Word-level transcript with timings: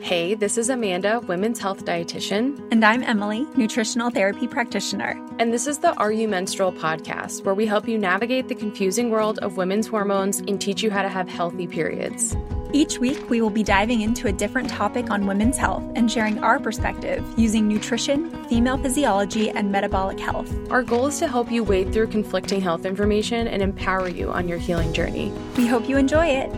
Hey, 0.00 0.34
this 0.34 0.56
is 0.56 0.70
Amanda, 0.70 1.20
women's 1.20 1.58
health 1.58 1.84
dietitian. 1.84 2.58
And 2.70 2.84
I'm 2.84 3.02
Emily, 3.02 3.46
nutritional 3.54 4.10
therapy 4.10 4.46
practitioner. 4.46 5.18
And 5.38 5.52
this 5.52 5.66
is 5.66 5.78
the 5.78 5.94
Are 5.96 6.10
You 6.10 6.26
Menstrual 6.26 6.72
podcast, 6.72 7.44
where 7.44 7.54
we 7.54 7.66
help 7.66 7.86
you 7.86 7.98
navigate 7.98 8.48
the 8.48 8.54
confusing 8.54 9.10
world 9.10 9.38
of 9.40 9.58
women's 9.58 9.86
hormones 9.86 10.38
and 10.40 10.58
teach 10.60 10.82
you 10.82 10.90
how 10.90 11.02
to 11.02 11.08
have 11.08 11.28
healthy 11.28 11.66
periods. 11.66 12.34
Each 12.72 12.98
week, 12.98 13.30
we 13.30 13.40
will 13.40 13.50
be 13.50 13.62
diving 13.62 14.00
into 14.00 14.26
a 14.26 14.32
different 14.32 14.68
topic 14.68 15.10
on 15.10 15.26
women's 15.26 15.56
health 15.56 15.84
and 15.94 16.10
sharing 16.10 16.42
our 16.42 16.58
perspective 16.58 17.22
using 17.36 17.68
nutrition, 17.68 18.30
female 18.46 18.78
physiology, 18.78 19.50
and 19.50 19.70
metabolic 19.70 20.18
health. 20.18 20.52
Our 20.70 20.82
goal 20.82 21.06
is 21.06 21.18
to 21.20 21.28
help 21.28 21.52
you 21.52 21.62
wade 21.62 21.92
through 21.92 22.08
conflicting 22.08 22.60
health 22.60 22.84
information 22.84 23.46
and 23.46 23.62
empower 23.62 24.08
you 24.08 24.30
on 24.32 24.48
your 24.48 24.58
healing 24.58 24.92
journey. 24.92 25.30
We 25.56 25.66
hope 25.66 25.88
you 25.88 25.98
enjoy 25.98 26.26
it. 26.26 26.50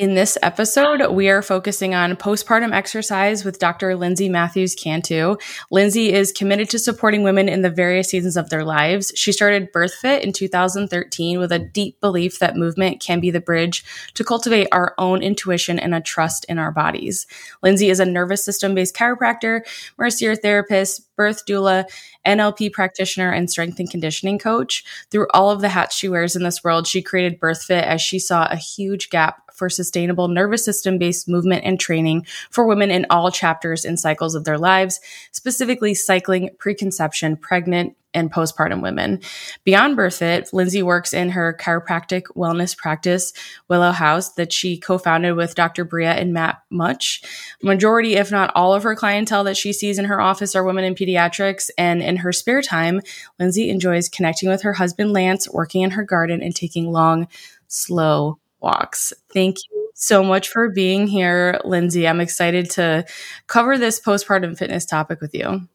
In 0.00 0.14
this 0.14 0.38
episode, 0.40 1.12
we 1.12 1.28
are 1.28 1.42
focusing 1.42 1.94
on 1.94 2.16
postpartum 2.16 2.72
exercise 2.72 3.44
with 3.44 3.58
Dr. 3.58 3.94
Lindsay 3.96 4.30
Matthews 4.30 4.74
Cantu. 4.74 5.36
Lindsay 5.70 6.10
is 6.10 6.32
committed 6.32 6.70
to 6.70 6.78
supporting 6.78 7.22
women 7.22 7.50
in 7.50 7.60
the 7.60 7.68
various 7.68 8.08
seasons 8.08 8.38
of 8.38 8.48
their 8.48 8.64
lives. 8.64 9.12
She 9.14 9.30
started 9.30 9.74
BirthFit 9.74 10.22
in 10.22 10.32
2013 10.32 11.38
with 11.38 11.52
a 11.52 11.58
deep 11.58 12.00
belief 12.00 12.38
that 12.38 12.56
movement 12.56 13.02
can 13.02 13.20
be 13.20 13.30
the 13.30 13.42
bridge 13.42 13.84
to 14.14 14.24
cultivate 14.24 14.68
our 14.72 14.94
own 14.96 15.22
intuition 15.22 15.78
and 15.78 15.94
a 15.94 16.00
trust 16.00 16.46
in 16.48 16.58
our 16.58 16.72
bodies. 16.72 17.26
Lindsay 17.62 17.90
is 17.90 18.00
a 18.00 18.06
nervous 18.06 18.42
system 18.42 18.74
based 18.74 18.96
chiropractor, 18.96 19.60
Mercier 19.98 20.34
therapist, 20.34 21.14
birth 21.14 21.44
doula, 21.44 21.84
NLP 22.26 22.72
practitioner, 22.72 23.30
and 23.30 23.50
strength 23.50 23.78
and 23.78 23.90
conditioning 23.90 24.38
coach. 24.38 24.82
Through 25.10 25.26
all 25.34 25.50
of 25.50 25.60
the 25.60 25.68
hats 25.68 25.94
she 25.94 26.08
wears 26.08 26.34
in 26.34 26.42
this 26.42 26.64
world, 26.64 26.86
she 26.86 27.02
created 27.02 27.38
BirthFit 27.38 27.82
as 27.82 28.00
she 28.00 28.18
saw 28.18 28.46
a 28.46 28.56
huge 28.56 29.10
gap 29.10 29.49
for 29.60 29.68
sustainable 29.68 30.28
nervous 30.28 30.64
system 30.64 30.96
based 30.96 31.28
movement 31.28 31.62
and 31.66 31.78
training 31.78 32.24
for 32.48 32.66
women 32.66 32.90
in 32.90 33.04
all 33.10 33.30
chapters 33.30 33.84
and 33.84 34.00
cycles 34.00 34.34
of 34.34 34.44
their 34.44 34.56
lives, 34.56 35.00
specifically 35.32 35.92
cycling, 35.92 36.48
preconception, 36.58 37.36
pregnant, 37.36 37.94
and 38.14 38.32
postpartum 38.32 38.82
women. 38.82 39.20
Beyond 39.64 39.96
Birth 39.96 40.20
BirthFit, 40.20 40.52
Lindsay 40.54 40.82
works 40.82 41.12
in 41.12 41.28
her 41.28 41.56
chiropractic 41.60 42.22
wellness 42.34 42.76
practice, 42.76 43.34
Willow 43.68 43.92
House, 43.92 44.32
that 44.32 44.50
she 44.50 44.78
co-founded 44.78 45.36
with 45.36 45.54
Dr. 45.54 45.84
Bria 45.84 46.12
and 46.12 46.32
Matt 46.32 46.62
Much. 46.70 47.22
Majority, 47.62 48.14
if 48.14 48.30
not 48.30 48.50
all 48.56 48.74
of 48.74 48.82
her 48.82 48.96
clientele 48.96 49.44
that 49.44 49.58
she 49.58 49.74
sees 49.74 49.98
in 49.98 50.06
her 50.06 50.20
office 50.20 50.56
are 50.56 50.64
women 50.64 50.84
in 50.84 50.94
pediatrics. 50.94 51.70
And 51.78 52.02
in 52.02 52.16
her 52.16 52.32
spare 52.32 52.62
time, 52.62 53.02
Lindsay 53.38 53.70
enjoys 53.70 54.08
connecting 54.08 54.48
with 54.48 54.62
her 54.62 54.72
husband, 54.72 55.12
Lance, 55.12 55.48
working 55.48 55.82
in 55.82 55.92
her 55.92 56.02
garden 56.02 56.42
and 56.42 56.56
taking 56.56 56.90
long, 56.90 57.28
slow 57.68 58.39
walks. 58.60 59.12
Thank 59.32 59.56
you 59.70 59.90
so 59.94 60.22
much 60.22 60.48
for 60.48 60.68
being 60.70 61.06
here, 61.06 61.60
Lindsay. 61.64 62.08
I'm 62.08 62.20
excited 62.20 62.70
to 62.70 63.04
cover 63.46 63.78
this 63.78 64.00
postpartum 64.00 64.56
fitness 64.56 64.86
topic 64.86 65.20
with 65.20 65.34
you. 65.34 65.68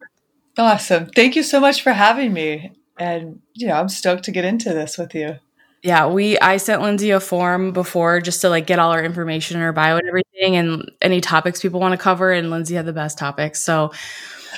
Awesome. 0.58 1.08
Thank 1.08 1.36
you 1.36 1.44
so 1.44 1.59
much 1.59 1.81
for 1.81 1.94
having 1.94 2.33
me. 2.33 2.72
And, 2.97 3.41
you 3.53 3.67
know, 3.67 3.73
I'm 3.73 3.89
stoked 3.89 4.23
to 4.25 4.31
get 4.31 4.45
into 4.45 4.69
this 4.69 4.97
with 4.97 5.13
you. 5.13 5.38
Yeah, 5.83 6.08
we 6.08 6.39
I 6.39 6.58
sent 6.58 6.81
Lindsay 6.81 7.11
a 7.11 7.19
form 7.19 7.72
before 7.72 8.19
just 8.19 8.41
to 8.41 8.50
like 8.50 8.66
get 8.66 8.80
all 8.80 8.91
our 8.91 9.03
information 9.03 9.58
in 9.58 9.63
her 9.63 9.72
bio 9.72 9.97
and 9.97 10.08
everything 10.08 10.56
and 10.56 10.91
any 11.00 11.22
topics 11.22 11.61
people 11.61 11.80
want 11.80 11.91
to 11.91 11.97
cover 11.97 12.31
and 12.31 12.50
Lindsay 12.50 12.73
had 12.73 12.88
the 12.88 12.94
best 12.94 13.19
topics. 13.19 13.61
So 13.61 13.91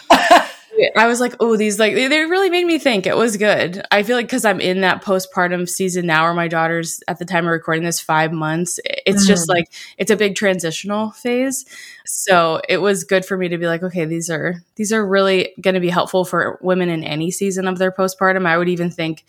I 0.96 1.08
was 1.08 1.20
like, 1.20 1.36
oh, 1.40 1.58
these 1.58 1.80
like 1.80 1.94
they 1.96 2.08
really 2.08 2.50
made 2.50 2.66
me 2.66 2.80
think. 2.80 3.06
It 3.06 3.16
was 3.16 3.38
good. 3.38 3.84
I 3.92 4.04
feel 4.04 4.16
like 4.16 4.28
because 4.28 4.46
I'm 4.46 4.60
in 4.60 4.82
that 4.82 5.04
postpartum 5.04 5.68
season 5.68 6.06
now, 6.06 6.24
where 6.24 6.34
my 6.34 6.48
daughter's 6.48 7.02
at 7.08 7.20
the 7.20 7.26
time 7.26 7.46
of 7.46 7.52
recording 7.52 7.84
this 7.84 8.00
five 8.00 8.32
months. 8.32 8.80
It's 9.06 9.24
mm. 9.24 9.28
just 9.28 9.50
like 9.50 9.66
it's 9.98 10.12
a 10.12 10.16
big 10.16 10.36
transitional 10.36 11.12
phase. 11.12 11.66
So 12.06 12.62
it 12.68 12.78
was 12.78 13.04
good 13.04 13.26
for 13.26 13.38
me 13.38 13.50
to 13.50 13.58
be 13.58 13.68
like, 13.68 13.84
okay, 13.84 14.06
these 14.06 14.30
are 14.30 14.64
these 14.76 14.94
are 14.94 15.06
really 15.06 15.54
going 15.62 15.76
to 15.76 15.80
be 15.80 15.90
helpful 15.90 16.26
for 16.26 16.60
women 16.62 16.90
in 16.90 17.04
any 17.04 17.32
season 17.32 17.68
of 17.68 17.78
their 17.78 17.92
postpartum. 17.92 18.46
I 18.46 18.58
would 18.58 18.70
even 18.70 18.90
think 18.90 19.26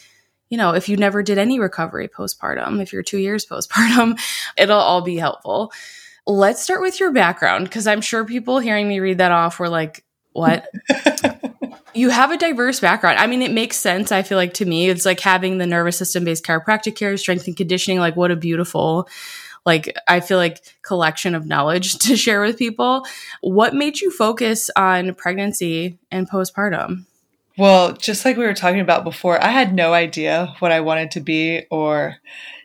you 0.51 0.57
know, 0.57 0.73
if 0.73 0.89
you 0.89 0.97
never 0.97 1.23
did 1.23 1.39
any 1.39 1.61
recovery 1.61 2.09
postpartum, 2.09 2.81
if 2.81 2.93
you're 2.93 3.03
two 3.03 3.19
years 3.19 3.45
postpartum, 3.51 4.19
it'll 4.57 4.79
all 4.79 5.03
be 5.03 5.17
helpful. 5.17 5.73
Let's 6.27 6.63
start 6.63 6.83
with 6.83 7.01
your 7.01 7.13
background 7.13 7.65
because 7.65 7.87
I'm 7.87 8.03
sure 8.03 8.25
people 8.25 8.59
hearing 8.59 8.89
me 8.89 9.01
read 9.01 9.19
that 9.19 9.33
off 9.33 9.59
were 9.59 9.69
like, 9.69 10.05
what? 10.33 10.69
you 11.99 12.11
have 12.11 12.31
a 12.31 12.37
diverse 12.37 12.79
background. 12.79 13.19
I 13.19 13.27
mean, 13.27 13.43
it 13.43 13.51
makes 13.51 13.77
sense. 13.77 14.13
I 14.13 14.23
feel 14.23 14.39
like 14.39 14.55
to 14.55 14.65
me, 14.65 14.89
it's 14.89 15.05
like 15.05 15.21
having 15.21 15.59
the 15.59 15.67
nervous 15.67 15.99
system 15.99 16.25
based 16.25 16.45
chiropractic 16.45 16.95
care, 16.95 17.17
strength 17.17 17.47
and 17.47 17.57
conditioning. 17.57 17.99
Like, 17.99 18.17
what 18.17 18.31
a 18.31 18.37
beautiful, 18.37 19.09
like, 19.67 19.97
I 20.07 20.21
feel 20.21 20.39
like 20.39 20.63
collection 20.83 21.35
of 21.35 21.47
knowledge 21.47 21.99
to 21.99 22.17
share 22.17 22.41
with 22.41 22.57
people. 22.57 23.05
What 23.41 23.75
made 23.75 24.01
you 24.01 24.11
focus 24.11 24.71
on 24.77 25.15
pregnancy 25.15 25.99
and 26.11 26.31
postpartum? 26.31 27.05
Well, 27.59 27.95
just 27.95 28.25
like 28.25 28.37
we 28.37 28.45
were 28.45 28.55
talking 28.55 28.81
about 28.81 29.03
before, 29.03 29.43
I 29.43 29.49
had 29.49 29.75
no 29.75 29.93
idea 29.93 30.55
what 30.61 30.71
I 30.71 30.79
wanted 30.79 31.11
to 31.13 31.21
be 31.21 31.67
or, 31.73 32.17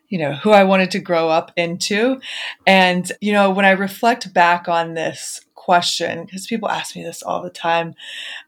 you 0.08 0.20
know, 0.20 0.34
who 0.34 0.52
I 0.52 0.66
wanted 0.66 0.92
to 0.92 1.00
grow 1.00 1.30
up 1.30 1.52
into. 1.58 2.22
And, 2.68 3.12
you 3.20 3.34
know, 3.34 3.50
when 3.50 3.66
I 3.66 3.72
reflect 3.72 4.32
back 4.32 4.68
on 4.68 4.94
this 4.94 5.42
question 5.64 6.26
because 6.26 6.46
people 6.46 6.70
ask 6.70 6.96
me 6.96 7.04
this 7.04 7.24
all 7.24 7.42
the 7.42 7.50
time. 7.50 7.96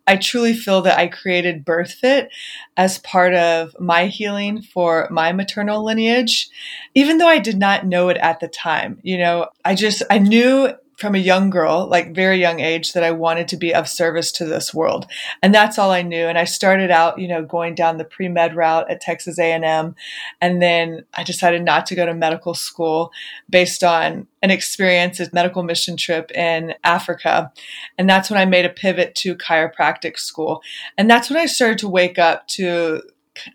I 0.05 0.17
truly 0.17 0.53
feel 0.53 0.81
that 0.81 0.99
I 0.99 1.07
created 1.07 1.65
BirthFit 1.65 2.27
as 2.75 2.99
part 2.99 3.33
of 3.33 3.75
my 3.79 4.07
healing 4.07 4.61
for 4.61 5.07
my 5.09 5.31
maternal 5.31 5.83
lineage, 5.83 6.49
even 6.93 7.17
though 7.17 7.27
I 7.27 7.39
did 7.39 7.57
not 7.57 7.85
know 7.85 8.09
it 8.09 8.17
at 8.17 8.39
the 8.39 8.47
time. 8.47 8.99
You 9.03 9.17
know, 9.17 9.47
I 9.63 9.75
just, 9.75 10.03
I 10.09 10.19
knew 10.19 10.73
from 10.97 11.13
a 11.13 11.19
young 11.19 11.49
girl, 11.49 11.87
like 11.87 12.15
very 12.15 12.39
young 12.39 12.59
age, 12.59 12.93
that 12.93 13.03
I 13.03 13.11
wanted 13.11 13.47
to 13.49 13.57
be 13.57 13.73
of 13.73 13.87
service 13.87 14.31
to 14.33 14.45
this 14.45 14.73
world, 14.73 15.07
and 15.41 15.53
that's 15.53 15.77
all 15.77 15.91
I 15.91 16.01
knew. 16.01 16.25
And 16.25 16.37
I 16.37 16.45
started 16.45 16.91
out, 16.91 17.19
you 17.19 17.27
know, 17.27 17.43
going 17.43 17.75
down 17.75 17.97
the 17.97 18.05
pre 18.05 18.29
med 18.29 18.55
route 18.55 18.89
at 18.89 19.01
Texas 19.01 19.37
A 19.37 19.51
and 19.51 19.65
M, 19.65 19.95
and 20.41 20.61
then 20.61 21.05
I 21.13 21.23
decided 21.23 21.63
not 21.63 21.85
to 21.87 21.95
go 21.95 22.05
to 22.05 22.13
medical 22.13 22.53
school 22.53 23.11
based 23.49 23.83
on 23.83 24.27
an 24.41 24.51
experience, 24.51 25.19
a 25.19 25.29
medical 25.33 25.63
mission 25.63 25.97
trip 25.97 26.31
in 26.31 26.73
Africa, 26.83 27.51
and 27.97 28.09
that's 28.09 28.29
when 28.29 28.39
I 28.39 28.45
made 28.45 28.65
a 28.65 28.69
pivot 28.69 29.15
to 29.15 29.35
chiropractic 29.35 30.17
school, 30.17 30.61
and 30.97 31.09
that's 31.09 31.29
when 31.29 31.39
I 31.39 31.45
started 31.45 31.79
to 31.79 31.89
wake 31.89 32.17
up 32.17 32.47
to, 32.49 33.01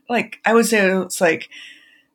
like, 0.08 0.40
I 0.44 0.52
would 0.52 0.66
say 0.66 0.90
it's 0.90 1.20
like 1.20 1.48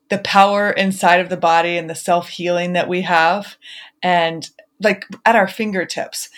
the 0.09 0.19
power 0.19 0.69
inside 0.72 1.19
of 1.19 1.30
the 1.30 1.38
body 1.38 1.78
and 1.78 1.90
the 1.90 1.96
self 1.96 2.30
healing 2.30 2.74
that 2.74 2.88
we 2.88 3.02
have. 3.02 3.58
And 4.03 4.47
like 4.81 5.06
at 5.25 5.36
our 5.36 5.47
fingertips. 5.47 6.30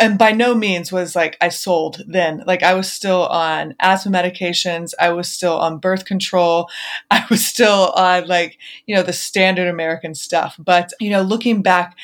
And 0.00 0.18
by 0.18 0.32
no 0.32 0.54
means 0.54 0.90
was 0.90 1.14
like 1.14 1.36
i 1.40 1.48
sold 1.48 2.02
then. 2.06 2.42
Like 2.46 2.62
i 2.62 2.74
was 2.74 2.92
still 2.92 3.26
on 3.26 3.74
asthma 3.80 4.12
medications. 4.12 4.92
I 4.98 5.10
was 5.10 5.30
still 5.30 5.58
on 5.58 5.78
birth 5.78 6.04
control. 6.04 6.68
I 7.10 7.24
was 7.30 7.44
still 7.44 7.92
on 7.96 8.26
like 8.26 8.58
you 8.86 8.94
know 8.94 9.02
the 9.02 9.12
standard 9.12 9.68
american 9.68 10.14
stuff. 10.14 10.56
But 10.58 10.92
you 11.00 11.10
know 11.10 11.22
looking 11.22 11.62
back 11.62 11.96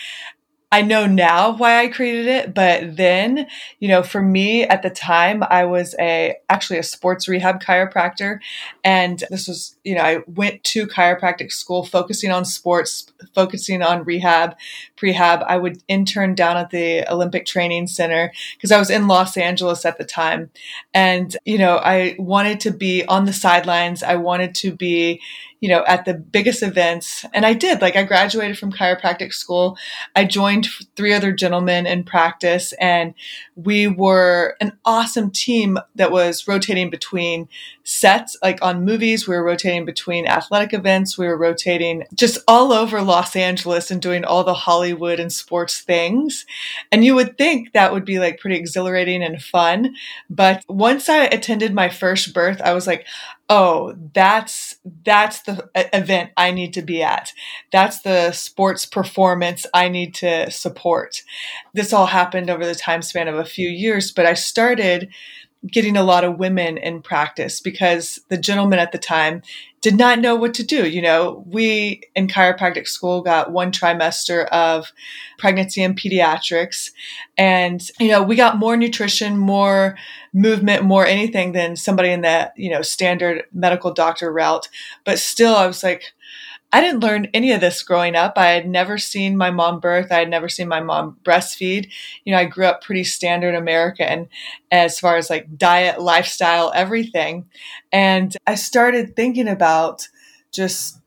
I 0.73 0.81
know 0.81 1.07
now 1.07 1.55
why 1.55 1.83
I 1.83 1.89
created 1.89 2.27
it, 2.27 2.55
but 2.55 2.97
then, 2.97 3.47
you 3.79 3.89
know, 3.89 4.03
for 4.03 4.23
me 4.23 4.63
at 4.63 4.81
the 4.81 4.89
time, 4.89 5.43
I 5.43 5.67
was 5.67 5.95
a 6.01 6.37
actually 6.49 6.79
a 6.79 6.83
sports 6.83 7.29
rehab 7.29 7.61
chiropractor, 7.63 8.39
and 8.83 9.23
this 9.29 9.49
was, 9.49 9.77
you 9.85 9.95
know, 9.97 10.03
I 10.03 10.23
went 10.27 10.63
to 10.65 10.87
chiropractic 10.87 11.51
school 11.51 11.85
focusing 11.85 12.31
on 12.31 12.45
sports, 12.45 13.07
focusing 13.35 13.83
on 13.83 14.05
rehab, 14.05 14.57
prehab. 14.97 15.45
I 15.47 15.57
would 15.57 15.83
intern 15.89 16.35
down 16.35 16.57
at 16.57 16.71
the 16.71 17.11
Olympic 17.13 17.47
Training 17.47 17.89
Center 17.89 18.33
because 18.57 18.71
I 18.71 18.79
was 18.79 18.91
in 18.91 19.09
Los 19.09 19.37
Angeles 19.37 19.85
at 19.85 19.99
the 19.99 20.05
time, 20.05 20.51
and 20.95 21.37
you 21.45 21.59
know, 21.59 21.79
I 21.79 22.15
wanted 22.19 22.61
to 22.61 22.71
be 22.71 23.05
on 23.07 23.25
the 23.25 23.33
sidelines. 23.33 24.03
I 24.03 24.17
wanted 24.17 24.55
to 24.57 24.73
be, 24.73 25.21
you 25.61 25.69
know, 25.69 25.85
at 25.87 26.05
the 26.05 26.15
biggest 26.15 26.63
events. 26.63 27.25
And 27.33 27.47
I 27.47 27.55
did. 27.55 27.81
Like, 27.81 27.97
I 27.97 28.05
graduated 28.05 28.59
from 28.59 28.73
chiropractic 28.73 29.33
school. 29.33 29.77
I 30.15 30.25
joined 30.25 30.67
three 30.97 31.13
other 31.13 31.33
gentlemen 31.33 31.87
in 31.87 32.05
practice, 32.05 32.73
and 32.81 33.15
we 33.57 33.87
were 33.89 34.57
an 34.61 34.79
awesome 34.85 35.31
team 35.31 35.79
that 35.95 36.13
was 36.13 36.47
rotating 36.47 36.91
between 36.91 37.49
sets, 37.85 38.37
like 38.43 38.61
on 38.63 38.85
movies. 38.85 39.27
We 39.27 39.37
were 39.37 39.45
rotating 39.45 39.72
between 39.81 40.27
athletic 40.27 40.73
events. 40.73 41.17
We 41.17 41.27
were 41.27 41.37
rotating 41.37 42.05
just 42.15 42.39
all 42.47 42.73
over 42.73 43.03
Los 43.03 43.35
Angeles 43.35 43.91
and 43.91 44.01
doing 44.01 44.25
all 44.25 44.45
the 44.45 44.55
Hollywood 44.55 45.19
and 45.19 45.33
sports 45.33 45.81
things. 45.81 46.47
And 46.91 47.05
you 47.05 47.15
would 47.15 47.39
think 47.39 47.73
that 47.73 47.93
would 47.93 48.05
be 48.05 48.19
like 48.19 48.39
pretty 48.39 48.57
exhilarating 48.57 49.23
and 49.23 49.43
fun. 49.43 49.95
But 50.31 50.65
once 50.69 51.09
I 51.09 51.25
attended 51.25 51.75
my 51.75 51.89
first 51.89 52.35
birth, 52.35 52.61
I 52.63 52.73
was 52.73 52.87
like, 52.87 53.07
oh, 53.49 53.95
that's 54.15 54.77
that's 55.05 55.43
the 55.43 55.69
event 55.75 56.31
I 56.37 56.53
need 56.53 56.75
to 56.75 56.83
be 56.83 57.03
at. 57.03 57.33
That's 57.71 58.01
the 58.01 58.33
sports 58.33 58.87
performance 58.87 59.67
I 59.75 59.89
need 59.89 60.15
to 60.17 60.51
support. 60.51 61.23
This 61.75 61.93
all 61.93 62.07
happened 62.07 62.49
over 62.49 62.65
the 62.65 62.75
time 62.75 63.03
span 63.03 63.29
of 63.29 63.37
a 63.37 63.45
few 63.45 63.69
years, 63.69 64.11
but 64.11 64.27
I 64.27 64.35
started 64.35 65.11
getting 65.67 65.97
a 65.97 66.03
lot 66.03 66.25
of 66.25 66.39
women 66.39 66.77
in 66.77 67.03
practice 67.03 67.61
because 67.61 68.21
the 68.29 68.37
gentleman 68.37 68.79
at 68.79 68.93
the 68.93 68.99
time 68.99 69.43
did 69.81 69.97
not 69.97 70.21
know 70.21 70.35
what 70.35 70.55
to 70.55 70.65
do. 70.65 70.89
You 70.89 71.03
know, 71.03 71.45
we 71.47 72.03
in 72.15 72.29
chiropractic 72.29 72.87
school 72.87 73.21
got 73.21 73.53
one 73.53 73.73
trimester 73.73 74.47
of 74.49 74.93
pregnancy 75.39 75.83
and 75.83 75.99
pediatrics. 75.99 76.91
And, 77.37 77.83
you 77.99 78.09
know, 78.09 78.23
we 78.23 78.37
got 78.37 78.59
more 78.59 78.77
nutrition, 78.77 79.37
more 79.37 79.97
movement, 80.33 80.85
more 80.85 81.05
anything 81.05 81.53
than 81.53 81.77
somebody 81.77 82.11
in 82.11 82.23
that, 82.23 82.53
you 82.57 82.71
know, 82.71 82.83
standard 82.83 83.45
medical 83.53 83.93
doctor 83.93 84.33
route. 84.33 84.69
But 85.05 85.19
still, 85.19 85.55
I 85.55 85.67
was 85.67 85.83
like, 85.83 86.13
I 86.73 86.81
didn't 86.81 87.01
learn 87.01 87.27
any 87.35 87.53
of 87.53 87.61
this 87.61 87.83
growing 87.83 88.17
up. 88.17 88.35
I 88.37 88.47
had 88.47 88.67
never 88.67 88.97
seen 88.97 89.37
my 89.37 89.51
mom 89.51 89.79
birth. 89.79 90.11
I 90.11 90.21
had 90.21 90.31
never 90.31 90.49
seen 90.49 90.69
my 90.69 90.81
mom 90.81 91.19
breastfeed. 91.23 91.91
You 92.25 92.33
know, 92.33 92.39
I 92.39 92.47
grew 92.47 92.65
up 92.65 92.83
pretty 92.83 93.05
standard 93.05 93.55
American 93.55 94.29
as 94.71 94.99
far 94.99 95.17
as 95.17 95.29
like 95.29 95.59
diet, 95.59 96.01
lifestyle, 96.01 96.73
everything. 96.75 97.47
And 97.93 98.35
I 98.47 98.55
started 98.55 99.15
thinking 99.17 99.49
about 99.49 100.09
just 100.51 100.99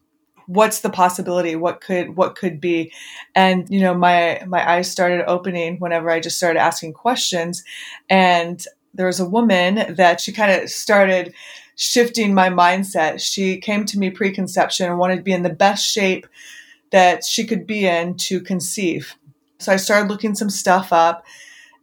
what's 0.47 0.81
the 0.81 0.89
possibility 0.89 1.55
what 1.55 1.81
could 1.81 2.15
what 2.15 2.35
could 2.35 2.61
be 2.61 2.91
and 3.33 3.67
you 3.69 3.79
know 3.79 3.93
my 3.95 4.39
my 4.45 4.69
eyes 4.69 4.89
started 4.89 5.23
opening 5.27 5.77
whenever 5.77 6.09
i 6.09 6.19
just 6.19 6.37
started 6.37 6.59
asking 6.59 6.93
questions 6.93 7.63
and 8.09 8.65
there 8.93 9.07
was 9.07 9.19
a 9.19 9.27
woman 9.27 9.95
that 9.95 10.21
she 10.21 10.31
kind 10.31 10.51
of 10.51 10.69
started 10.69 11.33
shifting 11.75 12.33
my 12.33 12.49
mindset. 12.49 13.21
She 13.21 13.57
came 13.57 13.85
to 13.85 13.99
me 13.99 14.09
preconception 14.09 14.87
and 14.87 14.97
wanted 14.97 15.17
to 15.17 15.23
be 15.23 15.33
in 15.33 15.43
the 15.43 15.49
best 15.49 15.85
shape 15.85 16.25
that 16.91 17.23
she 17.25 17.45
could 17.45 17.67
be 17.67 17.85
in 17.85 18.15
to 18.15 18.39
conceive. 18.39 19.15
So 19.59 19.71
I 19.71 19.77
started 19.77 20.09
looking 20.09 20.35
some 20.35 20.49
stuff 20.49 20.93
up 20.93 21.25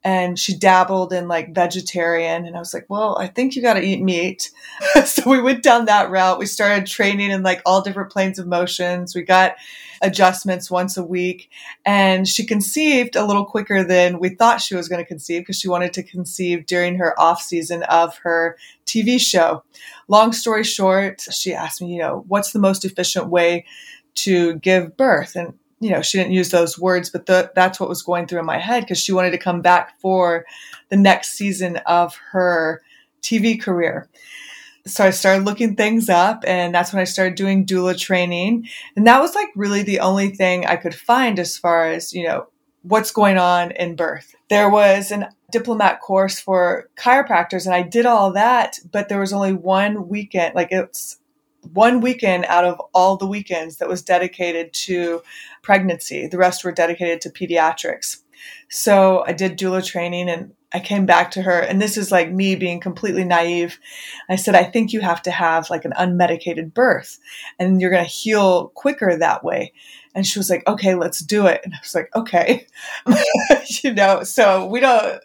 and 0.04 0.38
she 0.38 0.56
dabbled 0.56 1.12
in 1.12 1.28
like 1.28 1.54
vegetarian 1.54 2.46
and 2.46 2.56
i 2.56 2.58
was 2.58 2.74
like 2.74 2.86
well 2.88 3.16
i 3.18 3.26
think 3.26 3.54
you 3.54 3.62
got 3.62 3.74
to 3.74 3.82
eat 3.82 4.02
meat. 4.02 4.50
So 5.04 5.28
we 5.28 5.40
went 5.40 5.62
down 5.62 5.86
that 5.86 6.10
route. 6.10 6.38
We 6.38 6.46
started 6.46 6.86
training 6.86 7.30
in 7.30 7.42
like 7.42 7.62
all 7.66 7.82
different 7.82 8.10
planes 8.10 8.38
of 8.38 8.46
motions. 8.46 9.14
We 9.14 9.22
got 9.22 9.56
adjustments 10.00 10.70
once 10.70 10.96
a 10.96 11.04
week 11.04 11.50
and 11.84 12.26
she 12.26 12.44
conceived 12.44 13.16
a 13.16 13.24
little 13.24 13.44
quicker 13.44 13.84
than 13.84 14.18
we 14.18 14.30
thought 14.30 14.60
she 14.60 14.74
was 14.74 14.88
going 14.88 15.02
to 15.02 15.08
conceive 15.08 15.42
because 15.42 15.58
she 15.58 15.68
wanted 15.68 15.92
to 15.94 16.02
conceive 16.02 16.66
during 16.66 16.96
her 16.96 17.18
off 17.20 17.40
season 17.40 17.82
of 17.84 18.18
her 18.18 18.56
tv 18.86 19.20
show. 19.20 19.62
Long 20.08 20.32
story 20.32 20.64
short 20.64 21.22
she 21.30 21.54
asked 21.54 21.80
me 21.80 21.92
you 21.92 22.00
know 22.00 22.24
what's 22.28 22.52
the 22.52 22.58
most 22.58 22.84
efficient 22.84 23.28
way 23.28 23.64
to 24.14 24.54
give 24.56 24.96
birth? 24.96 25.36
And 25.36 25.54
you 25.82 25.90
know, 25.90 26.00
she 26.00 26.16
didn't 26.16 26.32
use 26.32 26.50
those 26.50 26.78
words, 26.78 27.10
but 27.10 27.26
the, 27.26 27.50
that's 27.56 27.80
what 27.80 27.88
was 27.88 28.02
going 28.02 28.26
through 28.26 28.38
in 28.38 28.46
my 28.46 28.58
head 28.58 28.84
because 28.84 29.00
she 29.00 29.12
wanted 29.12 29.32
to 29.32 29.38
come 29.38 29.60
back 29.60 29.98
for 30.00 30.46
the 30.90 30.96
next 30.96 31.32
season 31.32 31.78
of 31.86 32.14
her 32.30 32.82
TV 33.20 33.60
career. 33.60 34.08
So 34.86 35.04
I 35.04 35.10
started 35.10 35.44
looking 35.44 35.74
things 35.74 36.08
up 36.08 36.44
and 36.46 36.72
that's 36.72 36.92
when 36.92 37.00
I 37.00 37.04
started 37.04 37.34
doing 37.34 37.66
doula 37.66 37.98
training. 37.98 38.68
And 38.94 39.06
that 39.08 39.20
was 39.20 39.34
like 39.34 39.48
really 39.56 39.82
the 39.82 40.00
only 40.00 40.30
thing 40.30 40.66
I 40.66 40.76
could 40.76 40.94
find 40.94 41.40
as 41.40 41.58
far 41.58 41.86
as, 41.86 42.12
you 42.12 42.26
know, 42.26 42.46
what's 42.82 43.10
going 43.10 43.38
on 43.38 43.72
in 43.72 43.96
birth. 43.96 44.34
There 44.50 44.70
was 44.70 45.10
an 45.10 45.28
diplomate 45.50 46.00
course 46.00 46.40
for 46.40 46.88
chiropractors 46.96 47.66
and 47.66 47.74
I 47.74 47.82
did 47.82 48.06
all 48.06 48.32
that, 48.32 48.78
but 48.90 49.08
there 49.08 49.20
was 49.20 49.32
only 49.32 49.52
one 49.52 50.08
weekend, 50.08 50.54
like 50.54 50.68
it's 50.70 51.18
one 51.72 52.00
weekend 52.00 52.44
out 52.46 52.64
of 52.64 52.80
all 52.92 53.16
the 53.16 53.26
weekends 53.26 53.76
that 53.76 53.88
was 53.88 54.02
dedicated 54.02 54.72
to 54.72 55.22
pregnancy. 55.62 56.26
The 56.26 56.38
rest 56.38 56.64
were 56.64 56.72
dedicated 56.72 57.20
to 57.22 57.30
pediatrics. 57.30 58.18
So 58.68 59.24
I 59.26 59.32
did 59.32 59.58
doula 59.58 59.84
training 59.84 60.28
and 60.28 60.52
I 60.74 60.80
came 60.80 61.06
back 61.06 61.30
to 61.32 61.42
her 61.42 61.60
and 61.60 61.80
this 61.80 61.96
is 61.96 62.10
like 62.10 62.32
me 62.32 62.56
being 62.56 62.80
completely 62.80 63.24
naive. 63.24 63.78
I 64.28 64.36
said, 64.36 64.54
I 64.54 64.64
think 64.64 64.92
you 64.92 65.00
have 65.00 65.22
to 65.22 65.30
have 65.30 65.70
like 65.70 65.84
an 65.84 65.92
unmedicated 65.92 66.72
birth 66.72 67.18
and 67.58 67.80
you're 67.80 67.90
going 67.90 68.04
to 68.04 68.10
heal 68.10 68.68
quicker 68.68 69.16
that 69.16 69.44
way. 69.44 69.72
And 70.14 70.26
she 70.26 70.38
was 70.38 70.50
like, 70.50 70.66
okay, 70.66 70.94
let's 70.94 71.20
do 71.20 71.46
it. 71.46 71.60
And 71.64 71.74
I 71.74 71.78
was 71.82 71.94
like, 71.94 72.10
okay, 72.14 72.66
you 73.82 73.92
know, 73.92 74.24
so 74.24 74.66
we 74.66 74.80
don't, 74.80 75.22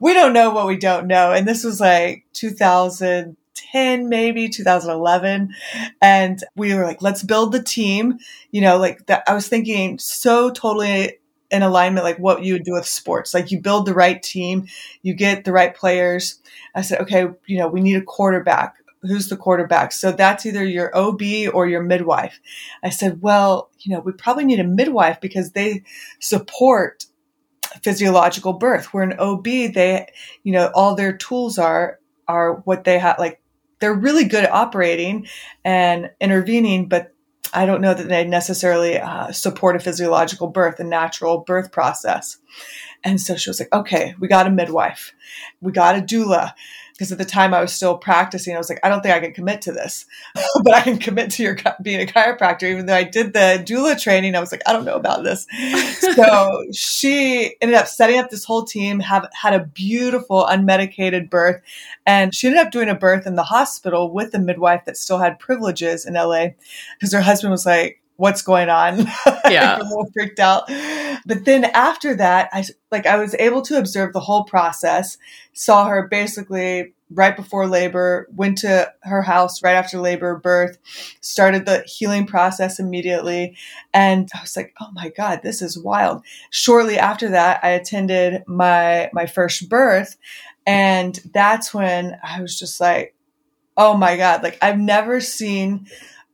we 0.00 0.14
don't 0.14 0.32
know 0.32 0.50
what 0.50 0.66
we 0.66 0.76
don't 0.76 1.06
know. 1.06 1.32
And 1.32 1.46
this 1.46 1.62
was 1.64 1.80
like 1.80 2.24
2000, 2.32 3.36
2010, 3.56 4.08
maybe 4.08 4.48
2011. 4.48 5.54
And 6.00 6.42
we 6.54 6.74
were 6.74 6.84
like, 6.84 7.02
let's 7.02 7.22
build 7.22 7.52
the 7.52 7.62
team. 7.62 8.18
You 8.50 8.60
know, 8.60 8.78
like 8.78 9.06
that. 9.06 9.24
I 9.26 9.34
was 9.34 9.48
thinking 9.48 9.98
so 9.98 10.50
totally 10.50 11.18
in 11.50 11.62
alignment, 11.62 12.04
like 12.04 12.18
what 12.18 12.42
you 12.42 12.54
would 12.54 12.64
do 12.64 12.72
with 12.72 12.86
sports. 12.86 13.32
Like 13.32 13.50
you 13.50 13.60
build 13.60 13.86
the 13.86 13.94
right 13.94 14.22
team, 14.22 14.66
you 15.02 15.14
get 15.14 15.44
the 15.44 15.52
right 15.52 15.74
players. 15.74 16.40
I 16.74 16.82
said, 16.82 17.00
okay, 17.02 17.26
you 17.46 17.58
know, 17.58 17.68
we 17.68 17.80
need 17.80 17.96
a 17.96 18.02
quarterback. 18.02 18.76
Who's 19.02 19.28
the 19.28 19.36
quarterback? 19.36 19.92
So 19.92 20.10
that's 20.10 20.46
either 20.46 20.64
your 20.64 20.96
OB 20.96 21.22
or 21.52 21.68
your 21.68 21.82
midwife. 21.82 22.40
I 22.82 22.90
said, 22.90 23.22
well, 23.22 23.70
you 23.80 23.94
know, 23.94 24.00
we 24.00 24.12
probably 24.12 24.44
need 24.44 24.58
a 24.58 24.64
midwife 24.64 25.20
because 25.20 25.52
they 25.52 25.84
support 26.18 27.06
physiological 27.82 28.54
birth. 28.54 28.92
Where 28.92 29.04
an 29.04 29.16
OB, 29.18 29.44
they, 29.44 30.08
you 30.42 30.52
know, 30.52 30.72
all 30.74 30.96
their 30.96 31.16
tools 31.16 31.58
are 31.58 32.00
are 32.28 32.54
what 32.64 32.82
they 32.82 32.98
have 32.98 33.18
like 33.20 33.40
they're 33.78 33.94
really 33.94 34.24
good 34.24 34.44
at 34.44 34.52
operating 34.52 35.26
and 35.64 36.10
intervening, 36.20 36.88
but 36.88 37.12
I 37.52 37.66
don't 37.66 37.80
know 37.80 37.94
that 37.94 38.08
they 38.08 38.24
necessarily 38.24 38.98
uh, 38.98 39.32
support 39.32 39.76
a 39.76 39.80
physiological 39.80 40.48
birth, 40.48 40.80
a 40.80 40.84
natural 40.84 41.38
birth 41.38 41.72
process. 41.72 42.38
And 43.04 43.20
so 43.20 43.36
she 43.36 43.50
was 43.50 43.60
like, 43.60 43.72
okay, 43.72 44.14
we 44.18 44.28
got 44.28 44.46
a 44.46 44.50
midwife. 44.50 45.14
We 45.60 45.72
got 45.72 45.96
a 45.96 46.02
doula 46.02 46.52
because 46.96 47.12
at 47.12 47.18
the 47.18 47.26
time 47.26 47.52
I 47.52 47.60
was 47.60 47.72
still 47.72 47.98
practicing. 47.98 48.54
I 48.54 48.58
was 48.58 48.70
like, 48.70 48.80
I 48.82 48.88
don't 48.88 49.02
think 49.02 49.14
I 49.14 49.20
can 49.20 49.32
commit 49.32 49.60
to 49.62 49.72
this, 49.72 50.06
but 50.64 50.74
I 50.74 50.80
can 50.80 50.98
commit 50.98 51.30
to 51.32 51.42
your 51.42 51.56
being 51.82 52.00
a 52.00 52.10
chiropractor. 52.10 52.62
Even 52.64 52.86
though 52.86 52.94
I 52.94 53.04
did 53.04 53.34
the 53.34 53.62
doula 53.64 54.00
training, 54.00 54.34
I 54.34 54.40
was 54.40 54.50
like, 54.50 54.62
I 54.66 54.72
don't 54.72 54.86
know 54.86 54.96
about 54.96 55.22
this. 55.22 55.46
so 56.14 56.64
she 56.72 57.54
ended 57.60 57.76
up 57.76 57.86
setting 57.86 58.18
up 58.18 58.30
this 58.30 58.44
whole 58.44 58.64
team, 58.64 59.00
have 59.00 59.28
had 59.34 59.52
a 59.52 59.64
beautiful 59.64 60.46
unmedicated 60.46 61.28
birth, 61.28 61.60
and 62.06 62.34
she 62.34 62.46
ended 62.46 62.64
up 62.64 62.72
doing 62.72 62.88
a 62.88 62.94
birth 62.94 63.26
in 63.26 63.34
the 63.34 63.42
hospital 63.42 64.10
with 64.10 64.34
a 64.34 64.38
midwife 64.38 64.86
that 64.86 64.96
still 64.96 65.18
had 65.18 65.38
privileges 65.38 66.06
in 66.06 66.14
LA 66.14 66.48
because 66.98 67.12
her 67.12 67.20
husband 67.20 67.50
was 67.50 67.66
like, 67.66 68.00
what's 68.16 68.42
going 68.42 68.68
on. 68.68 69.06
Yeah. 69.48 69.78
a 69.78 69.84
little 69.84 70.10
freaked 70.12 70.40
out. 70.40 70.68
But 71.26 71.44
then 71.44 71.64
after 71.64 72.14
that, 72.14 72.48
I 72.52 72.64
like 72.92 73.04
I 73.04 73.18
was 73.18 73.34
able 73.38 73.62
to 73.62 73.78
observe 73.78 74.12
the 74.12 74.20
whole 74.20 74.44
process, 74.44 75.18
saw 75.52 75.86
her 75.86 76.06
basically 76.06 76.94
right 77.10 77.36
before 77.36 77.66
labor, 77.66 78.28
went 78.34 78.58
to 78.58 78.92
her 79.02 79.22
house 79.22 79.62
right 79.62 79.74
after 79.74 79.98
labor, 79.98 80.36
birth, 80.36 80.78
started 81.20 81.66
the 81.66 81.82
healing 81.86 82.26
process 82.26 82.78
immediately. 82.78 83.56
And 83.92 84.28
I 84.34 84.40
was 84.40 84.56
like, 84.56 84.72
oh 84.80 84.90
my 84.92 85.10
God, 85.10 85.40
this 85.42 85.62
is 85.62 85.78
wild. 85.78 86.22
Shortly 86.50 86.98
after 86.98 87.28
that, 87.30 87.60
I 87.62 87.70
attended 87.70 88.44
my 88.46 89.10
my 89.12 89.26
first 89.26 89.68
birth. 89.68 90.16
And 90.64 91.18
that's 91.32 91.74
when 91.74 92.18
I 92.22 92.40
was 92.40 92.58
just 92.58 92.80
like, 92.80 93.14
oh 93.76 93.96
my 93.96 94.16
God, 94.16 94.44
like 94.44 94.58
I've 94.62 94.78
never 94.78 95.20
seen 95.20 95.86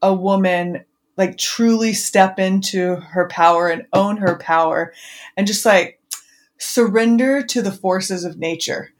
a 0.03 0.13
woman 0.13 0.85
like 1.17 1.39
truly 1.39 1.93
step 1.93 2.39
into 2.39 2.97
her 2.97 3.29
power 3.29 3.69
and 3.69 3.87
own 3.93 4.17
her 4.17 4.37
power 4.39 4.93
and 5.37 5.47
just 5.47 5.65
like 5.65 6.01
surrender 6.59 7.43
to 7.43 7.61
the 7.63 7.73
forces 7.73 8.25
of 8.25 8.39
nature. 8.39 8.91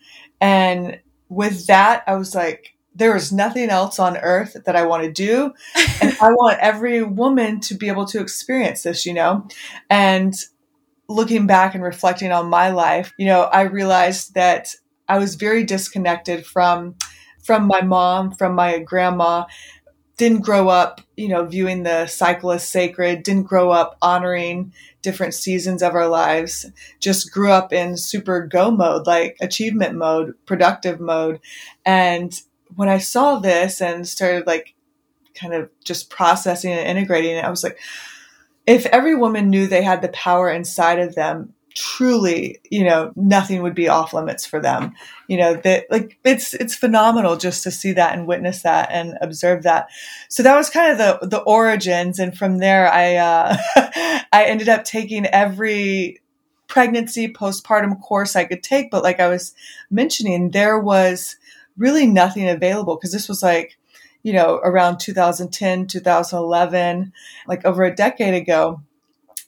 And 0.41 1.01
with 1.29 1.67
that, 1.67 2.03
I 2.07 2.17
was 2.17 2.35
like, 2.35 2.75
there 2.95 3.17
is 3.17 3.33
nothing 3.33 3.71
else 3.71 3.99
on 3.99 4.19
earth 4.19 4.57
that 4.67 4.77
I 4.77 4.85
want 4.85 5.05
to 5.05 5.13
do. 5.13 5.53
and 6.03 6.17
I 6.21 6.31
want 6.33 6.59
every 6.61 7.03
woman 7.03 7.61
to 7.61 7.75
be 7.75 7.89
able 7.89 8.07
to 8.07 8.21
experience 8.21 8.83
this, 8.83 9.07
you 9.07 9.15
know? 9.15 9.49
And 9.89 10.35
looking 11.09 11.47
back 11.47 11.75
and 11.75 11.83
reflecting 11.83 12.33
on 12.33 12.51
my 12.51 12.71
life, 12.71 13.13
you 13.19 13.27
know, 13.27 13.43
I 13.43 13.63
realized 13.63 14.35
that 14.35 14.75
I 15.09 15.19
was 15.19 15.37
very 15.37 15.65
disconnected 15.65 16.47
from 16.47 16.97
from 17.43 17.67
my 17.67 17.81
mom, 17.81 18.31
from 18.31 18.55
my 18.55 18.79
grandma, 18.79 19.45
didn't 20.23 20.43
grow 20.43 20.69
up, 20.69 21.01
you 21.17 21.27
know, 21.27 21.45
viewing 21.45 21.83
the 21.83 22.07
cycle 22.07 22.53
as 22.53 22.69
sacred, 22.69 23.25
didn't 23.25 23.43
grow 23.43 23.73
up 23.73 23.99
honoring 24.01 24.73
different 25.03 25.35
seasons 25.35 25.83
of 25.83 25.97
our 25.97 26.07
lives, 26.07 26.65
just 27.01 27.33
grew 27.33 27.51
up 27.51 27.73
in 27.73 27.97
super 27.97 28.47
go 28.47 28.71
mode, 28.71 29.05
like 29.05 29.37
achievement 29.41 29.97
mode, 29.97 30.35
productive 30.47 31.01
mode. 31.01 31.41
And 31.85 32.41
when 32.77 32.89
I 32.89 32.99
saw 32.99 33.41
this 33.41 33.81
and 33.83 34.07
started 34.07 34.47
like 34.47 34.75
kind 35.35 35.55
of 35.55 35.69
just 35.83 36.09
processing 36.09 36.71
and 36.71 36.87
integrating 36.87 37.39
it, 37.39 37.45
I 37.45 37.51
was 37.51 37.65
like, 37.65 37.81
if 38.65 38.87
every 38.87 39.17
woman 39.17 39.51
knew 39.51 39.67
they 39.67 39.83
had 39.83 40.03
the 40.03 40.09
power 40.11 40.49
inside 40.49 41.01
of 41.01 41.17
them 41.17 41.53
truly, 41.75 42.61
you 42.71 42.85
know, 42.85 43.13
nothing 43.17 43.63
would 43.63 43.75
be 43.75 43.89
off 43.89 44.13
limits 44.13 44.47
for 44.47 44.61
them. 44.61 44.95
You 45.29 45.39
know, 45.39 45.55
that 45.55 45.87
like 45.91 46.19
it's 46.25 46.55
it's 46.55 46.75
phenomenal 46.75 47.37
just 47.37 47.63
to 47.65 47.71
see 47.71 47.93
that 47.93 48.17
and 48.17 48.27
witness 48.27 48.63
that 48.63 48.91
and 48.91 49.19
observe 49.21 49.63
that. 49.65 49.89
So 50.29 50.43
that 50.43 50.57
was 50.57 50.71
kind 50.71 50.93
of 50.93 50.99
the 50.99 51.27
the 51.27 51.41
origins 51.43 52.19
and 52.19 52.37
from 52.37 52.59
there 52.59 52.91
I 52.91 53.17
uh 53.17 53.57
I 54.33 54.45
ended 54.47 54.69
up 54.69 54.85
taking 54.85 55.27
every 55.27 56.21
pregnancy, 56.73 57.31
postpartum 57.31 58.01
course 58.01 58.35
I 58.35 58.45
could 58.45 58.63
take. 58.63 58.91
But 58.91 59.03
like 59.03 59.21
I 59.21 59.29
was 59.29 59.55
mentioning, 59.91 60.51
there 60.51 60.79
was 60.79 61.37
really 61.77 62.07
nothing 62.07 62.49
available 62.49 62.97
because 62.97 63.13
this 63.13 63.29
was 63.29 63.43
like, 63.43 63.79
you 64.23 64.33
know, 64.33 64.61
around 64.63 64.99
2010, 64.99 65.87
2011, 65.87 67.13
like 67.47 67.65
over 67.65 67.83
a 67.85 67.95
decade 67.95 68.35
ago. 68.35 68.81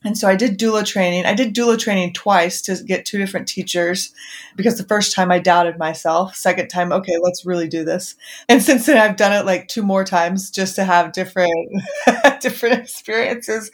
And 0.04 0.18
so 0.18 0.28
I 0.28 0.36
did 0.36 0.58
doula 0.58 0.84
training. 0.84 1.24
I 1.24 1.32
did 1.32 1.54
doula 1.54 1.78
training 1.78 2.12
twice 2.12 2.60
to 2.62 2.76
get 2.84 3.06
two 3.06 3.16
different 3.16 3.48
teachers 3.48 4.12
because 4.54 4.76
the 4.76 4.84
first 4.84 5.14
time 5.14 5.32
I 5.32 5.38
doubted 5.38 5.78
myself. 5.78 6.36
Second 6.36 6.68
time, 6.68 6.92
okay, 6.92 7.16
let's 7.22 7.46
really 7.46 7.68
do 7.68 7.84
this. 7.84 8.14
And 8.48 8.62
since 8.62 8.84
then 8.84 8.98
I've 8.98 9.16
done 9.16 9.32
it 9.32 9.46
like 9.46 9.66
two 9.68 9.82
more 9.82 10.04
times 10.04 10.50
just 10.50 10.76
to 10.76 10.84
have 10.84 11.12
different 11.12 11.54
different 12.40 12.80
experiences. 12.80 13.70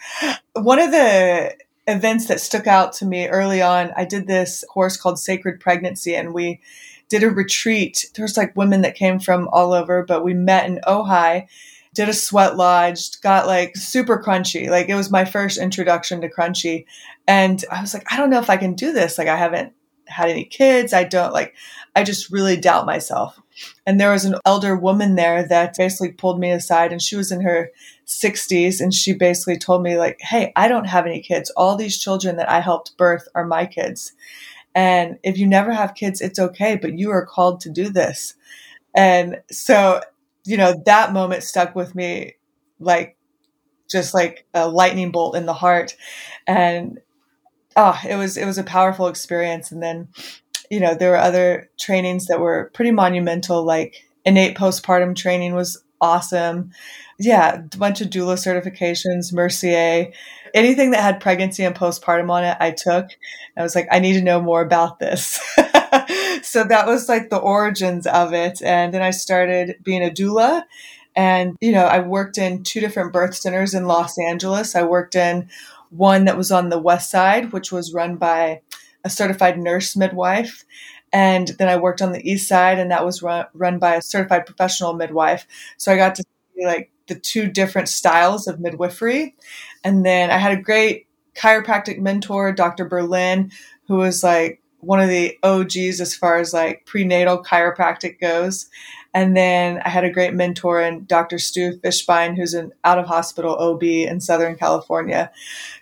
One 0.55 0.79
of 0.79 0.93
the 0.93 1.57
events 1.89 2.27
that 2.27 2.41
stuck 2.41 2.69
out 2.69 2.93
to 2.95 3.07
me 3.07 3.27
early 3.27 3.61
on, 3.61 3.91
I 3.97 4.05
did 4.05 4.29
this 4.29 4.65
course 4.71 4.97
called 4.97 5.19
Sacred 5.19 5.59
Pregnancy 5.59 6.15
and 6.15 6.33
we 6.33 6.61
did 7.09 7.25
a 7.25 7.31
retreat. 7.31 8.09
There 8.15 8.25
was 8.25 8.37
like 8.37 8.57
women 8.57 8.83
that 8.83 8.95
came 8.95 9.19
from 9.19 9.49
all 9.49 9.73
over, 9.73 10.05
but 10.05 10.25
we 10.25 10.33
met 10.33 10.67
in 10.67 10.81
Ojai 10.87 11.49
did 11.95 12.09
a 12.09 12.15
sweat 12.15 12.57
lodge, 12.57 13.21
got 13.21 13.47
like 13.47 13.77
super 13.77 14.23
crunchy. 14.23 14.69
Like 14.69 14.89
it 14.89 14.95
was 14.95 15.11
my 15.11 15.25
first 15.25 15.59
introduction 15.59 16.21
to 16.21 16.29
crunchy. 16.29 16.85
And 17.27 17.65
I 17.71 17.81
was 17.81 17.95
like, 17.95 18.07
I 18.13 18.17
don't 18.17 18.31
know 18.31 18.41
if 18.41 18.51
I 18.51 18.57
can 18.57 18.75
do 18.75 18.93
this. 18.93 19.19
Like 19.19 19.29
I 19.29 19.37
haven't 19.37 19.73
had 20.07 20.29
any 20.29 20.45
kids. 20.45 20.93
I 20.93 21.05
don't 21.05 21.33
like, 21.33 21.55
I 21.95 22.05
just 22.05 22.31
really 22.31 22.57
doubt 22.57 22.87
myself. 22.87 23.41
And 23.87 24.01
there 24.01 24.13
was 24.13 24.25
an 24.25 24.37
elder 24.45 24.77
woman 24.77 25.17
there 25.17 25.47
that 25.49 25.77
basically 25.77 26.13
pulled 26.13 26.39
me 26.41 26.51
aside 26.51 26.93
and 26.93 27.03
she 27.03 27.17
was 27.17 27.33
in 27.33 27.41
her 27.43 27.71
60s 28.07 28.81
and 28.81 28.95
she 28.95 29.13
basically 29.13 29.59
told 29.59 29.83
me 29.83 29.97
like, 29.97 30.19
"Hey, 30.21 30.53
I 30.57 30.69
don't 30.69 30.87
have 30.87 31.07
any 31.07 31.21
kids. 31.21 31.51
All 31.51 31.77
these 31.77 31.99
children 31.99 32.37
that 32.37 32.49
I 32.49 32.61
helped 32.61 32.97
birth 32.97 33.29
are 33.35 33.45
my 33.45 33.67
kids. 33.67 34.13
And 34.75 35.19
if 35.23 35.37
you 35.37 35.47
never 35.47 35.73
have 35.73 35.95
kids, 35.95 36.21
it's 36.21 36.39
okay, 36.39 36.77
but 36.77 36.99
you 36.99 37.11
are 37.11 37.27
called 37.27 37.61
to 37.61 37.71
do 37.71 37.91
this." 37.91 38.35
And 38.95 39.41
so 39.51 40.01
you 40.51 40.57
know, 40.57 40.75
that 40.85 41.13
moment 41.13 41.45
stuck 41.45 41.77
with 41.77 41.95
me 41.95 42.35
like 42.81 43.17
just 43.89 44.15
like 44.15 44.47
a 44.55 44.69
lightning 44.69 45.13
bolt 45.13 45.37
in 45.37 45.47
the 45.47 45.53
heart. 45.55 45.95
And 46.47 46.99
oh, 47.77 47.99
it 48.09 48.17
was 48.17 48.37
it 48.37 48.47
was 48.47 48.59
a 48.59 48.65
powerful 48.65 49.09
experience. 49.09 49.73
And 49.73 49.83
then, 49.83 50.09
you 50.71 50.81
know, 50.81 50.95
there 50.95 51.11
were 51.13 51.19
other 51.19 51.71
trainings 51.79 52.27
that 52.27 52.41
were 52.41 52.71
pretty 52.75 52.91
monumental, 52.91 53.65
like 53.65 53.95
innate 54.25 54.57
postpartum 54.57 55.17
training 55.17 55.55
was 55.55 55.83
awesome. 56.01 56.73
Yeah, 57.19 57.63
a 57.73 57.79
bunch 57.79 58.01
of 58.01 58.11
doula 58.11 58.35
certifications, 58.37 59.33
Mercier, 59.33 60.13
anything 60.55 60.93
that 60.93 61.03
had 61.03 61.21
pregnancy 61.21 61.65
and 61.65 61.77
postpartum 61.77 62.31
on 62.31 62.45
it, 62.45 62.57
I 62.61 62.73
took. 62.73 63.07
I 63.57 63.63
was 63.63 63.77
like, 63.77 63.89
I 63.93 64.01
need 64.01 64.15
to 64.15 64.23
know 64.23 64.41
more 64.43 64.63
about 64.63 64.99
this. 64.99 65.41
so 66.43 66.65
that 66.65 66.87
was 66.87 67.09
like 67.09 67.31
the 67.31 67.39
origins 67.39 68.07
of 68.07 68.33
it. 68.33 68.63
And 68.63 68.95
then 68.95 69.03
I 69.03 69.11
started 69.11 69.77
being 69.83 70.03
a 70.03 70.11
doula. 70.11 70.65
And, 71.17 71.57
you 71.61 71.73
know, 71.73 71.85
I 71.85 72.01
worked 72.01 72.39
in 72.39 72.63
two 72.63 72.81
different 72.81 73.13
birth 73.13 73.35
centers 73.35 73.75
in 73.75 73.87
Los 73.87 74.19
Angeles. 74.19 74.77
I 74.77 74.85
worked 74.85 75.17
in 75.17 75.49
one 75.91 76.25
that 76.27 76.37
was 76.37 76.53
on 76.53 76.69
the 76.69 76.79
west 76.79 77.11
side, 77.11 77.53
which 77.53 77.73
was 77.73 77.93
run 77.93 78.17
by 78.17 78.63
a 79.05 79.11
certified 79.11 79.59
nurse 79.59 79.97
midwife. 79.97 80.65
And 81.13 81.49
then 81.59 81.69
I 81.69 81.77
worked 81.77 82.01
on 82.01 82.13
the 82.13 82.31
east 82.31 82.47
side, 82.49 82.79
and 82.79 82.93
that 82.93 83.05
was 83.05 83.23
run, 83.23 83.47
run 83.55 83.81
by 83.81 83.97
a 83.97 84.03
certified 84.03 84.47
professional 84.47 84.93
midwife. 84.93 85.47
So 85.77 85.93
I 85.93 85.97
got 85.97 86.15
to 86.17 86.25
see 86.55 86.65
like 86.65 86.91
the 87.09 87.17
two 87.17 87.49
different 87.49 87.89
styles 87.89 88.47
of 88.47 88.61
midwifery. 88.61 89.35
And 89.83 90.07
then 90.07 90.31
I 90.31 90.39
had 90.39 90.57
a 90.57 90.63
great 90.63 91.09
chiropractic 91.35 91.99
mentor, 91.99 92.53
Dr. 92.53 92.85
Berlin, 92.85 93.51
who 93.89 93.97
was 93.97 94.23
like 94.23 94.63
one 94.81 95.01
of 95.01 95.09
the 95.09 95.39
OGs 95.43 96.01
as 96.01 96.15
far 96.15 96.39
as 96.39 96.53
like 96.53 96.87
prenatal 96.87 97.43
chiropractic 97.43 98.21
goes. 98.21 98.69
And 99.13 99.37
then 99.37 99.81
I 99.85 99.89
had 99.89 100.05
a 100.05 100.11
great 100.11 100.35
mentor 100.35 100.81
in 100.81 101.05
Dr. 101.05 101.39
Stu 101.39 101.79
Fischbein, 101.79 102.37
who's 102.37 102.55
an 102.55 102.73
out 102.85 102.99
of 102.99 103.07
hospital 103.07 103.57
OB 103.57 103.83
in 103.83 104.21
Southern 104.21 104.57
California. 104.57 105.31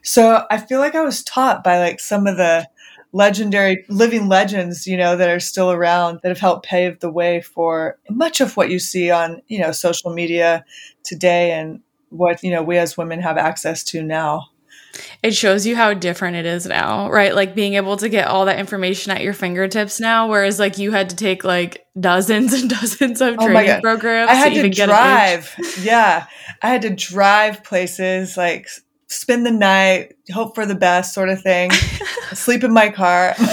So 0.03 0.45
I 0.51 0.59
feel 0.59 0.81
like 0.81 0.95
I 0.95 1.03
was 1.03 1.23
taught 1.23 1.63
by 1.63 1.79
like 1.79 2.01
some 2.01 2.27
of 2.27 2.37
the 2.37 2.69
legendary 3.13 3.85
living 3.89 4.29
legends, 4.29 4.87
you 4.87 4.97
know, 4.97 5.17
that 5.17 5.31
are 5.31 5.41
still 5.41 5.71
around 5.71 6.21
that 6.23 6.29
have 6.29 6.39
helped 6.39 6.67
pave 6.67 7.01
the 7.01 7.11
way 7.11 7.41
for 7.41 7.99
much 8.11 8.41
of 8.41 8.57
what 8.57 8.71
you 8.71 8.79
see 8.79 9.11
on, 9.11 9.43
you 9.49 9.59
know, 9.59 9.73
social 9.73 10.13
media 10.13 10.65
today 11.05 11.53
and 11.53 11.81
what, 12.11 12.43
you 12.43 12.51
know, 12.51 12.63
we 12.63 12.79
as 12.79 12.97
women 12.97 13.21
have 13.21 13.37
access 13.37 13.83
to 13.85 14.03
now 14.03 14.49
it 15.23 15.35
shows 15.35 15.67
you 15.67 15.77
how 15.77 15.95
different 15.95 16.37
it 16.37 16.47
is 16.47 16.67
now, 16.67 17.11
right? 17.11 17.35
Like 17.35 17.55
being 17.55 17.75
able 17.75 17.97
to 17.99 18.09
get 18.09 18.29
all 18.29 18.47
that 18.47 18.59
information 18.59 19.13
at 19.13 19.23
your 19.23 19.33
fingertips 19.33 20.01
now, 20.01 20.29
whereas 20.29 20.59
like 20.59 20.79
you 20.79 20.93
had 20.93 21.11
to 21.11 21.17
take 21.17 21.45
like 21.45 21.87
dozens 21.99 22.53
and 22.61 22.71
dozens 22.71 23.21
of 23.21 23.37
oh 23.39 23.47
training 23.47 23.81
programs. 23.81 24.31
I 24.31 24.35
had 24.35 24.55
to, 24.55 24.63
to 24.63 24.71
drive. 24.71 25.55
yeah. 25.81 26.27
I 26.63 26.69
had 26.69 26.83
to 26.83 26.91
drive 26.91 27.65
places 27.65 28.37
like 28.37 28.69
spend 29.09 29.47
the 29.47 29.51
night, 29.51 30.15
hope 30.33 30.55
for 30.55 30.67
the 30.67 30.75
best 30.75 31.15
sort 31.15 31.31
of 31.31 31.41
thing, 31.41 31.71
sleep 32.33 32.63
in 32.63 32.73
my 32.73 32.91
car. 32.91 33.35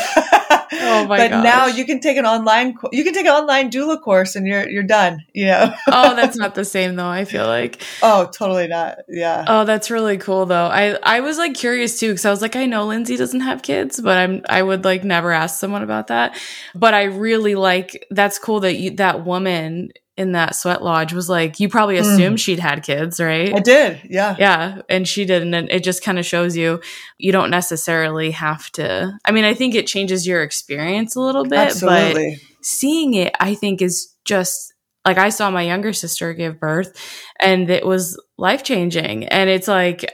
Oh 0.86 1.08
my 1.08 1.18
But 1.18 1.30
gosh. 1.30 1.44
now 1.44 1.66
you 1.68 1.86
can 1.86 2.00
take 2.00 2.18
an 2.18 2.26
online 2.26 2.76
you 2.92 3.04
can 3.04 3.14
take 3.14 3.26
an 3.26 3.32
online 3.32 3.72
doula 3.72 4.02
course 4.02 4.36
and 4.36 4.48
you're 4.48 4.68
you're 4.70 4.84
done, 4.84 5.26
you 5.34 5.48
know. 5.48 5.74
oh, 5.88 6.16
that's 6.16 6.38
not 6.38 6.56
the 6.56 6.66
same 6.66 6.96
though, 6.96 7.10
I 7.10 7.26
feel 7.26 7.46
like. 7.48 7.82
Oh, 8.02 8.30
totally 8.32 8.68
not. 8.68 8.98
Yeah. 9.08 9.46
Oh, 9.48 9.66
that's 9.66 9.90
really 9.92 10.18
cool 10.18 10.46
though. 10.46 10.68
I 10.68 10.98
I 11.04 11.20
was 11.22 11.38
like 11.38 11.54
curious 11.56 12.00
too 12.00 12.14
cuz 12.14 12.26
I 12.26 12.30
was 12.30 12.42
like 12.42 12.56
I 12.56 12.66
know 12.66 12.86
Lindsay 12.86 13.18
doesn't 13.18 13.42
have 13.42 13.62
kids, 13.62 14.00
but 14.00 14.18
I'm 14.18 14.42
I 14.48 14.62
would 14.62 14.86
like 14.86 15.04
never 15.04 15.32
ask 15.32 15.60
someone 15.60 15.84
about 15.84 16.08
that. 16.08 16.38
But 16.74 16.94
I 16.94 17.04
really 17.04 17.56
like 17.56 18.06
that's 18.12 18.40
cool 18.40 18.60
that 18.62 18.76
you 18.78 18.92
that 18.98 19.26
woman 19.26 19.90
in 20.18 20.32
that 20.32 20.56
sweat 20.56 20.82
lodge 20.82 21.14
was 21.14 21.28
like 21.30 21.60
you 21.60 21.68
probably 21.68 21.98
assumed 21.98 22.38
mm. 22.38 22.40
she'd 22.40 22.60
had 22.60 22.84
kids 22.84 23.20
right 23.20 23.54
i 23.54 23.60
did 23.60 24.00
yeah 24.10 24.36
yeah 24.40 24.82
and 24.88 25.08
she 25.08 25.26
didn't 25.26 25.54
and 25.54 25.70
it 25.70 25.84
just 25.84 26.04
kind 26.04 26.18
of 26.18 26.26
shows 26.26 26.56
you 26.56 26.80
you 27.18 27.32
don't 27.32 27.50
necessarily 27.50 28.32
have 28.32 28.70
to 28.72 29.12
i 29.26 29.32
mean 29.32 29.44
i 29.44 29.54
think 29.54 29.76
it 29.76 29.88
changes 29.88 30.26
your 30.26 30.42
experience 30.42 31.16
a 31.16 31.22
little 31.22 31.44
bit 31.44 31.60
Absolutely. 31.60 32.40
but 32.40 32.66
seeing 32.66 33.14
it 33.14 33.36
i 33.40 33.54
think 33.54 33.82
is 33.82 34.14
just 34.24 34.74
like 35.06 35.18
i 35.18 35.30
saw 35.30 35.52
my 35.52 35.64
younger 35.64 35.92
sister 35.92 36.34
give 36.34 36.60
birth 36.60 36.98
and 37.40 37.70
it 37.70 37.86
was 37.86 38.20
life 38.38 38.64
changing 38.64 39.26
and 39.26 39.50
it's 39.50 39.68
like 39.68 40.10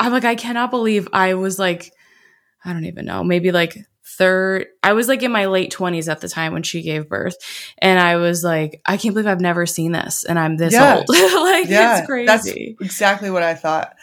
i'm 0.00 0.12
like 0.12 0.24
i 0.24 0.34
cannot 0.34 0.70
believe 0.70 1.06
i 1.12 1.34
was 1.34 1.58
like 1.58 1.92
i 2.64 2.72
don't 2.72 2.86
even 2.86 3.04
know 3.04 3.22
maybe 3.22 3.52
like 3.52 3.76
third 4.16 4.66
I 4.82 4.92
was 4.92 5.08
like 5.08 5.22
in 5.22 5.32
my 5.32 5.46
late 5.46 5.72
20s 5.72 6.10
at 6.10 6.20
the 6.20 6.28
time 6.28 6.52
when 6.52 6.62
she 6.62 6.82
gave 6.82 7.08
birth 7.08 7.36
and 7.78 7.98
I 7.98 8.16
was 8.16 8.44
like 8.44 8.80
I 8.86 8.96
can't 8.96 9.14
believe 9.14 9.28
I've 9.28 9.40
never 9.40 9.66
seen 9.66 9.92
this 9.92 10.24
and 10.24 10.38
I'm 10.38 10.56
this 10.56 10.72
yeah. 10.72 10.96
old. 10.96 11.06
Like 11.44 11.68
yeah, 11.68 11.98
it's 11.98 12.06
crazy. 12.06 12.26
that's 12.26 12.46
exactly 12.46 13.30
what 13.30 13.42
I 13.42 13.54
thought. 13.54 13.94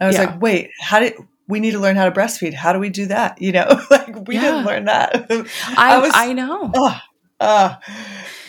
I 0.00 0.06
was 0.06 0.16
yeah. 0.16 0.24
like 0.24 0.40
wait 0.40 0.70
how 0.80 1.00
did 1.00 1.14
we 1.46 1.60
need 1.60 1.72
to 1.72 1.78
learn 1.78 1.96
how 1.96 2.04
to 2.04 2.10
breastfeed. 2.10 2.54
How 2.54 2.72
do 2.72 2.78
we 2.78 2.88
do 2.88 3.06
that? 3.06 3.40
You 3.40 3.52
know? 3.52 3.80
Like 3.90 4.26
we 4.26 4.34
yeah. 4.34 4.40
didn't 4.40 4.64
learn 4.64 4.84
that. 4.86 5.26
I, 5.30 5.94
I, 5.94 5.98
was 5.98 6.12
I 6.14 6.32
know. 6.32 6.70
Uh, 6.74 6.98
uh, 7.38 7.76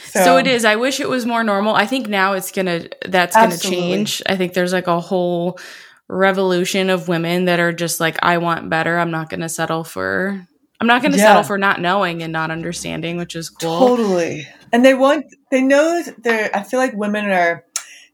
so. 0.06 0.24
so. 0.24 0.38
it 0.38 0.48
is. 0.48 0.66
I 0.66 0.76
wish 0.76 1.00
it 1.00 1.10
was 1.10 1.26
more 1.26 1.44
normal. 1.44 1.76
I 1.76 1.86
think 1.86 2.08
now 2.08 2.34
it's 2.34 2.52
gonna 2.52 2.88
that's 3.06 3.36
gonna 3.36 3.58
change. 3.58 4.22
I 4.26 4.36
think 4.36 4.54
there's 4.54 4.74
like 4.74 4.88
a 4.88 5.00
whole 5.00 5.60
revolution 6.08 6.90
of 6.90 7.08
women 7.08 7.46
that 7.46 7.60
are 7.60 7.74
just 7.74 8.00
like 8.00 8.18
I 8.24 8.40
want 8.40 8.70
better. 8.70 8.98
I'm 8.98 9.12
not 9.12 9.30
gonna 9.30 9.50
settle 9.50 9.84
for 9.84 10.48
I'm 10.86 10.88
not 10.88 11.01
going 11.01 11.13
to 11.13 11.18
yeah. 11.18 11.30
settle 11.30 11.42
for 11.42 11.58
not 11.58 11.82
knowing 11.82 12.22
and 12.22 12.32
not 12.32 12.51
understanding, 12.51 13.18
which 13.18 13.36
is 13.36 13.50
cool. 13.50 13.80
Totally. 13.80 14.48
And 14.72 14.86
they 14.86 14.94
want, 14.94 15.25
they 15.50 15.63
know 15.63 16.04
that 16.04 16.22
they're, 16.22 16.56
I 16.56 16.62
feel 16.62 16.80
like 16.80 16.94
women 16.94 17.25
are 17.25 17.65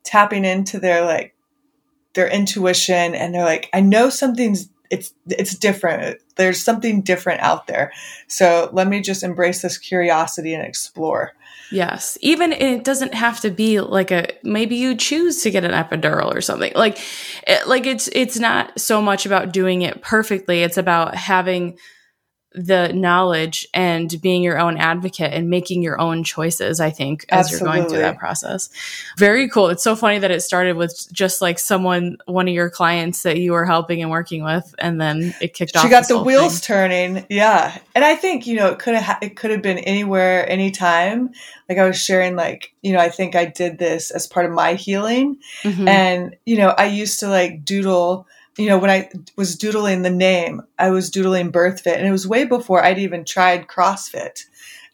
tapping 0.05 0.45
into 0.45 0.79
their 0.79 1.03
like, 1.03 1.35
their 2.13 2.29
intuition 2.29 3.13
and 3.13 3.35
they're 3.35 3.43
like, 3.43 3.69
I 3.73 3.81
know 3.81 4.09
something's, 4.09 4.69
it's, 4.89 5.13
it's 5.27 5.53
different. 5.53 6.21
There's 6.37 6.63
something 6.63 7.01
different 7.01 7.41
out 7.41 7.67
there. 7.67 7.91
So 8.27 8.69
let 8.71 8.87
me 8.87 9.01
just 9.01 9.21
embrace 9.21 9.61
this 9.61 9.77
curiosity 9.77 10.53
and 10.53 10.65
explore. 10.65 11.33
Yes. 11.71 12.17
Even 12.21 12.53
it 12.53 12.85
doesn't 12.85 13.13
have 13.13 13.41
to 13.41 13.51
be 13.51 13.81
like 13.81 14.11
a 14.11 14.29
maybe 14.43 14.77
you 14.77 14.95
choose 14.95 15.43
to 15.43 15.51
get 15.51 15.65
an 15.65 15.71
epidural 15.71 16.33
or 16.33 16.39
something. 16.39 16.71
Like 16.73 16.97
it, 17.45 17.67
like 17.67 17.85
it's 17.85 18.09
it's 18.13 18.39
not 18.39 18.79
so 18.79 19.01
much 19.01 19.25
about 19.25 19.51
doing 19.51 19.81
it 19.81 20.01
perfectly. 20.01 20.63
It's 20.63 20.77
about 20.77 21.15
having 21.15 21.77
the 22.53 22.91
knowledge 22.91 23.65
and 23.73 24.13
being 24.21 24.43
your 24.43 24.59
own 24.59 24.77
advocate 24.77 25.31
and 25.31 25.49
making 25.49 25.81
your 25.81 25.99
own 26.01 26.23
choices, 26.23 26.81
I 26.81 26.89
think, 26.89 27.25
as 27.29 27.45
Absolutely. 27.45 27.65
you're 27.65 27.75
going 27.75 27.89
through 27.89 27.99
that 27.99 28.17
process. 28.17 28.69
Very 29.17 29.47
cool. 29.49 29.69
It's 29.69 29.83
so 29.83 29.95
funny 29.95 30.19
that 30.19 30.31
it 30.31 30.41
started 30.41 30.75
with 30.75 31.07
just 31.13 31.41
like 31.41 31.59
someone, 31.59 32.17
one 32.25 32.49
of 32.49 32.53
your 32.53 32.69
clients 32.69 33.23
that 33.23 33.37
you 33.37 33.53
were 33.53 33.65
helping 33.65 34.01
and 34.01 34.11
working 34.11 34.43
with, 34.43 34.75
and 34.79 34.99
then 34.99 35.33
it 35.39 35.53
kicked 35.53 35.77
off. 35.77 35.83
She 35.83 35.89
got 35.89 36.09
the 36.09 36.21
wheels 36.21 36.59
thing. 36.59 36.65
turning. 36.67 37.25
Yeah. 37.29 37.77
And 37.95 38.03
I 38.03 38.15
think, 38.15 38.45
you 38.45 38.57
know, 38.57 38.67
it 38.67 38.79
could 38.79 38.95
have, 38.95 39.19
it 39.21 39.37
could 39.37 39.51
have 39.51 39.61
been 39.61 39.79
anywhere, 39.79 40.49
anytime. 40.49 41.31
Like 41.69 41.77
I 41.77 41.87
was 41.87 42.01
sharing, 42.01 42.35
like, 42.35 42.73
you 42.81 42.91
know, 42.91 42.99
I 42.99 43.07
think 43.09 43.35
I 43.35 43.45
did 43.45 43.77
this 43.77 44.11
as 44.11 44.27
part 44.27 44.45
of 44.45 44.51
my 44.51 44.73
healing. 44.73 45.37
Mm-hmm. 45.63 45.87
And, 45.87 46.35
you 46.45 46.57
know, 46.57 46.69
I 46.69 46.87
used 46.87 47.21
to 47.21 47.29
like 47.29 47.63
doodle 47.63 48.27
you 48.57 48.67
know, 48.67 48.77
when 48.77 48.89
I 48.89 49.09
was 49.35 49.55
doodling 49.55 50.01
the 50.01 50.09
name, 50.09 50.61
I 50.77 50.89
was 50.89 51.09
doodling 51.09 51.51
BirthFit, 51.51 51.97
and 51.97 52.07
it 52.07 52.11
was 52.11 52.27
way 52.27 52.45
before 52.45 52.83
I'd 52.83 52.99
even 52.99 53.25
tried 53.25 53.67
CrossFit, 53.67 54.45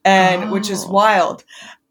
and 0.06 0.46
oh. 0.46 0.52
which 0.52 0.70
is 0.70 0.86
oh. 0.86 0.92
wild. 0.92 1.44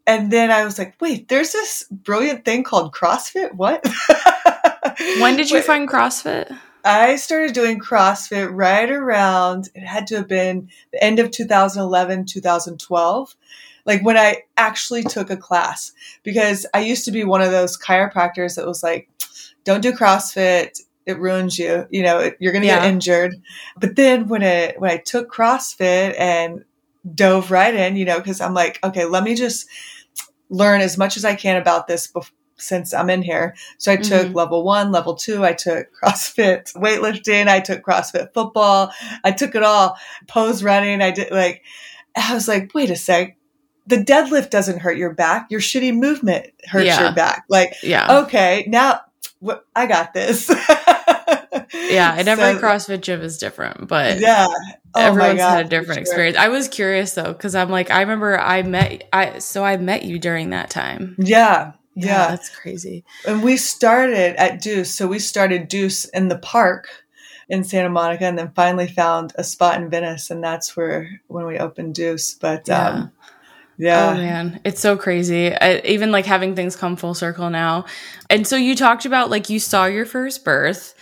And 0.05 0.31
then 0.31 0.51
I 0.51 0.63
was 0.63 0.79
like, 0.79 0.95
wait, 1.01 1.27
there's 1.27 1.51
this 1.51 1.85
brilliant 1.91 2.45
thing 2.45 2.63
called 2.63 2.93
CrossFit. 2.93 3.53
What? 3.53 3.85
when 5.19 5.35
did 5.35 5.51
you 5.51 5.61
find 5.61 5.89
CrossFit? 5.89 6.57
I 6.85 7.17
started 7.17 7.53
doing 7.53 7.79
CrossFit 7.79 8.49
right 8.49 8.89
around, 8.89 9.67
it 9.75 9.83
had 9.83 10.07
to 10.07 10.15
have 10.17 10.29
been 10.29 10.69
the 10.93 11.03
end 11.03 11.19
of 11.19 11.31
2011, 11.31 12.25
2012 12.25 13.35
like 13.87 14.03
when 14.03 14.17
I 14.17 14.43
actually 14.57 15.01
took 15.01 15.31
a 15.31 15.37
class 15.37 15.93
because 16.21 16.67
I 16.73 16.81
used 16.81 17.05
to 17.05 17.11
be 17.11 17.23
one 17.23 17.41
of 17.41 17.51
those 17.51 17.79
chiropractors 17.79 18.55
that 18.55 18.67
was 18.67 18.83
like, 18.83 19.09
don't 19.63 19.81
do 19.81 19.93
CrossFit. 19.93 20.81
It 21.07 21.19
ruins 21.19 21.57
you. 21.57 21.87
You 21.89 22.03
know, 22.03 22.31
you're 22.39 22.51
going 22.51 22.61
to 22.61 22.67
yeah. 22.67 22.81
get 22.81 22.89
injured. 22.89 23.35
But 23.77 23.95
then 23.95 24.27
when 24.27 24.43
it, 24.43 24.79
when 24.79 24.91
I 24.91 24.97
took 24.97 25.31
CrossFit 25.31 26.19
and 26.19 26.65
dove 27.15 27.49
right 27.49 27.73
in, 27.73 27.95
you 27.95 28.05
know, 28.05 28.21
cause 28.21 28.41
I'm 28.41 28.53
like, 28.53 28.79
okay, 28.83 29.05
let 29.05 29.23
me 29.23 29.33
just 29.33 29.67
learn 30.49 30.81
as 30.81 30.97
much 30.97 31.17
as 31.17 31.25
I 31.25 31.35
can 31.35 31.59
about 31.59 31.87
this 31.87 32.07
before 32.07 32.33
since 32.59 32.91
I'm 32.91 33.11
in 33.11 33.21
here. 33.21 33.55
So 33.77 33.91
I 33.91 33.97
took 33.97 34.25
mm-hmm. 34.25 34.35
level 34.35 34.63
one, 34.63 34.91
level 34.91 35.13
two. 35.13 35.45
I 35.45 35.53
took 35.53 35.89
CrossFit 36.03 36.73
weightlifting. 36.73 37.47
I 37.47 37.59
took 37.59 37.83
CrossFit 37.83 38.33
football. 38.33 38.91
I 39.23 39.31
took 39.31 39.53
it 39.53 39.61
all. 39.61 39.95
Pose 40.27 40.63
running. 40.63 41.01
I 41.01 41.11
did 41.11 41.31
like, 41.31 41.63
I 42.15 42.33
was 42.33 42.47
like, 42.47 42.71
wait 42.73 42.89
a 42.89 42.95
sec 42.95 43.37
the 43.87 43.97
deadlift 43.97 44.49
doesn't 44.49 44.79
hurt 44.79 44.97
your 44.97 45.13
back. 45.13 45.49
Your 45.49 45.61
shitty 45.61 45.95
movement 45.95 46.47
hurts 46.65 46.87
yeah. 46.87 47.03
your 47.03 47.13
back. 47.13 47.45
Like, 47.47 47.73
yeah. 47.81 48.23
okay, 48.23 48.65
now 48.67 48.99
I 49.75 49.87
got 49.87 50.13
this. 50.13 50.49
yeah, 51.73 52.15
and 52.17 52.27
every 52.27 52.53
so, 52.53 52.59
CrossFit 52.59 53.01
gym 53.01 53.21
is 53.21 53.37
different, 53.37 53.87
but 53.87 54.19
yeah, 54.19 54.47
oh 54.95 55.01
everyone's 55.01 55.39
God, 55.39 55.57
had 55.57 55.65
a 55.65 55.69
different 55.69 55.97
sure. 55.97 56.01
experience. 56.01 56.37
I 56.37 56.49
was 56.49 56.67
curious 56.67 57.13
though, 57.13 57.33
because 57.33 57.55
I'm 57.55 57.69
like, 57.69 57.91
I 57.91 58.01
remember 58.01 58.39
I 58.39 58.61
met 58.63 59.07
I 59.13 59.39
so 59.39 59.63
I 59.63 59.77
met 59.77 60.03
you 60.03 60.19
during 60.19 60.51
that 60.51 60.69
time. 60.69 61.15
Yeah. 61.19 61.73
Yeah, 61.95 62.05
yeah 62.05 62.27
that's 62.27 62.55
crazy. 62.55 63.03
And 63.27 63.43
we 63.43 63.57
started 63.57 64.39
at 64.39 64.61
Deuce. 64.61 64.93
So 64.93 65.07
we 65.07 65.17
started 65.17 65.67
Deuce 65.67 66.05
in 66.05 66.27
the 66.27 66.37
park 66.37 66.89
in 67.49 67.63
Santa 67.63 67.89
Monica 67.89 68.25
and 68.25 68.37
then 68.37 68.51
finally 68.55 68.87
found 68.87 69.33
a 69.35 69.43
spot 69.43 69.81
in 69.81 69.89
Venice 69.89 70.29
and 70.29 70.43
that's 70.43 70.77
where 70.77 71.21
when 71.27 71.47
we 71.47 71.57
opened 71.57 71.95
Deuce. 71.95 72.35
But 72.35 72.67
yeah. 72.67 72.87
um 72.87 73.11
yeah. 73.79 74.09
Oh 74.09 74.13
man, 74.15 74.59
it's 74.63 74.81
so 74.81 74.97
crazy. 74.97 75.53
I, 75.53 75.79
even 75.85 76.11
like 76.11 76.25
having 76.25 76.55
things 76.55 76.75
come 76.75 76.95
full 76.95 77.13
circle 77.13 77.49
now. 77.51 77.85
And 78.29 78.45
so 78.47 78.55
you 78.55 78.75
talked 78.75 79.05
about 79.05 79.29
like 79.29 79.49
you 79.49 79.59
saw 79.59 79.85
your 79.85 80.05
first 80.05 80.43
birth 80.43 80.95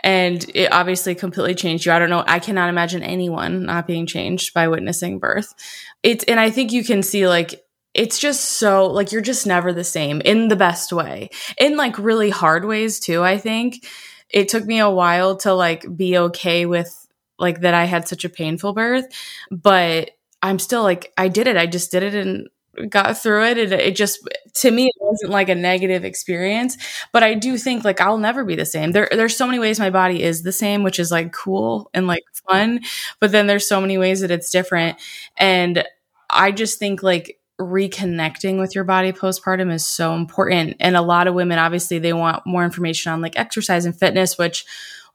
and 0.00 0.44
it 0.54 0.72
obviously 0.72 1.14
completely 1.14 1.54
changed 1.54 1.86
you. 1.86 1.92
I 1.92 1.98
don't 1.98 2.10
know. 2.10 2.24
I 2.26 2.38
cannot 2.38 2.68
imagine 2.68 3.02
anyone 3.02 3.66
not 3.66 3.86
being 3.86 4.06
changed 4.06 4.54
by 4.54 4.68
witnessing 4.68 5.18
birth. 5.18 5.54
It's, 6.02 6.24
and 6.24 6.38
I 6.38 6.50
think 6.50 6.72
you 6.72 6.84
can 6.84 7.02
see 7.02 7.26
like, 7.26 7.62
it's 7.94 8.18
just 8.18 8.42
so 8.42 8.86
like 8.88 9.10
you're 9.10 9.22
just 9.22 9.46
never 9.46 9.72
the 9.72 9.82
same 9.82 10.20
in 10.20 10.48
the 10.48 10.56
best 10.56 10.92
way, 10.92 11.30
in 11.58 11.78
like 11.78 11.98
really 11.98 12.28
hard 12.28 12.66
ways 12.66 13.00
too. 13.00 13.22
I 13.22 13.38
think 13.38 13.86
it 14.28 14.48
took 14.48 14.66
me 14.66 14.80
a 14.80 14.90
while 14.90 15.36
to 15.38 15.54
like 15.54 15.84
be 15.96 16.18
okay 16.18 16.66
with 16.66 16.94
like 17.38 17.62
that 17.62 17.74
I 17.74 17.84
had 17.84 18.06
such 18.06 18.24
a 18.24 18.28
painful 18.30 18.74
birth, 18.74 19.06
but 19.50 20.10
I'm 20.42 20.58
still 20.58 20.82
like, 20.82 21.12
I 21.16 21.28
did 21.28 21.46
it. 21.46 21.56
I 21.56 21.66
just 21.66 21.90
did 21.90 22.02
it 22.02 22.14
and 22.14 22.48
got 22.88 23.18
through 23.18 23.46
it. 23.46 23.58
And 23.58 23.72
it 23.72 23.96
just, 23.96 24.28
to 24.54 24.70
me, 24.70 24.86
it 24.86 24.94
wasn't 24.98 25.32
like 25.32 25.48
a 25.48 25.54
negative 25.54 26.04
experience. 26.04 26.76
But 27.12 27.22
I 27.22 27.34
do 27.34 27.58
think 27.58 27.84
like 27.84 28.00
I'll 28.00 28.18
never 28.18 28.44
be 28.44 28.56
the 28.56 28.66
same. 28.66 28.92
There, 28.92 29.08
there's 29.10 29.36
so 29.36 29.46
many 29.46 29.58
ways 29.58 29.78
my 29.78 29.90
body 29.90 30.22
is 30.22 30.42
the 30.42 30.52
same, 30.52 30.82
which 30.82 30.98
is 30.98 31.10
like 31.10 31.32
cool 31.32 31.90
and 31.94 32.06
like 32.06 32.24
fun. 32.48 32.80
But 33.20 33.32
then 33.32 33.46
there's 33.46 33.66
so 33.66 33.80
many 33.80 33.98
ways 33.98 34.20
that 34.20 34.30
it's 34.30 34.50
different. 34.50 34.98
And 35.36 35.84
I 36.30 36.52
just 36.52 36.78
think 36.78 37.02
like 37.02 37.38
reconnecting 37.60 38.60
with 38.60 38.74
your 38.74 38.84
body 38.84 39.12
postpartum 39.12 39.72
is 39.72 39.86
so 39.86 40.14
important. 40.14 40.76
And 40.80 40.96
a 40.96 41.02
lot 41.02 41.26
of 41.26 41.34
women, 41.34 41.58
obviously, 41.58 41.98
they 41.98 42.12
want 42.12 42.46
more 42.46 42.64
information 42.64 43.12
on 43.12 43.20
like 43.20 43.38
exercise 43.38 43.86
and 43.86 43.98
fitness, 43.98 44.36
which 44.36 44.64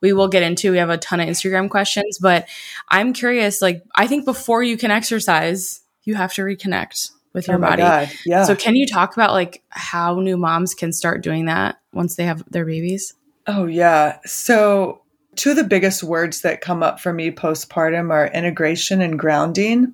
we 0.02 0.14
will 0.14 0.28
get 0.28 0.42
into. 0.42 0.72
We 0.72 0.80
have 0.80 0.90
a 0.90 0.98
ton 0.98 1.20
of 1.20 1.30
Instagram 1.30 1.70
questions, 1.70 2.18
but 2.20 2.48
I'm 2.90 3.14
curious. 3.14 3.62
Like, 3.62 3.84
I 3.94 4.08
think 4.08 4.26
before 4.26 4.64
you 4.64 4.76
can 4.76 4.90
exercise, 4.90 5.82
you 6.04 6.16
have 6.16 6.34
to 6.34 6.42
reconnect 6.42 7.12
with 7.34 7.50
oh 7.50 7.54
your 7.54 7.66
oh 7.66 7.70
body. 7.70 7.82
God. 7.82 8.10
Yeah. 8.26 8.44
So, 8.44 8.56
can 8.56 8.76
you 8.76 8.86
talk 8.86 9.14
about 9.16 9.32
like 9.32 9.64
how 9.70 10.20
new 10.20 10.38
moms 10.38 10.74
can 10.74 10.92
start 10.94 11.24
doing 11.24 11.46
that 11.46 11.80
once 11.94 12.16
they 12.16 12.26
have 12.26 12.44
their 12.50 12.66
babies? 12.66 13.14
Oh, 13.48 13.66
yeah. 13.66 14.18
So, 14.26 15.02
two 15.36 15.52
of 15.52 15.56
the 15.56 15.64
biggest 15.64 16.04
words 16.04 16.42
that 16.42 16.62
come 16.62 16.84
up 16.84 17.00
for 17.00 17.14
me 17.14 17.32
postpartum 17.32 18.12
are 18.12 18.28
integration 18.28 19.02
and 19.02 19.18
grounding. 19.18 19.94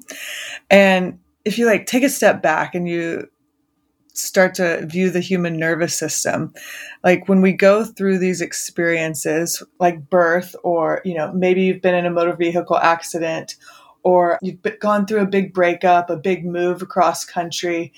And 0.69 1.19
if 1.45 1.58
you 1.58 1.65
like 1.65 1.86
take 1.86 2.04
a 2.04 2.10
step 2.10 2.41
back 2.41 2.76
and 2.76 2.88
you 2.88 3.30
start 4.17 4.56
to 4.56 4.86
view 4.86 5.10
the 5.10 5.19
human 5.19 5.58
nervous 5.58 5.95
system. 5.95 6.54
Like 7.04 7.30
when 7.30 7.41
we 7.41 7.54
go 7.54 7.86
through 7.86 8.17
these 8.17 8.41
experiences, 8.41 9.62
like 9.80 10.10
birth, 10.10 10.56
or, 10.63 11.02
you 11.06 11.13
know, 11.13 11.32
maybe 11.34 11.63
you've 11.63 11.82
been 11.82 11.95
in 11.95 12.06
a 12.06 12.12
motor 12.12 12.36
vehicle 12.36 12.78
accident, 12.78 13.56
or 14.08 14.39
you've 14.41 14.60
gone 14.80 15.06
through 15.06 15.22
a 15.22 15.28
big 15.28 15.54
breakup, 15.54 16.10
a 16.10 16.15
big 16.15 16.46
move 16.46 16.82
across 16.82 17.26
country. 17.26 17.91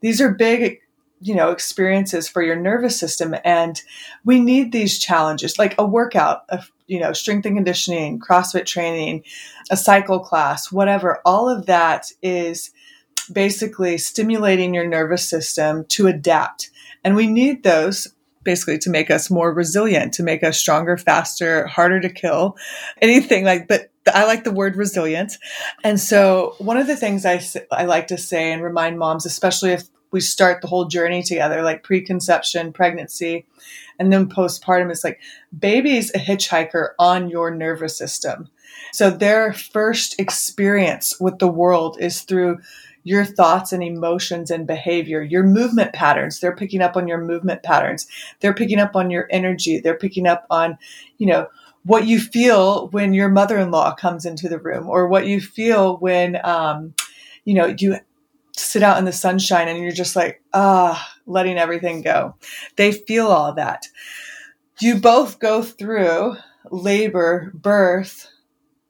These 0.00 0.20
are 0.20 0.32
big 0.32 0.80
you 1.20 1.34
know 1.34 1.50
experiences 1.50 2.28
for 2.28 2.42
your 2.42 2.56
nervous 2.56 2.98
system 3.00 3.34
and 3.42 3.80
we 4.26 4.38
need 4.38 4.70
these 4.70 4.98
challenges 4.98 5.58
like 5.58 5.74
a 5.78 5.86
workout 5.86 6.42
of 6.50 6.70
you 6.88 7.00
know 7.00 7.14
strength 7.14 7.46
and 7.46 7.56
conditioning 7.56 8.20
crossfit 8.20 8.66
training 8.66 9.24
a 9.70 9.78
cycle 9.78 10.20
class 10.20 10.70
whatever 10.70 11.22
all 11.24 11.48
of 11.48 11.64
that 11.64 12.12
is 12.20 12.70
basically 13.32 13.98
stimulating 13.98 14.74
your 14.74 14.86
nervous 14.86 15.28
system 15.28 15.84
to 15.86 16.06
adapt. 16.06 16.70
And 17.04 17.16
we 17.16 17.26
need 17.26 17.62
those 17.62 18.08
basically 18.42 18.78
to 18.78 18.90
make 18.90 19.10
us 19.10 19.30
more 19.30 19.52
resilient, 19.52 20.14
to 20.14 20.22
make 20.22 20.44
us 20.44 20.58
stronger, 20.58 20.96
faster, 20.96 21.66
harder 21.66 22.00
to 22.00 22.08
kill, 22.08 22.56
anything 23.02 23.44
like, 23.44 23.68
but 23.68 23.90
I 24.14 24.24
like 24.24 24.44
the 24.44 24.52
word 24.52 24.76
resilient. 24.76 25.34
And 25.84 25.98
so 25.98 26.54
one 26.58 26.76
of 26.76 26.86
the 26.86 26.96
things 26.96 27.26
I, 27.26 27.40
I 27.72 27.84
like 27.84 28.06
to 28.08 28.18
say 28.18 28.52
and 28.52 28.62
remind 28.62 28.98
moms, 28.98 29.26
especially 29.26 29.72
if 29.72 29.84
we 30.12 30.20
start 30.20 30.62
the 30.62 30.68
whole 30.68 30.86
journey 30.86 31.22
together, 31.22 31.62
like 31.62 31.82
preconception, 31.82 32.72
pregnancy, 32.72 33.46
and 33.98 34.12
then 34.12 34.28
postpartum, 34.28 34.90
is 34.90 35.04
like 35.04 35.20
baby's 35.58 36.14
a 36.14 36.18
hitchhiker 36.18 36.90
on 36.98 37.28
your 37.28 37.50
nervous 37.50 37.98
system. 37.98 38.48
So 38.92 39.10
their 39.10 39.52
first 39.52 40.18
experience 40.20 41.18
with 41.20 41.38
the 41.38 41.48
world 41.48 41.98
is 42.00 42.22
through 42.22 42.58
your 43.06 43.24
thoughts 43.24 43.72
and 43.72 43.84
emotions 43.84 44.50
and 44.50 44.66
behavior, 44.66 45.22
your 45.22 45.44
movement 45.44 45.92
patterns. 45.92 46.40
They're 46.40 46.56
picking 46.56 46.82
up 46.82 46.96
on 46.96 47.06
your 47.06 47.20
movement 47.20 47.62
patterns. 47.62 48.06
They're 48.40 48.54
picking 48.54 48.80
up 48.80 48.96
on 48.96 49.10
your 49.10 49.28
energy. 49.30 49.78
They're 49.78 49.96
picking 49.98 50.26
up 50.26 50.44
on, 50.50 50.76
you 51.18 51.26
know, 51.26 51.46
what 51.86 52.06
you 52.06 52.18
feel 52.18 52.88
when 52.88 53.14
your 53.14 53.28
mother-in-law 53.28 53.94
comes 53.94 54.24
into 54.24 54.48
the 54.48 54.58
room 54.58 54.88
or 54.88 55.06
what 55.06 55.26
you 55.26 55.40
feel 55.40 55.96
when, 55.98 56.36
um, 56.44 56.94
you 57.44 57.54
know, 57.54 57.74
you 57.78 57.96
sit 58.56 58.82
out 58.82 58.98
in 58.98 59.04
the 59.04 59.12
sunshine 59.12 59.68
and 59.68 59.78
you're 59.78 59.92
just 59.92 60.16
like, 60.16 60.42
ah, 60.52 61.14
letting 61.26 61.58
everything 61.58 62.02
go. 62.02 62.34
They 62.74 62.90
feel 62.90 63.28
all 63.28 63.54
that. 63.54 63.86
You 64.80 64.96
both 64.96 65.38
go 65.38 65.62
through 65.62 66.36
labor, 66.70 67.52
birth, 67.54 68.28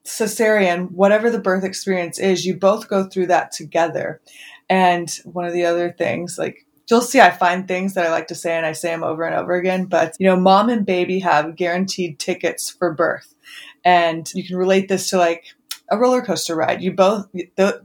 cesarean, 0.03 0.89
whatever 0.91 1.29
the 1.29 1.39
birth 1.39 1.63
experience 1.63 2.17
is, 2.17 2.45
you 2.45 2.55
both 2.55 2.89
go 2.89 3.07
through 3.07 3.27
that 3.27 3.51
together. 3.51 4.21
And 4.69 5.09
one 5.23 5.45
of 5.45 5.53
the 5.53 5.65
other 5.65 5.91
things, 5.91 6.39
like 6.39 6.65
you'll 6.89 7.01
see, 7.01 7.19
I 7.19 7.31
find 7.31 7.67
things 7.67 7.93
that 7.93 8.05
I 8.05 8.11
like 8.11 8.27
to 8.27 8.35
say 8.35 8.55
and 8.55 8.65
I 8.65 8.71
say 8.71 8.89
them 8.89 9.03
over 9.03 9.23
and 9.23 9.35
over 9.35 9.53
again. 9.53 9.85
But, 9.85 10.15
you 10.19 10.27
know, 10.27 10.37
mom 10.37 10.69
and 10.69 10.85
baby 10.85 11.19
have 11.19 11.55
guaranteed 11.55 12.19
tickets 12.19 12.69
for 12.69 12.93
birth. 12.93 13.35
And 13.83 14.29
you 14.33 14.45
can 14.45 14.57
relate 14.57 14.87
this 14.87 15.09
to 15.09 15.17
like 15.17 15.45
a 15.89 15.97
roller 15.97 16.21
coaster 16.21 16.55
ride. 16.55 16.81
You 16.81 16.93
both, 16.93 17.27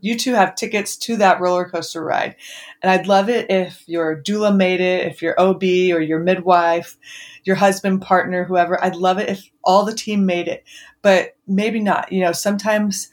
you 0.00 0.18
two 0.18 0.34
have 0.34 0.54
tickets 0.54 0.96
to 0.96 1.16
that 1.18 1.40
roller 1.40 1.68
coaster 1.68 2.04
ride. 2.04 2.36
And 2.82 2.90
I'd 2.90 3.06
love 3.06 3.28
it 3.28 3.50
if 3.50 3.84
your 3.86 4.20
doula 4.20 4.54
made 4.54 4.80
it, 4.80 5.06
if 5.06 5.22
your 5.22 5.40
OB 5.40 5.62
or 5.62 6.00
your 6.00 6.18
midwife, 6.18 6.96
your 7.44 7.56
husband, 7.56 8.02
partner, 8.02 8.44
whoever, 8.44 8.82
I'd 8.82 8.96
love 8.96 9.18
it 9.18 9.28
if 9.28 9.48
all 9.64 9.84
the 9.84 9.94
team 9.94 10.26
made 10.26 10.48
it, 10.48 10.64
but 11.00 11.36
maybe 11.46 11.80
not. 11.80 12.12
You 12.12 12.22
know, 12.22 12.32
sometimes 12.32 13.08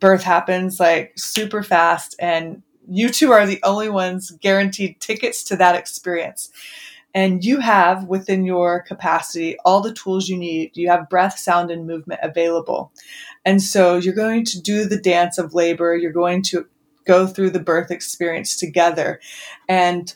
birth 0.00 0.22
happens 0.22 0.78
like 0.78 1.12
super 1.16 1.62
fast 1.62 2.14
and 2.18 2.62
you 2.88 3.08
two 3.08 3.32
are 3.32 3.46
the 3.46 3.60
only 3.62 3.88
ones 3.88 4.30
guaranteed 4.40 5.00
tickets 5.00 5.42
to 5.44 5.56
that 5.56 5.74
experience 5.74 6.50
and 7.14 7.44
you 7.44 7.60
have 7.60 8.04
within 8.04 8.44
your 8.44 8.82
capacity 8.82 9.56
all 9.64 9.80
the 9.80 9.92
tools 9.92 10.28
you 10.28 10.36
need. 10.36 10.76
You 10.76 10.88
have 10.88 11.08
breath, 11.08 11.38
sound, 11.38 11.70
and 11.70 11.86
movement 11.86 12.20
available. 12.22 12.92
And 13.44 13.62
so 13.62 13.96
you're 13.96 14.14
going 14.14 14.44
to 14.46 14.60
do 14.60 14.84
the 14.84 15.00
dance 15.00 15.38
of 15.38 15.54
labor. 15.54 15.96
You're 15.96 16.12
going 16.12 16.42
to 16.44 16.66
go 17.06 17.26
through 17.26 17.50
the 17.50 17.60
birth 17.60 17.90
experience 17.90 18.56
together. 18.56 19.20
And 19.68 20.12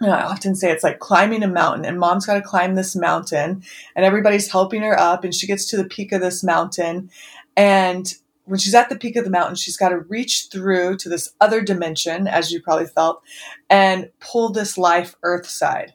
you 0.00 0.08
know, 0.08 0.14
I 0.14 0.22
often 0.24 0.56
say 0.56 0.72
it's 0.72 0.82
like 0.82 0.98
climbing 0.98 1.44
a 1.44 1.48
mountain, 1.48 1.84
and 1.84 2.00
mom's 2.00 2.26
got 2.26 2.34
to 2.34 2.40
climb 2.40 2.74
this 2.74 2.96
mountain, 2.96 3.62
and 3.94 4.04
everybody's 4.04 4.50
helping 4.50 4.82
her 4.82 4.98
up, 4.98 5.22
and 5.22 5.32
she 5.32 5.46
gets 5.46 5.66
to 5.66 5.76
the 5.76 5.84
peak 5.84 6.10
of 6.10 6.20
this 6.20 6.42
mountain. 6.42 7.10
And 7.56 8.12
when 8.44 8.58
she's 8.58 8.74
at 8.74 8.88
the 8.88 8.98
peak 8.98 9.16
of 9.16 9.24
the 9.24 9.30
mountain, 9.30 9.54
she's 9.54 9.76
got 9.76 9.90
to 9.90 9.98
reach 9.98 10.48
through 10.50 10.96
to 10.96 11.08
this 11.08 11.32
other 11.40 11.62
dimension, 11.62 12.26
as 12.26 12.50
you 12.50 12.60
probably 12.60 12.86
felt, 12.86 13.22
and 13.70 14.10
pull 14.20 14.50
this 14.50 14.76
life 14.76 15.14
earth 15.22 15.46
side. 15.46 15.94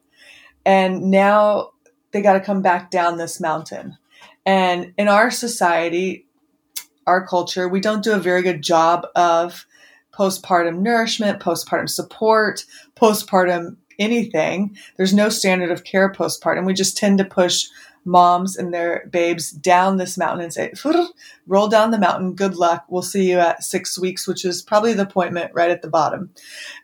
And 0.65 1.11
now 1.11 1.71
they 2.11 2.21
got 2.21 2.33
to 2.33 2.39
come 2.39 2.61
back 2.61 2.89
down 2.89 3.17
this 3.17 3.39
mountain. 3.39 3.97
And 4.45 4.93
in 4.97 5.07
our 5.07 5.29
society, 5.29 6.25
our 7.05 7.25
culture, 7.25 7.67
we 7.67 7.81
don't 7.81 8.03
do 8.03 8.13
a 8.13 8.19
very 8.19 8.41
good 8.41 8.61
job 8.61 9.05
of 9.15 9.65
postpartum 10.13 10.79
nourishment, 10.79 11.41
postpartum 11.41 11.89
support, 11.89 12.63
postpartum 12.95 13.77
anything. 13.99 14.75
There's 14.95 15.13
no 15.13 15.29
standard 15.29 15.71
of 15.71 15.83
care 15.83 16.11
postpartum. 16.11 16.65
We 16.65 16.73
just 16.73 16.97
tend 16.97 17.17
to 17.17 17.25
push 17.25 17.67
moms 18.07 18.55
and 18.55 18.73
their 18.73 19.07
babes 19.11 19.51
down 19.51 19.97
this 19.97 20.17
mountain 20.17 20.41
and 20.41 20.53
say, 20.53 20.73
roll 21.45 21.67
down 21.67 21.91
the 21.91 21.99
mountain. 21.99 22.33
Good 22.33 22.55
luck. 22.55 22.85
We'll 22.89 23.01
see 23.01 23.29
you 23.29 23.39
at 23.39 23.63
six 23.63 23.99
weeks, 23.99 24.27
which 24.27 24.45
is 24.45 24.61
probably 24.61 24.93
the 24.93 25.03
appointment 25.03 25.51
right 25.53 25.69
at 25.71 25.81
the 25.81 25.89
bottom. 25.89 26.31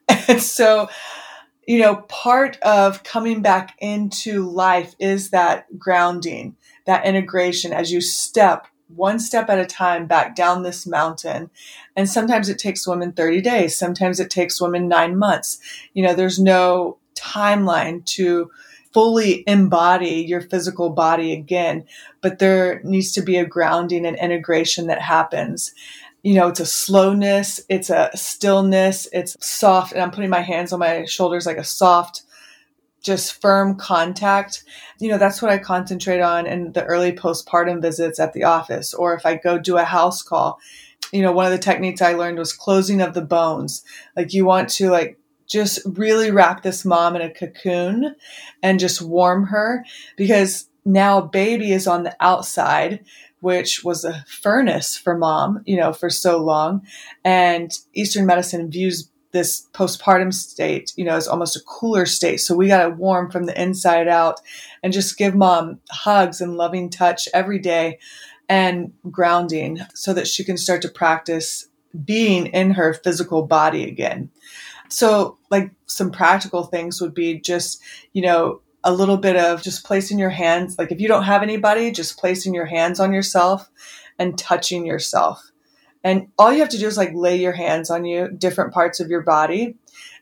And 0.27 0.41
so, 0.41 0.89
you 1.65 1.79
know, 1.79 1.95
part 2.07 2.57
of 2.57 3.03
coming 3.03 3.41
back 3.41 3.75
into 3.79 4.49
life 4.49 4.95
is 4.99 5.31
that 5.31 5.79
grounding, 5.79 6.55
that 6.85 7.05
integration 7.05 7.73
as 7.73 7.91
you 7.91 8.01
step 8.01 8.67
one 8.95 9.19
step 9.19 9.49
at 9.49 9.59
a 9.59 9.65
time 9.65 10.05
back 10.05 10.35
down 10.35 10.63
this 10.63 10.85
mountain. 10.85 11.49
And 11.95 12.09
sometimes 12.09 12.49
it 12.49 12.59
takes 12.59 12.87
women 12.87 13.13
30 13.13 13.41
days. 13.41 13.75
Sometimes 13.75 14.19
it 14.19 14.29
takes 14.29 14.61
women 14.61 14.87
nine 14.87 15.17
months. 15.17 15.59
You 15.93 16.03
know, 16.03 16.13
there's 16.13 16.39
no 16.39 16.97
timeline 17.15 18.05
to 18.05 18.51
fully 18.93 19.43
embody 19.47 20.23
your 20.27 20.41
physical 20.41 20.91
body 20.91 21.33
again, 21.33 21.85
but 22.21 22.39
there 22.39 22.81
needs 22.83 23.11
to 23.13 23.21
be 23.21 23.37
a 23.37 23.45
grounding 23.45 24.05
and 24.05 24.17
integration 24.17 24.87
that 24.87 25.01
happens. 25.01 25.73
You 26.21 26.35
know, 26.35 26.47
it's 26.47 26.59
a 26.59 26.65
slowness, 26.65 27.59
it's 27.67 27.89
a 27.89 28.09
stillness, 28.15 29.09
it's 29.11 29.35
soft, 29.45 29.91
and 29.91 30.01
I'm 30.01 30.11
putting 30.11 30.29
my 30.29 30.41
hands 30.41 30.71
on 30.71 30.79
my 30.79 31.05
shoulders 31.05 31.45
like 31.45 31.57
a 31.57 31.63
soft, 31.63 32.23
just 33.01 33.41
firm 33.41 33.75
contact. 33.75 34.63
You 34.99 35.09
know, 35.09 35.17
that's 35.17 35.41
what 35.41 35.51
I 35.51 35.57
concentrate 35.57 36.21
on 36.21 36.45
in 36.45 36.71
the 36.71 36.85
early 36.85 37.11
postpartum 37.11 37.81
visits 37.81 38.19
at 38.19 38.31
the 38.31 38.45
office, 38.45 38.93
or 38.93 39.13
if 39.15 39.25
I 39.25 39.35
go 39.35 39.57
do 39.57 39.77
a 39.77 39.83
house 39.83 40.21
call. 40.21 40.59
You 41.11 41.21
know, 41.21 41.31
one 41.33 41.45
of 41.45 41.51
the 41.51 41.57
techniques 41.57 42.01
I 42.01 42.13
learned 42.13 42.39
was 42.39 42.53
closing 42.53 43.01
of 43.01 43.13
the 43.13 43.21
bones. 43.21 43.83
Like 44.15 44.33
you 44.33 44.45
want 44.45 44.69
to 44.69 44.89
like 44.89 45.19
just 45.47 45.79
really 45.85 46.31
wrap 46.31 46.63
this 46.63 46.85
mom 46.85 47.15
in 47.15 47.21
a 47.21 47.33
cocoon 47.33 48.15
and 48.61 48.79
just 48.79 49.01
warm 49.01 49.47
her 49.47 49.85
because 50.17 50.69
now 50.85 51.21
baby 51.21 51.71
is 51.71 51.87
on 51.87 52.03
the 52.03 52.15
outside 52.19 53.03
which 53.43 53.83
was 53.83 54.05
a 54.05 54.23
furnace 54.25 54.97
for 54.97 55.17
mom 55.17 55.61
you 55.65 55.75
know 55.75 55.91
for 55.91 56.09
so 56.09 56.41
long. 56.41 56.81
And 57.25 57.71
eastern 57.93 58.25
medicine 58.25 58.71
views 58.71 59.09
this 59.31 59.67
postpartum 59.73 60.33
state 60.33 60.93
you 60.95 61.03
know 61.03 61.15
as 61.15 61.27
almost 61.27 61.57
a 61.57 61.61
cooler 61.61 62.05
state. 62.05 62.37
So 62.37 62.55
we 62.55 62.67
got 62.67 62.83
to 62.83 62.95
warm 62.95 63.29
from 63.29 63.45
the 63.45 63.61
inside 63.61 64.07
out 64.07 64.39
and 64.81 64.93
just 64.93 65.17
give 65.17 65.35
mom 65.35 65.79
hugs 65.91 66.39
and 66.39 66.55
loving 66.55 66.89
touch 66.89 67.27
every 67.33 67.59
day 67.59 67.99
and 68.47 68.93
grounding 69.11 69.79
so 69.93 70.13
that 70.13 70.27
she 70.27 70.43
can 70.43 70.57
start 70.57 70.81
to 70.83 70.89
practice 70.89 71.67
being 72.05 72.47
in 72.47 72.71
her 72.71 72.93
physical 72.93 73.45
body 73.45 73.83
again 73.83 74.29
so, 74.93 75.39
like 75.49 75.71
some 75.87 76.11
practical 76.11 76.65
things 76.65 77.01
would 77.01 77.15
be 77.15 77.39
just, 77.39 77.81
you 78.13 78.21
know, 78.21 78.61
a 78.83 78.93
little 78.93 79.17
bit 79.17 79.35
of 79.35 79.63
just 79.63 79.83
placing 79.85 80.19
your 80.19 80.29
hands, 80.29 80.77
like 80.77 80.91
if 80.91 81.01
you 81.01 81.07
don't 81.07 81.23
have 81.23 81.41
anybody, 81.41 81.89
just 81.89 82.19
placing 82.19 82.53
your 82.53 82.67
hands 82.67 82.99
on 82.99 83.11
yourself 83.11 83.71
and 84.19 84.37
touching 84.37 84.85
yourself. 84.85 85.51
And 86.03 86.27
all 86.37 86.53
you 86.53 86.59
have 86.59 86.69
to 86.69 86.77
do 86.77 86.85
is 86.85 86.97
like 86.97 87.11
lay 87.15 87.37
your 87.37 87.53
hands 87.53 87.89
on 87.89 88.05
you, 88.05 88.27
different 88.27 88.71
parts 88.71 88.99
of 88.99 89.09
your 89.09 89.21
body, 89.21 89.77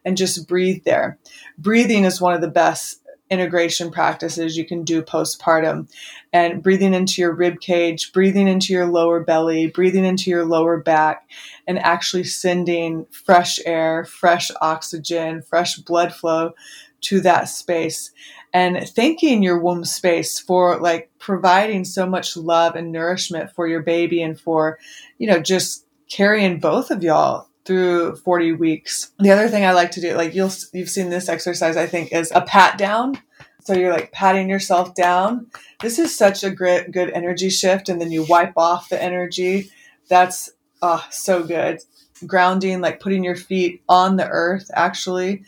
and 0.06 0.16
just 0.16 0.48
breathe 0.48 0.84
there. 0.86 1.20
Breathing 1.58 2.06
is 2.06 2.22
one 2.22 2.34
of 2.34 2.42
the 2.42 2.48
best 2.48 3.01
integration 3.32 3.90
practices 3.90 4.58
you 4.58 4.66
can 4.66 4.84
do 4.84 5.02
postpartum 5.02 5.90
and 6.34 6.62
breathing 6.62 6.94
into 6.94 7.22
your 7.22 7.34
rib 7.34 7.62
cage, 7.62 8.12
breathing 8.12 8.48
into 8.48 8.74
your 8.74 8.86
lower 8.86 9.22
belly, 9.22 9.68
breathing 9.68 10.04
into 10.04 10.30
your 10.30 10.46
lower 10.46 10.78
back, 10.78 11.28
and 11.66 11.80
actually 11.80 12.26
sending 12.26 13.06
fresh 13.06 13.58
air, 13.66 14.04
fresh 14.04 14.52
oxygen, 14.62 15.42
fresh 15.42 15.78
blood 15.78 16.14
flow 16.14 16.52
to 17.00 17.22
that 17.22 17.46
space. 17.46 18.12
And 18.54 18.88
thanking 18.90 19.42
your 19.42 19.60
womb 19.60 19.86
space 19.86 20.38
for 20.38 20.78
like 20.80 21.10
providing 21.18 21.86
so 21.86 22.06
much 22.06 22.36
love 22.36 22.76
and 22.76 22.92
nourishment 22.92 23.50
for 23.52 23.66
your 23.66 23.82
baby 23.82 24.22
and 24.22 24.40
for, 24.40 24.78
you 25.18 25.28
know, 25.28 25.40
just 25.40 25.86
carrying 26.10 26.60
both 26.60 26.92
of 26.92 27.02
y'all 27.02 27.48
through 27.66 28.16
40 28.18 28.54
weeks. 28.54 29.12
The 29.20 29.32
other 29.32 29.48
thing 29.48 29.66
I 29.66 29.74
like 29.74 29.92
to 29.92 30.02
do, 30.02 30.16
like 30.16 30.34
you'll, 30.34 30.52
you've 30.74 30.90
seen 30.90 31.10
this 31.10 31.30
exercise, 31.30 31.78
I 31.78 31.88
think, 31.88 32.12
is 32.12 32.32
a 32.34 32.42
pat 32.42 32.78
down. 32.78 33.18
So 33.64 33.74
you're 33.74 33.94
like 33.94 34.12
patting 34.12 34.50
yourself 34.50 34.96
down. 34.96 35.48
This 35.82 36.00
is 36.00 36.18
such 36.18 36.44
a 36.44 36.50
great, 36.50 36.92
good 36.92 37.12
energy 37.12 37.50
shift. 37.50 37.90
And 37.90 38.02
then 38.02 38.12
you 38.12 38.24
wipe 38.24 38.54
off 38.58 38.90
the 38.90 39.02
energy. 39.02 39.70
That's 40.10 40.50
oh, 40.82 41.06
so 41.12 41.44
good. 41.44 41.80
Grounding, 42.26 42.82
like 42.82 43.00
putting 43.00 43.24
your 43.24 43.36
feet 43.36 43.84
on 43.88 44.16
the 44.16 44.28
earth, 44.28 44.70
actually. 44.74 45.44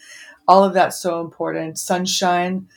All 0.47 0.63
of 0.63 0.73
that's 0.73 1.02
so 1.02 1.21
important. 1.21 1.80
Sunshine. 1.80 2.67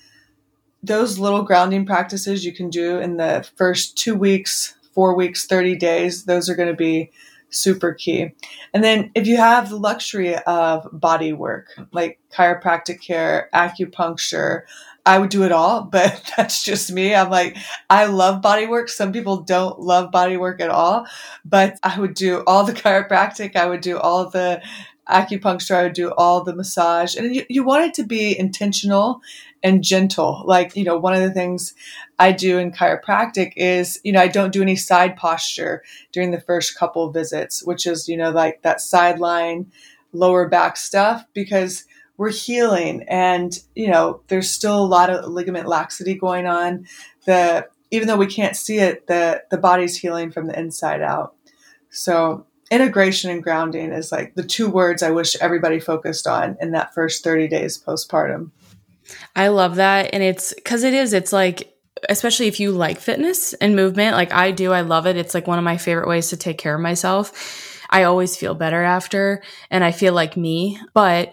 Those 0.83 1.19
little 1.19 1.43
grounding 1.43 1.85
practices 1.85 2.45
you 2.45 2.53
can 2.53 2.71
do 2.71 2.99
in 2.99 3.17
the 3.17 3.47
first 3.57 3.99
two 3.99 4.15
weeks, 4.15 4.75
four 4.93 5.15
weeks, 5.15 5.47
30 5.47 5.77
days, 5.77 6.25
those 6.25 6.49
are 6.49 6.55
going 6.55 6.69
to 6.69 6.75
be 6.75 7.11
super 7.57 7.93
key. 7.93 8.33
And 8.75 8.85
then 8.85 9.11
if 9.15 9.27
you 9.27 9.37
have 9.37 9.71
the 9.71 9.77
luxury 9.77 10.37
of 10.37 10.89
body 10.93 11.33
work, 11.33 11.69
like 11.93 12.21
chiropractic 12.33 13.01
care, 13.01 13.49
acupuncture, 13.55 14.63
I 15.07 15.19
would 15.19 15.31
do 15.31 15.45
it 15.45 15.53
all, 15.53 15.83
but 15.93 16.33
that's 16.37 16.65
just 16.65 16.93
me. 16.93 17.15
I'm 17.15 17.31
like, 17.31 17.57
I 17.89 18.07
love 18.07 18.43
body 18.43 18.67
work. 18.67 18.89
Some 18.89 19.13
people 19.13 19.39
don't 19.39 19.81
love 19.81 20.11
body 20.11 20.37
work 20.37 20.61
at 20.61 20.71
all, 20.71 21.07
but 21.45 21.79
I 21.83 21.99
would 21.99 22.15
do 22.15 22.43
all 22.47 22.65
the 22.65 22.73
chiropractic. 22.83 23.57
I 23.57 23.67
would 23.67 23.81
do 23.81 23.99
all 23.99 24.29
the 24.29 24.63
acupuncture. 25.09 25.77
I 25.77 25.85
would 25.85 25.93
do 25.93 26.11
all 26.13 26.43
the 26.43 26.55
massage. 26.55 27.15
And 27.17 27.35
you, 27.35 27.45
you 27.49 27.65
want 27.65 27.85
it 27.85 27.95
to 27.95 28.05
be 28.05 28.39
intentional 28.39 29.21
and 29.63 29.83
gentle. 29.83 30.43
Like, 30.47 30.77
you 30.77 30.85
know, 30.85 30.99
one 30.99 31.15
of 31.15 31.21
the 31.21 31.33
things 31.33 31.75
I 32.19 32.33
do 32.33 32.59
in 32.59 32.73
chiropractic 32.73 33.53
is, 33.57 34.01
you 34.05 34.13
know, 34.13 34.21
I 34.21 34.29
don't 34.29 34.53
do 34.53 34.63
any 34.63 34.77
side 34.77 35.17
posture 35.17 35.83
during 36.13 36.31
the 36.31 36.41
first 36.41 36.79
couple 36.79 37.11
visits, 37.11 37.65
which 37.65 37.87
is, 37.87 38.09
you 38.09 38.17
know, 38.17 38.31
like 38.31 38.63
that 38.63 38.81
sideline, 38.81 39.71
lower 40.13 40.49
back 40.49 40.77
stuff, 40.77 41.25
because 41.35 41.85
we're 42.17 42.31
healing 42.31 43.05
and, 43.09 43.59
you 43.75 43.91
know, 43.91 44.23
there's 44.29 44.51
still 44.51 44.79
a 44.79 44.87
lot 44.87 45.11
of 45.11 45.31
ligament 45.31 45.67
laxity 45.67 46.15
going 46.15 46.47
on. 46.47 46.87
The, 47.27 47.69
even 47.91 48.09
though 48.09 48.17
we 48.17 48.27
can't 48.27 48.57
see 48.57 48.79
it, 48.79 49.07
the, 49.07 49.43
the 49.51 49.59
body's 49.59 49.97
healing 49.97 50.31
from 50.31 50.47
the 50.47 50.59
inside 50.59 51.03
out. 51.03 51.35
So 51.91 52.47
integration 52.71 53.31
and 53.31 53.43
grounding 53.43 53.93
is 53.93 54.11
like 54.11 54.35
the 54.35 54.43
two 54.43 54.69
words 54.69 55.03
I 55.03 55.11
wish 55.11 55.37
everybody 55.41 55.79
focused 55.79 56.27
on 56.27 56.57
in 56.61 56.73
that 56.73 56.95
first 56.95 57.23
30 57.23 57.49
days 57.49 57.83
postpartum. 57.83 58.51
I 59.35 59.49
love 59.49 59.77
that. 59.77 60.11
And 60.13 60.23
it's 60.23 60.55
because 60.55 60.83
it 60.83 60.95
is, 60.95 61.13
it's 61.13 61.33
like, 61.33 61.73
especially 62.09 62.47
if 62.47 62.61
you 62.61 62.73
like 62.73 63.01
fitness 63.01 63.53
and 63.55 63.77
movement, 63.77 64.17
like 64.17 64.33
I 64.33 64.51
do, 64.51 64.73
I 64.73 64.83
love 64.83 65.07
it. 65.07 65.17
It's 65.17 65.35
like 65.35 65.47
one 65.47 65.59
of 65.59 65.65
my 65.65 65.77
favorite 65.77 66.09
ways 66.09 66.29
to 66.31 66.37
take 66.37 66.59
care 66.59 66.75
of 66.75 66.81
myself. 66.81 67.83
I 67.89 68.05
always 68.05 68.37
feel 68.37 68.55
better 68.55 68.83
after 68.83 69.43
and 69.71 69.85
I 69.85 69.93
feel 69.93 70.13
like 70.13 70.37
me. 70.37 70.81
But 70.93 71.33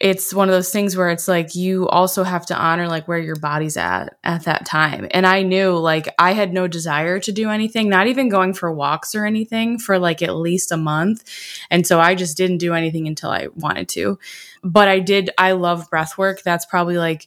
it's 0.00 0.32
one 0.32 0.48
of 0.48 0.54
those 0.54 0.70
things 0.70 0.96
where 0.96 1.10
it's 1.10 1.26
like 1.26 1.56
you 1.56 1.88
also 1.88 2.22
have 2.22 2.46
to 2.46 2.56
honor 2.56 2.86
like 2.86 3.08
where 3.08 3.18
your 3.18 3.34
body's 3.34 3.76
at 3.76 4.16
at 4.22 4.44
that 4.44 4.64
time. 4.64 5.08
And 5.10 5.26
I 5.26 5.42
knew 5.42 5.76
like 5.76 6.08
I 6.20 6.32
had 6.32 6.52
no 6.52 6.68
desire 6.68 7.18
to 7.18 7.32
do 7.32 7.50
anything, 7.50 7.88
not 7.88 8.06
even 8.06 8.28
going 8.28 8.54
for 8.54 8.72
walks 8.72 9.16
or 9.16 9.26
anything 9.26 9.76
for 9.78 9.98
like 9.98 10.22
at 10.22 10.36
least 10.36 10.70
a 10.70 10.76
month. 10.76 11.24
And 11.68 11.84
so 11.84 11.98
I 11.98 12.14
just 12.14 12.36
didn't 12.36 12.58
do 12.58 12.74
anything 12.74 13.08
until 13.08 13.30
I 13.30 13.48
wanted 13.56 13.88
to. 13.90 14.20
But 14.62 14.86
I 14.86 15.00
did 15.00 15.30
I 15.36 15.52
love 15.52 15.90
breath 15.90 16.16
work. 16.16 16.42
That's 16.42 16.66
probably 16.66 16.96
like 16.96 17.26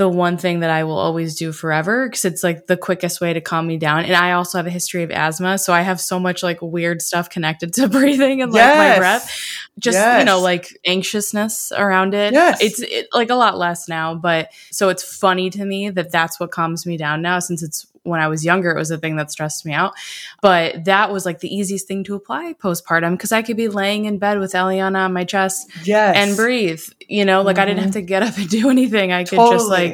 the 0.00 0.08
one 0.08 0.38
thing 0.38 0.60
that 0.60 0.70
I 0.70 0.84
will 0.84 0.96
always 0.96 1.36
do 1.36 1.52
forever 1.52 2.08
because 2.08 2.24
it's 2.24 2.42
like 2.42 2.66
the 2.66 2.78
quickest 2.78 3.20
way 3.20 3.34
to 3.34 3.40
calm 3.42 3.66
me 3.66 3.76
down. 3.76 4.06
And 4.06 4.14
I 4.14 4.32
also 4.32 4.56
have 4.56 4.66
a 4.66 4.70
history 4.70 5.02
of 5.02 5.10
asthma, 5.10 5.58
so 5.58 5.74
I 5.74 5.82
have 5.82 6.00
so 6.00 6.18
much 6.18 6.42
like 6.42 6.62
weird 6.62 7.02
stuff 7.02 7.28
connected 7.28 7.74
to 7.74 7.86
breathing 7.86 8.40
and 8.40 8.50
like 8.50 8.60
yes. 8.60 8.78
my 8.78 8.98
breath. 8.98 9.40
Just 9.78 9.96
yes. 9.96 10.20
you 10.20 10.24
know, 10.24 10.40
like 10.40 10.74
anxiousness 10.86 11.70
around 11.76 12.14
it. 12.14 12.32
Yes. 12.32 12.62
It's 12.62 12.80
it, 12.80 13.08
like 13.12 13.28
a 13.28 13.34
lot 13.34 13.58
less 13.58 13.90
now, 13.90 14.14
but 14.14 14.48
so 14.70 14.88
it's 14.88 15.04
funny 15.04 15.50
to 15.50 15.66
me 15.66 15.90
that 15.90 16.10
that's 16.10 16.40
what 16.40 16.50
calms 16.50 16.86
me 16.86 16.96
down 16.96 17.20
now 17.20 17.38
since 17.38 17.62
it's 17.62 17.86
when 18.02 18.20
I 18.20 18.28
was 18.28 18.44
younger, 18.44 18.70
it 18.70 18.76
was 18.76 18.90
a 18.90 18.98
thing 18.98 19.16
that 19.16 19.30
stressed 19.30 19.66
me 19.66 19.72
out. 19.72 19.94
But 20.40 20.84
that 20.84 21.12
was 21.12 21.26
like 21.26 21.40
the 21.40 21.54
easiest 21.54 21.86
thing 21.86 22.04
to 22.04 22.14
apply 22.14 22.54
postpartum 22.54 23.12
because 23.12 23.32
I 23.32 23.42
could 23.42 23.56
be 23.56 23.68
laying 23.68 24.06
in 24.06 24.18
bed 24.18 24.38
with 24.38 24.52
Eliana 24.52 25.04
on 25.04 25.12
my 25.12 25.24
chest 25.24 25.70
yes. 25.84 26.16
and 26.16 26.36
breathe. 26.36 26.82
You 27.08 27.24
know, 27.24 27.42
like 27.42 27.56
mm-hmm. 27.56 27.62
I 27.62 27.66
didn't 27.66 27.80
have 27.80 27.90
mm-hmm. 27.90 28.00
to 28.00 28.02
get 28.02 28.22
up 28.22 28.36
and 28.38 28.48
do 28.48 28.70
anything. 28.70 29.12
I 29.12 29.24
could 29.24 29.36
totally. 29.36 29.56
just 29.56 29.68
like 29.68 29.89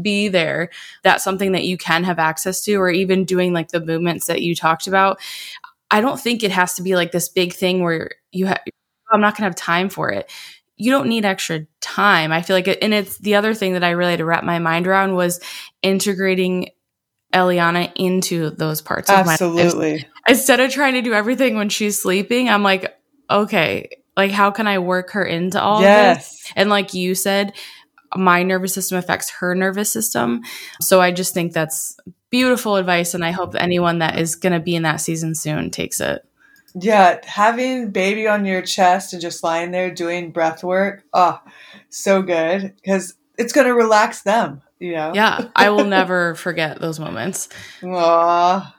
be 0.00 0.28
there. 0.28 0.70
That's 1.02 1.24
something 1.24 1.52
that 1.52 1.64
you 1.64 1.76
can 1.76 2.04
have 2.04 2.18
access 2.18 2.62
to, 2.64 2.74
or 2.76 2.90
even 2.90 3.24
doing 3.24 3.52
like 3.52 3.68
the 3.68 3.80
movements 3.80 4.26
that 4.26 4.42
you 4.42 4.54
talked 4.54 4.86
about. 4.86 5.18
I 5.90 6.00
don't 6.00 6.18
think 6.18 6.42
it 6.42 6.50
has 6.50 6.74
to 6.74 6.82
be 6.82 6.96
like 6.96 7.12
this 7.12 7.28
big 7.28 7.52
thing 7.52 7.82
where 7.82 8.12
you 8.32 8.46
have, 8.46 8.60
I'm 9.12 9.20
not 9.20 9.34
going 9.34 9.42
to 9.42 9.44
have 9.44 9.54
time 9.54 9.88
for 9.88 10.10
it. 10.10 10.30
You 10.76 10.90
don't 10.90 11.08
need 11.08 11.24
extra 11.24 11.66
time. 11.80 12.32
I 12.32 12.42
feel 12.42 12.56
like, 12.56 12.66
it, 12.66 12.78
and 12.82 12.92
it's 12.92 13.18
the 13.18 13.36
other 13.36 13.54
thing 13.54 13.74
that 13.74 13.84
I 13.84 13.90
really 13.90 14.10
had 14.12 14.18
to 14.18 14.24
wrap 14.24 14.42
my 14.42 14.58
mind 14.58 14.88
around 14.88 15.14
was 15.14 15.40
integrating 15.82 16.70
Eliana 17.32 17.92
into 17.94 18.50
those 18.50 18.80
parts 18.80 19.08
Absolutely. 19.08 19.62
of 19.62 19.74
my 19.74 19.80
life. 19.80 20.04
Instead 20.26 20.60
of 20.60 20.72
trying 20.72 20.94
to 20.94 21.02
do 21.02 21.12
everything 21.12 21.54
when 21.56 21.68
she's 21.68 22.00
sleeping, 22.00 22.48
I'm 22.48 22.62
like, 22.62 22.96
okay, 23.30 23.90
like 24.16 24.30
how 24.30 24.50
can 24.50 24.66
I 24.66 24.78
work 24.78 25.10
her 25.10 25.24
into 25.24 25.60
all 25.60 25.80
yes. 25.80 26.30
this? 26.30 26.52
And 26.56 26.70
like 26.70 26.94
you 26.94 27.14
said, 27.14 27.52
my 28.16 28.42
nervous 28.42 28.74
system 28.74 28.98
affects 28.98 29.30
her 29.30 29.54
nervous 29.54 29.92
system. 29.92 30.42
So 30.80 31.00
I 31.00 31.10
just 31.12 31.34
think 31.34 31.52
that's 31.52 31.96
beautiful 32.30 32.76
advice 32.76 33.14
and 33.14 33.24
I 33.24 33.30
hope 33.30 33.54
anyone 33.54 33.98
that 33.98 34.18
is 34.18 34.34
going 34.34 34.52
to 34.52 34.60
be 34.60 34.74
in 34.74 34.82
that 34.82 35.00
season 35.00 35.34
soon 35.34 35.70
takes 35.70 36.00
it. 36.00 36.26
Yeah, 36.74 37.20
having 37.24 37.90
baby 37.90 38.26
on 38.26 38.44
your 38.44 38.60
chest 38.60 39.12
and 39.12 39.22
just 39.22 39.44
lying 39.44 39.70
there 39.70 39.94
doing 39.94 40.32
breath 40.32 40.64
work, 40.64 41.04
oh, 41.12 41.40
so 41.88 42.20
good 42.20 42.74
because 42.82 43.14
it's 43.38 43.52
going 43.52 43.68
to 43.68 43.74
relax 43.74 44.22
them 44.22 44.62
you 44.84 44.92
know? 44.92 45.12
Yeah, 45.14 45.48
I 45.56 45.70
will 45.70 45.84
never 45.86 46.34
forget 46.34 46.80
those 46.80 47.00
moments. 47.00 47.48
Aww. 47.80 48.72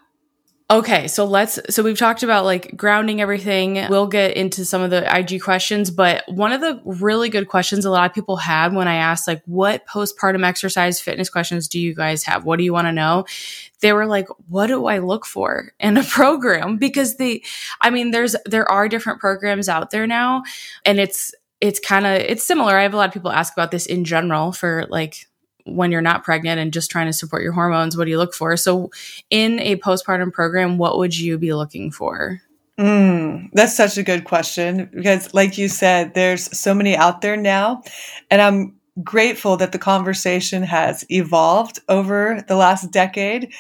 Okay, 0.72 1.08
so 1.08 1.26
let's 1.26 1.60
so 1.70 1.84
we've 1.84 1.98
talked 1.98 2.24
about 2.24 2.44
like 2.44 2.76
grounding 2.76 3.22
everything. 3.22 3.86
We'll 3.88 4.08
get 4.08 4.36
into 4.36 4.66
some 4.66 4.82
of 4.82 4.90
the 4.90 5.06
IG 5.16 5.44
questions, 5.44 5.92
but 5.92 6.24
one 6.28 6.52
of 6.54 6.62
the 6.62 6.82
really 6.84 7.30
good 7.30 7.48
questions 7.48 7.86
a 7.86 7.92
lot 7.92 8.10
of 8.10 8.16
people 8.16 8.36
had 8.36 8.74
when 8.74 8.88
I 8.88 8.96
asked 8.96 9.28
like 9.28 9.44
what 9.46 9.86
postpartum 9.86 10.44
exercise 10.44 11.00
fitness 11.00 11.30
questions 11.30 11.68
do 11.68 11.80
you 11.80 11.94
guys 11.94 12.24
have? 12.24 12.46
What 12.46 12.58
do 12.58 12.64
you 12.64 12.74
want 12.74 12.88
to 12.88 12.92
know? 12.92 13.26
They 13.82 13.94
were 13.94 14.08
like, 14.08 14.28
what 14.48 14.66
do 14.66 14.88
I 14.88 14.98
look 14.98 15.28
for 15.28 15.72
in 15.80 15.98
a 15.98 16.04
program? 16.10 16.78
Because 16.78 17.18
the 17.18 17.46
I 17.80 17.92
mean 17.92 18.10
there's 18.10 18.36
there 18.48 18.68
are 18.68 18.90
different 18.90 19.20
programs 19.20 19.70
out 19.70 19.92
there 19.92 20.08
now 20.08 20.42
and 20.84 21.00
it's 21.00 21.32
it's 21.62 21.80
kind 21.80 22.08
of 22.08 22.14
it's 22.14 22.44
similar. 22.44 22.76
I 22.76 22.84
have 22.84 22.96
a 22.96 22.98
lot 22.98 23.08
of 23.08 23.14
people 23.14 23.32
ask 23.32 23.54
about 23.54 23.70
this 23.70 23.86
in 23.86 24.04
general 24.04 24.52
for 24.52 24.88
like 24.90 25.28
when 25.66 25.92
you're 25.92 26.02
not 26.02 26.24
pregnant 26.24 26.60
and 26.60 26.72
just 26.72 26.92
trying 26.92 27.08
to 27.08 27.14
support 27.14 27.44
your 27.44 27.52
hormones, 27.52 27.98
what 27.98 28.06
do 28.06 28.12
you 28.12 28.18
look 28.18 28.34
for? 28.34 28.56
So, 28.56 28.92
in 29.30 29.60
a 29.60 29.78
postpartum 29.78 30.32
program, 30.32 30.78
what 30.78 30.98
would 30.98 31.18
you 31.18 31.38
be 31.38 31.54
looking 31.54 31.92
for? 31.92 32.42
Mm, 32.78 33.50
that's 33.54 33.76
such 33.76 33.98
a 33.98 34.04
good 34.04 34.26
question 34.26 34.90
because, 34.94 35.34
like 35.34 35.58
you 35.58 35.68
said, 35.68 36.14
there's 36.14 36.58
so 36.58 36.74
many 36.74 36.96
out 36.96 37.22
there 37.22 37.38
now. 37.38 37.82
And 38.30 38.42
I'm 38.42 38.76
grateful 39.04 39.58
that 39.58 39.72
the 39.72 39.80
conversation 39.80 40.64
has 40.64 41.06
evolved 41.10 41.80
over 41.90 42.44
the 42.48 42.56
last 42.56 42.92
decade 42.92 43.54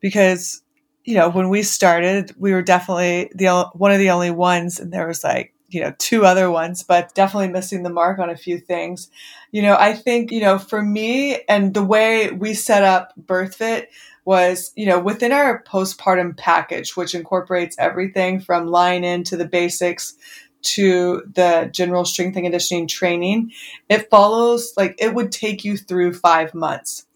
because, 0.00 0.62
you 1.04 1.14
know, 1.14 1.28
when 1.28 1.48
we 1.48 1.62
started, 1.62 2.32
we 2.38 2.52
were 2.52 2.62
definitely 2.62 3.30
the 3.34 3.68
one 3.74 3.92
of 3.92 3.98
the 3.98 4.10
only 4.10 4.30
ones, 4.30 4.80
and 4.80 4.92
there 4.92 5.06
was 5.06 5.22
like, 5.22 5.51
you 5.72 5.80
know, 5.80 5.94
two 5.98 6.24
other 6.24 6.50
ones, 6.50 6.82
but 6.82 7.14
definitely 7.14 7.48
missing 7.48 7.82
the 7.82 7.90
mark 7.90 8.18
on 8.18 8.30
a 8.30 8.36
few 8.36 8.58
things. 8.58 9.10
You 9.50 9.62
know, 9.62 9.76
I 9.78 9.94
think, 9.94 10.30
you 10.30 10.40
know, 10.40 10.58
for 10.58 10.82
me 10.82 11.42
and 11.48 11.72
the 11.74 11.84
way 11.84 12.30
we 12.30 12.54
set 12.54 12.82
up 12.82 13.12
BirthFit 13.20 13.86
was, 14.24 14.72
you 14.76 14.86
know, 14.86 15.00
within 15.00 15.32
our 15.32 15.62
postpartum 15.64 16.36
package, 16.36 16.96
which 16.96 17.14
incorporates 17.14 17.76
everything 17.78 18.40
from 18.40 18.68
lying 18.68 19.04
in 19.04 19.24
to 19.24 19.36
the 19.36 19.48
basics 19.48 20.14
to 20.62 21.22
the 21.34 21.68
general 21.72 22.04
strength 22.04 22.36
and 22.36 22.44
conditioning 22.44 22.86
training, 22.86 23.50
it 23.88 24.08
follows 24.10 24.74
like 24.76 24.94
it 24.98 25.14
would 25.14 25.32
take 25.32 25.64
you 25.64 25.76
through 25.76 26.14
five 26.14 26.54
months. 26.54 27.06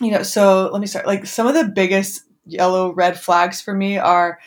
You 0.00 0.10
know, 0.10 0.22
so 0.22 0.70
let 0.72 0.80
me 0.80 0.86
start. 0.86 1.06
Like 1.06 1.26
some 1.26 1.46
of 1.46 1.54
the 1.54 1.64
biggest 1.64 2.24
yellow 2.46 2.92
red 2.92 3.18
flags 3.18 3.60
for 3.60 3.74
me 3.74 3.98
are 3.98 4.38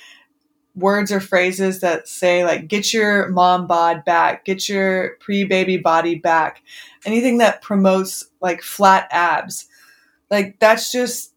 words 0.75 1.11
or 1.11 1.19
phrases 1.19 1.81
that 1.81 2.07
say 2.07 2.45
like 2.45 2.67
get 2.67 2.93
your 2.93 3.27
mom 3.29 3.67
bod 3.67 4.05
back 4.05 4.45
get 4.45 4.69
your 4.69 5.17
pre-baby 5.19 5.77
body 5.77 6.15
back 6.15 6.61
anything 7.05 7.39
that 7.39 7.61
promotes 7.61 8.25
like 8.39 8.61
flat 8.61 9.07
abs 9.11 9.67
like 10.29 10.57
that's 10.59 10.91
just 10.91 11.31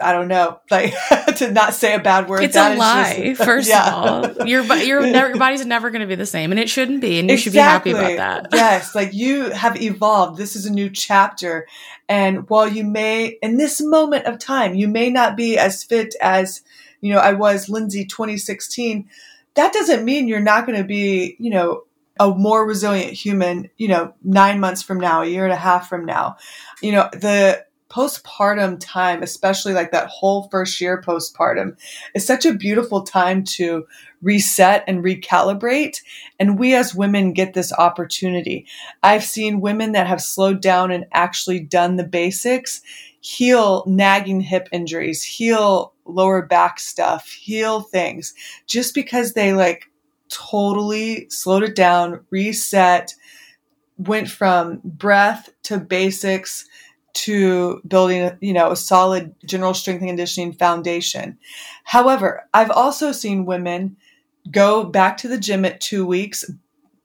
I 0.00 0.12
don't 0.12 0.28
know, 0.28 0.60
like 0.70 0.94
to 1.36 1.50
not 1.50 1.74
say 1.74 1.94
a 1.94 1.98
bad 1.98 2.28
word. 2.28 2.44
It's 2.44 2.56
a 2.56 2.76
lie. 2.76 3.20
Just, 3.34 3.42
first 3.44 3.68
yeah. 3.68 3.88
of 3.88 4.38
all, 4.38 4.46
your 4.46 4.62
your, 4.76 5.04
your 5.04 5.36
body's 5.36 5.66
never 5.66 5.90
going 5.90 6.02
to 6.02 6.06
be 6.06 6.14
the 6.14 6.26
same, 6.26 6.52
and 6.52 6.60
it 6.60 6.70
shouldn't 6.70 7.00
be, 7.00 7.18
and 7.18 7.28
you 7.28 7.34
exactly. 7.34 7.92
should 7.92 7.98
be 7.98 8.02
happy 8.02 8.14
about 8.14 8.50
that. 8.50 8.56
yes, 8.56 8.94
like 8.94 9.12
you 9.12 9.50
have 9.50 9.80
evolved. 9.80 10.38
This 10.38 10.54
is 10.54 10.66
a 10.66 10.72
new 10.72 10.88
chapter, 10.88 11.66
and 12.08 12.48
while 12.48 12.68
you 12.68 12.84
may, 12.84 13.38
in 13.42 13.56
this 13.56 13.80
moment 13.80 14.26
of 14.26 14.38
time, 14.38 14.74
you 14.74 14.86
may 14.86 15.10
not 15.10 15.36
be 15.36 15.58
as 15.58 15.82
fit 15.82 16.14
as 16.20 16.62
you 17.00 17.12
know, 17.12 17.20
I 17.20 17.32
was 17.32 17.68
Lindsay 17.68 18.04
2016, 18.04 19.08
that 19.54 19.72
doesn't 19.72 20.04
mean 20.04 20.28
you're 20.28 20.40
not 20.40 20.66
going 20.66 20.78
to 20.78 20.84
be, 20.84 21.36
you 21.38 21.50
know, 21.50 21.82
a 22.20 22.30
more 22.30 22.66
resilient 22.66 23.12
human, 23.12 23.70
you 23.76 23.88
know, 23.88 24.14
nine 24.22 24.60
months 24.60 24.82
from 24.82 24.98
now, 24.98 25.22
a 25.22 25.26
year 25.26 25.44
and 25.44 25.52
a 25.52 25.56
half 25.56 25.88
from 25.88 26.04
now. 26.04 26.36
You 26.82 26.92
know, 26.92 27.08
the 27.12 27.64
postpartum 27.90 28.78
time, 28.80 29.22
especially 29.22 29.72
like 29.72 29.92
that 29.92 30.08
whole 30.08 30.48
first 30.50 30.80
year 30.80 31.00
postpartum, 31.00 31.76
is 32.14 32.26
such 32.26 32.44
a 32.44 32.54
beautiful 32.54 33.02
time 33.02 33.44
to 33.44 33.86
reset 34.20 34.84
and 34.86 35.02
recalibrate. 35.02 36.02
And 36.38 36.58
we 36.58 36.74
as 36.74 36.94
women 36.94 37.32
get 37.32 37.54
this 37.54 37.72
opportunity. 37.72 38.66
I've 39.02 39.24
seen 39.24 39.60
women 39.60 39.92
that 39.92 40.06
have 40.06 40.20
slowed 40.20 40.60
down 40.60 40.90
and 40.90 41.06
actually 41.12 41.60
done 41.60 41.96
the 41.96 42.04
basics 42.04 42.82
heal 43.20 43.84
nagging 43.86 44.40
hip 44.40 44.68
injuries, 44.70 45.22
heal 45.22 45.92
lower 46.08 46.42
back 46.42 46.80
stuff, 46.80 47.28
heal 47.28 47.82
things 47.82 48.34
just 48.66 48.94
because 48.94 49.32
they 49.32 49.52
like 49.52 49.84
totally 50.28 51.28
slowed 51.30 51.62
it 51.62 51.76
down, 51.76 52.24
reset, 52.30 53.14
went 53.96 54.28
from 54.28 54.80
breath 54.84 55.50
to 55.64 55.78
basics 55.78 56.66
to 57.14 57.80
building, 57.88 58.30
you 58.40 58.52
know, 58.52 58.70
a 58.70 58.76
solid 58.76 59.34
general 59.44 59.74
strength 59.74 60.00
and 60.00 60.10
conditioning 60.10 60.52
foundation. 60.52 61.38
However, 61.84 62.48
I've 62.54 62.70
also 62.70 63.12
seen 63.12 63.46
women 63.46 63.96
go 64.50 64.84
back 64.84 65.16
to 65.18 65.28
the 65.28 65.38
gym 65.38 65.64
at 65.64 65.80
2 65.80 66.06
weeks, 66.06 66.44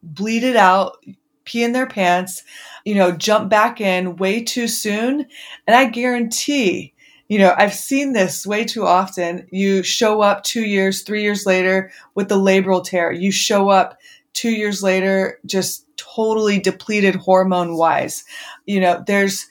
bleed 0.04 0.44
it 0.44 0.56
out, 0.56 0.98
pee 1.46 1.64
in 1.64 1.72
their 1.72 1.88
pants, 1.88 2.44
you 2.86 2.96
know, 2.96 3.12
jump 3.12 3.50
back 3.50 3.82
in 3.82 4.18
way 4.18 4.44
too 4.44 4.68
soon, 4.68 5.26
and 5.66 5.76
I 5.76 5.86
guarantee 5.86 6.94
you 7.28 7.40
know, 7.40 7.54
I've 7.58 7.74
seen 7.74 8.14
this 8.14 8.46
way 8.46 8.66
too 8.66 8.86
often. 8.86 9.48
You 9.52 9.84
show 9.84 10.22
up 10.22 10.44
two 10.44 10.66
years, 10.66 11.04
three 11.04 11.22
years 11.22 11.46
later 11.46 11.92
with 12.16 12.30
the 12.30 12.38
labral 12.38 12.84
tear. 12.84 13.12
You 13.12 13.32
show 13.32 13.70
up 13.70 13.98
two 14.34 14.52
years 14.52 14.84
later 14.84 15.40
just 15.46 15.86
totally 15.96 16.60
depleted 16.60 17.16
hormone 17.16 17.78
wise. 17.78 18.26
You 18.66 18.82
know, 18.82 19.04
there's 19.06 19.48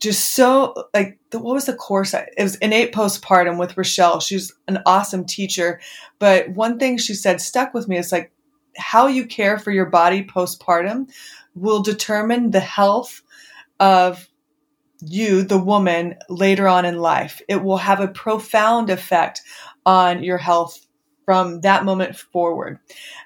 just 0.00 0.34
so 0.34 0.88
like 0.94 1.18
the, 1.30 1.38
what 1.38 1.54
was 1.54 1.66
the 1.66 1.74
course? 1.74 2.14
It 2.14 2.28
was 2.38 2.56
innate 2.56 2.92
postpartum 2.92 3.58
with 3.58 3.76
Rochelle. 3.76 4.20
She's 4.20 4.52
an 4.68 4.78
awesome 4.86 5.24
teacher, 5.24 5.80
but 6.18 6.50
one 6.50 6.78
thing 6.78 6.98
she 6.98 7.14
said 7.14 7.40
stuck 7.40 7.74
with 7.74 7.88
me. 7.88 7.98
It's 7.98 8.12
like 8.12 8.32
how 8.76 9.08
you 9.08 9.26
care 9.26 9.58
for 9.58 9.72
your 9.72 9.86
body 9.86 10.24
postpartum 10.24 11.10
will 11.56 11.82
determine 11.82 12.52
the 12.52 12.60
health 12.60 13.22
of 13.80 14.27
you, 15.00 15.42
the 15.42 15.58
woman, 15.58 16.16
later 16.28 16.68
on 16.68 16.84
in 16.84 16.98
life. 16.98 17.40
It 17.48 17.62
will 17.62 17.78
have 17.78 18.00
a 18.00 18.08
profound 18.08 18.90
effect 18.90 19.42
on 19.86 20.22
your 20.22 20.38
health 20.38 20.86
from 21.24 21.60
that 21.60 21.84
moment 21.84 22.16
forward. 22.16 22.78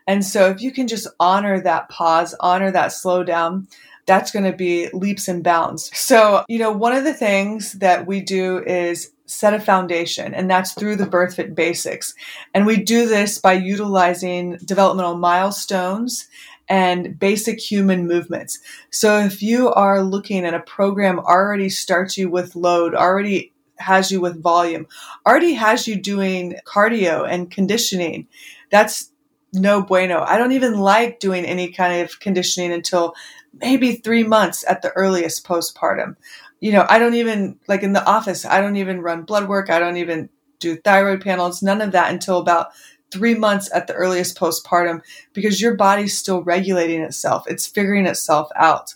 And 0.06 0.24
so 0.24 0.50
if 0.50 0.61
you 0.61 0.72
can 0.72 0.88
just 0.88 1.06
honor 1.20 1.61
that 1.61 1.88
pause, 1.88 2.35
honor 2.40 2.70
that 2.72 2.90
slowdown, 2.90 3.68
that's 4.06 4.32
going 4.32 4.44
to 4.44 4.56
be 4.56 4.88
leaps 4.92 5.28
and 5.28 5.44
bounds. 5.44 5.96
So, 5.96 6.44
you 6.48 6.58
know, 6.58 6.72
one 6.72 6.92
of 6.92 7.04
the 7.04 7.14
things 7.14 7.74
that 7.74 8.06
we 8.06 8.20
do 8.20 8.58
is 8.64 9.12
set 9.26 9.54
a 9.54 9.61
foundation, 9.61 10.35
and 10.35 10.50
that's 10.50 10.72
through 10.72 10.96
the 10.96 11.06
BirthFit 11.06 11.54
basics. 11.54 12.14
And 12.52 12.66
we 12.66 12.82
do 12.82 13.06
this 13.06 13.38
by 13.38 13.54
utilizing 13.54 14.58
developmental 14.64 15.16
milestones 15.16 16.28
and 16.68 17.18
basic 17.18 17.61
human 17.61 18.07
movements. 18.07 18.59
So 18.90 19.18
if 19.18 19.42
you 19.42 19.70
are 19.70 20.03
looking 20.03 20.44
at 20.44 20.55
a 20.55 20.61
program 20.61 21.18
already 21.18 21.68
starts 21.68 22.16
you 22.16 22.31
with 22.31 22.57
load, 22.57 22.94
already 22.94 23.53
has 23.77 24.11
you 24.11 24.20
with 24.20 24.42
volume, 24.42 24.87
already 25.27 25.55
has 25.55 25.88
you 25.88 25.96
doing 25.96 26.57
cardio 26.64 27.29
and 27.29 27.51
conditioning, 27.51 28.29
that's 28.70 29.11
no 29.53 29.83
bueno. 29.83 30.25
I 30.27 30.38
don't 30.38 30.53
even 30.53 30.79
like 30.79 31.20
doing 31.20 31.44
any 31.44 31.72
kind 31.72 32.03
of 32.03 32.20
conditioning 32.20 32.72
until 32.72 33.14
maybe 33.61 33.96
three 33.96 34.25
months 34.25 34.64
at 34.68 34.83
the 34.83 34.92
earliest 34.92 35.46
postpartum. 35.46 36.16
You 36.61 36.72
know, 36.72 36.87
I 36.88 36.98
don't 36.98 37.14
even, 37.14 37.59
like 37.68 37.83
in 37.83 37.92
the 37.92 38.07
office, 38.07 38.44
I 38.46 38.61
don't 38.61 38.77
even 38.77 39.03
run 39.03 39.22
blood 39.25 39.48
work. 39.48 39.68
I 39.68 39.79
don't 39.79 39.96
even 39.96 40.31
do 40.61 40.77
thyroid 40.77 41.20
panels, 41.20 41.61
none 41.61 41.81
of 41.81 41.92
that 41.92 42.12
until 42.12 42.38
about 42.38 42.68
three 43.12 43.35
months 43.35 43.70
at 43.75 43.87
the 43.87 43.94
earliest 43.94 44.38
postpartum 44.38 45.03
because 45.33 45.61
your 45.61 45.77
body's 45.77 46.18
still 46.18 46.42
regulating 46.42 47.01
itself. 47.01 47.44
It's 47.46 47.66
figuring 47.66 48.07
itself 48.07 48.48
out. 48.57 48.94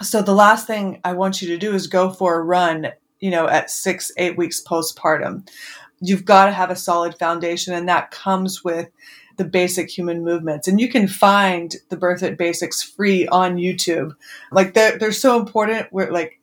So 0.00 0.22
the 0.22 0.34
last 0.34 0.66
thing 0.66 1.00
I 1.04 1.12
want 1.12 1.42
you 1.42 1.48
to 1.48 1.58
do 1.58 1.74
is 1.74 1.86
go 1.86 2.10
for 2.10 2.38
a 2.38 2.42
run, 2.42 2.88
you 3.20 3.30
know, 3.30 3.48
at 3.48 3.70
six, 3.70 4.12
eight 4.16 4.36
weeks 4.36 4.62
postpartum. 4.62 5.48
You've 6.00 6.24
got 6.24 6.46
to 6.46 6.52
have 6.52 6.70
a 6.70 6.76
solid 6.76 7.18
foundation, 7.18 7.74
and 7.74 7.88
that 7.88 8.12
comes 8.12 8.62
with 8.62 8.88
the 9.36 9.44
basic 9.44 9.90
human 9.90 10.22
movements. 10.22 10.68
And 10.68 10.80
you 10.80 10.88
can 10.88 11.08
find 11.08 11.74
the 11.88 11.96
BirthFit 11.96 12.36
Basics 12.36 12.82
free 12.82 13.26
on 13.28 13.56
YouTube. 13.56 14.14
Like 14.52 14.74
they're, 14.74 14.98
they're 14.98 15.12
so 15.12 15.38
important. 15.40 15.92
We're 15.92 16.10
like, 16.10 16.37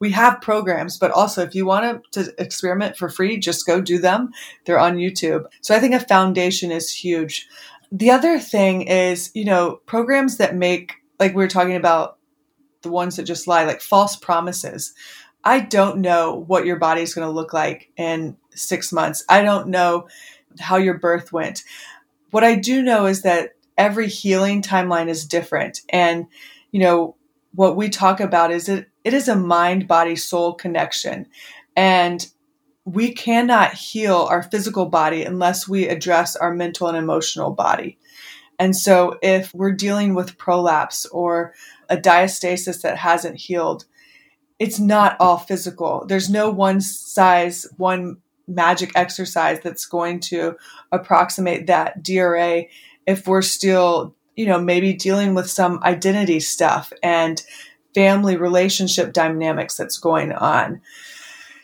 we 0.00 0.10
have 0.10 0.40
programs, 0.40 0.98
but 0.98 1.10
also 1.12 1.42
if 1.42 1.54
you 1.54 1.66
want 1.66 2.02
to, 2.12 2.34
experiment 2.38 2.96
for 2.96 3.08
free, 3.08 3.36
just 3.38 3.66
go 3.66 3.80
do 3.80 3.98
them. 3.98 4.30
They're 4.64 4.78
on 4.78 4.96
YouTube. 4.96 5.44
So 5.60 5.74
I 5.74 5.78
think 5.78 5.94
a 5.94 6.00
foundation 6.00 6.72
is 6.72 6.92
huge. 6.92 7.48
The 7.92 8.10
other 8.10 8.38
thing 8.38 8.82
is, 8.82 9.30
you 9.34 9.44
know, 9.44 9.80
programs 9.86 10.38
that 10.38 10.56
make, 10.56 10.94
like 11.18 11.34
we 11.34 11.42
were 11.42 11.48
talking 11.48 11.76
about, 11.76 12.16
the 12.82 12.88
ones 12.88 13.16
that 13.16 13.24
just 13.24 13.46
lie, 13.46 13.64
like 13.64 13.82
false 13.82 14.16
promises. 14.16 14.94
I 15.44 15.60
don't 15.60 15.98
know 15.98 16.44
what 16.46 16.64
your 16.64 16.76
body 16.76 17.02
is 17.02 17.14
going 17.14 17.26
to 17.26 17.32
look 17.32 17.52
like 17.52 17.90
in 17.96 18.38
six 18.54 18.90
months. 18.90 19.22
I 19.28 19.42
don't 19.42 19.68
know 19.68 20.08
how 20.58 20.78
your 20.78 20.98
birth 20.98 21.30
went. 21.30 21.62
What 22.30 22.42
I 22.42 22.54
do 22.54 22.82
know 22.82 23.04
is 23.04 23.20
that 23.22 23.50
every 23.76 24.08
healing 24.08 24.62
timeline 24.62 25.08
is 25.08 25.26
different. 25.26 25.82
And, 25.90 26.26
you 26.70 26.80
know, 26.80 27.16
what 27.52 27.76
we 27.76 27.90
talk 27.90 28.20
about 28.20 28.50
is 28.50 28.68
it, 28.68 28.89
it 29.04 29.14
is 29.14 29.28
a 29.28 29.36
mind 29.36 29.88
body 29.88 30.16
soul 30.16 30.54
connection. 30.54 31.26
And 31.76 32.26
we 32.84 33.12
cannot 33.12 33.74
heal 33.74 34.26
our 34.30 34.42
physical 34.42 34.86
body 34.86 35.22
unless 35.22 35.68
we 35.68 35.88
address 35.88 36.36
our 36.36 36.52
mental 36.52 36.88
and 36.88 36.96
emotional 36.96 37.50
body. 37.50 37.98
And 38.58 38.76
so 38.76 39.18
if 39.22 39.54
we're 39.54 39.72
dealing 39.72 40.14
with 40.14 40.36
prolapse 40.36 41.06
or 41.06 41.54
a 41.88 41.96
diastasis 41.96 42.82
that 42.82 42.98
hasn't 42.98 43.38
healed, 43.38 43.84
it's 44.58 44.78
not 44.78 45.16
all 45.18 45.38
physical. 45.38 46.04
There's 46.06 46.28
no 46.28 46.50
one 46.50 46.80
size, 46.80 47.66
one 47.78 48.18
magic 48.46 48.92
exercise 48.94 49.60
that's 49.60 49.86
going 49.86 50.20
to 50.20 50.56
approximate 50.92 51.68
that 51.68 52.02
DRA 52.02 52.64
if 53.06 53.26
we're 53.26 53.42
still, 53.42 54.14
you 54.36 54.46
know, 54.46 54.60
maybe 54.60 54.92
dealing 54.92 55.34
with 55.34 55.48
some 55.48 55.80
identity 55.82 56.40
stuff 56.40 56.92
and 57.02 57.42
family 57.94 58.36
relationship 58.36 59.12
dynamics 59.12 59.76
that's 59.76 59.98
going 59.98 60.32
on. 60.32 60.80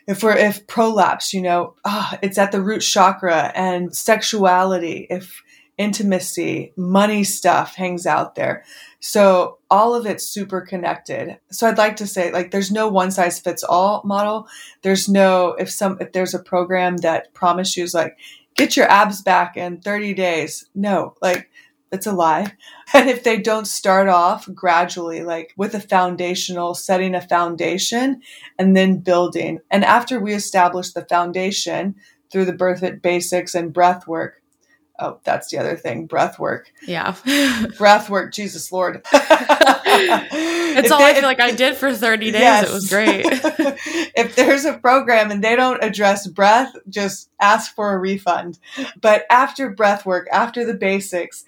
If 0.06 0.22
we're 0.22 0.36
if 0.36 0.66
prolapse, 0.66 1.32
you 1.32 1.42
know, 1.42 1.74
oh, 1.84 2.12
it's 2.22 2.38
at 2.38 2.52
the 2.52 2.62
root 2.62 2.80
chakra 2.80 3.52
and 3.54 3.94
sexuality, 3.94 5.06
if 5.10 5.42
intimacy, 5.78 6.72
money 6.76 7.24
stuff 7.24 7.74
hangs 7.74 8.06
out 8.06 8.34
there. 8.34 8.64
So 9.00 9.58
all 9.70 9.94
of 9.94 10.06
it's 10.06 10.26
super 10.26 10.60
connected. 10.60 11.38
So 11.50 11.68
I'd 11.68 11.78
like 11.78 11.96
to 11.96 12.06
say 12.06 12.32
like 12.32 12.50
there's 12.50 12.72
no 12.72 12.88
one 12.88 13.10
size 13.10 13.40
fits 13.40 13.62
all 13.62 14.02
model. 14.04 14.48
There's 14.82 15.08
no 15.08 15.54
if 15.58 15.70
some 15.70 15.98
if 16.00 16.12
there's 16.12 16.34
a 16.34 16.42
program 16.42 16.98
that 16.98 17.34
promises 17.34 17.94
like 17.94 18.16
get 18.54 18.76
your 18.76 18.90
abs 18.90 19.22
back 19.22 19.56
in 19.56 19.80
30 19.80 20.14
days. 20.14 20.68
No, 20.74 21.14
like 21.20 21.50
it's 21.92 22.06
a 22.06 22.12
lie. 22.12 22.52
And 22.94 23.10
if 23.10 23.24
they 23.24 23.38
don't 23.38 23.66
start 23.66 24.08
off 24.08 24.48
gradually, 24.54 25.22
like 25.22 25.52
with 25.56 25.74
a 25.74 25.80
foundational, 25.80 26.74
setting 26.74 27.16
a 27.16 27.20
foundation 27.20 28.22
and 28.58 28.76
then 28.76 28.98
building. 28.98 29.58
And 29.72 29.84
after 29.84 30.20
we 30.20 30.34
establish 30.34 30.92
the 30.92 31.04
foundation 31.04 31.96
through 32.30 32.44
the 32.44 32.52
birth 32.52 32.84
basics 33.02 33.56
and 33.56 33.72
breath 33.72 34.06
work, 34.06 34.40
oh, 34.98 35.18
that's 35.24 35.50
the 35.50 35.58
other 35.58 35.76
thing 35.76 36.06
breath 36.06 36.38
work. 36.38 36.72
Yeah. 36.86 37.14
breath 37.78 38.08
work, 38.10 38.32
Jesus 38.32 38.70
Lord. 38.72 39.02
it's 39.12 40.90
all 40.90 40.98
they, 40.98 41.04
I 41.04 41.14
feel 41.14 41.22
like 41.22 41.40
I 41.40 41.52
did 41.52 41.76
for 41.76 41.92
30 41.92 42.32
days. 42.32 42.40
Yes. 42.40 42.68
It 42.68 42.72
was 42.72 42.88
great. 42.88 43.24
if 44.16 44.36
there's 44.36 44.64
a 44.64 44.78
program 44.78 45.30
and 45.30 45.42
they 45.42 45.56
don't 45.56 45.82
address 45.82 46.26
breath, 46.26 46.74
just 46.88 47.30
ask 47.40 47.74
for 47.74 47.94
a 47.94 47.98
refund. 47.98 48.58
But 49.00 49.24
after 49.30 49.70
breath 49.70 50.06
work, 50.06 50.28
after 50.32 50.64
the 50.64 50.74
basics, 50.74 51.44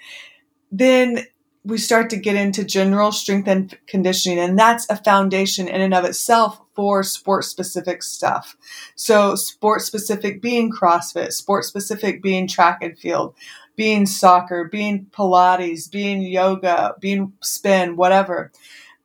then 0.71 1.27
we 1.69 1.77
start 1.77 2.09
to 2.09 2.17
get 2.17 2.35
into 2.35 2.65
general 2.65 3.13
strength 3.13 3.47
and 3.47 3.77
conditioning, 3.87 4.39
and 4.39 4.59
that's 4.59 4.89
a 4.89 4.97
foundation 4.97 5.69
in 5.69 5.83
and 5.83 5.93
of 5.93 6.07
itself 6.07 6.59
for 6.75 7.03
sport 7.03 7.45
specific 7.45 8.03
stuff. 8.03 8.57
So, 8.95 9.35
sport 9.35 9.83
specific 9.83 10.41
being 10.41 10.73
CrossFit, 10.73 11.31
sport 11.33 11.67
specific 11.67 12.23
being 12.23 12.49
track 12.49 12.79
and 12.81 12.99
field, 12.99 13.35
being 13.77 14.07
soccer, 14.07 14.65
being 14.65 15.09
Pilates, 15.11 15.91
being 15.91 16.23
yoga, 16.23 16.95
being 17.01 17.35
spin, 17.43 17.97
whatever. 17.97 18.51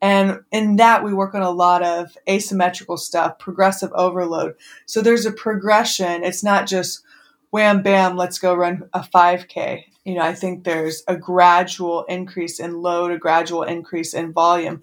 And 0.02 0.39
in 0.54 0.78
that, 0.78 1.04
we 1.04 1.13
work 1.13 1.36
on 1.36 1.41
a 1.41 1.52
lot 1.52 1.84
of 1.84 2.17
asymmetrical 2.30 2.95
stuff, 2.95 3.39
progressive 3.39 3.91
overload. 3.93 4.56
So, 4.86 5.02
there's 5.02 5.26
a 5.26 5.34
progression. 5.34 6.23
It's 6.23 6.45
not 6.45 6.65
just 6.65 7.04
wham, 7.52 7.84
bam, 7.84 8.15
let's 8.15 8.39
go 8.39 8.56
run 8.56 8.89
a 8.93 9.02
5K. 9.02 9.84
You 10.06 10.16
know, 10.16 10.22
I 10.22 10.34
think 10.34 10.63
there's 10.63 11.04
a 11.08 11.16
gradual 11.16 12.04
increase 12.06 12.60
in 12.60 12.82
load, 12.82 13.12
a 13.12 13.18
gradual 13.18 13.63
increase 13.63 14.13
in 14.13 14.34
volume, 14.34 14.82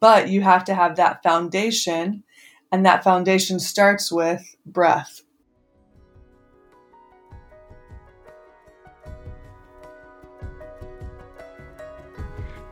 but 0.00 0.28
you 0.28 0.40
have 0.42 0.64
to 0.64 0.74
have 0.74 0.96
that 0.96 1.22
foundation 1.22 2.24
and 2.70 2.86
that 2.86 3.04
foundation 3.04 3.60
starts 3.60 4.10
with 4.10 4.56
breath. 4.64 5.21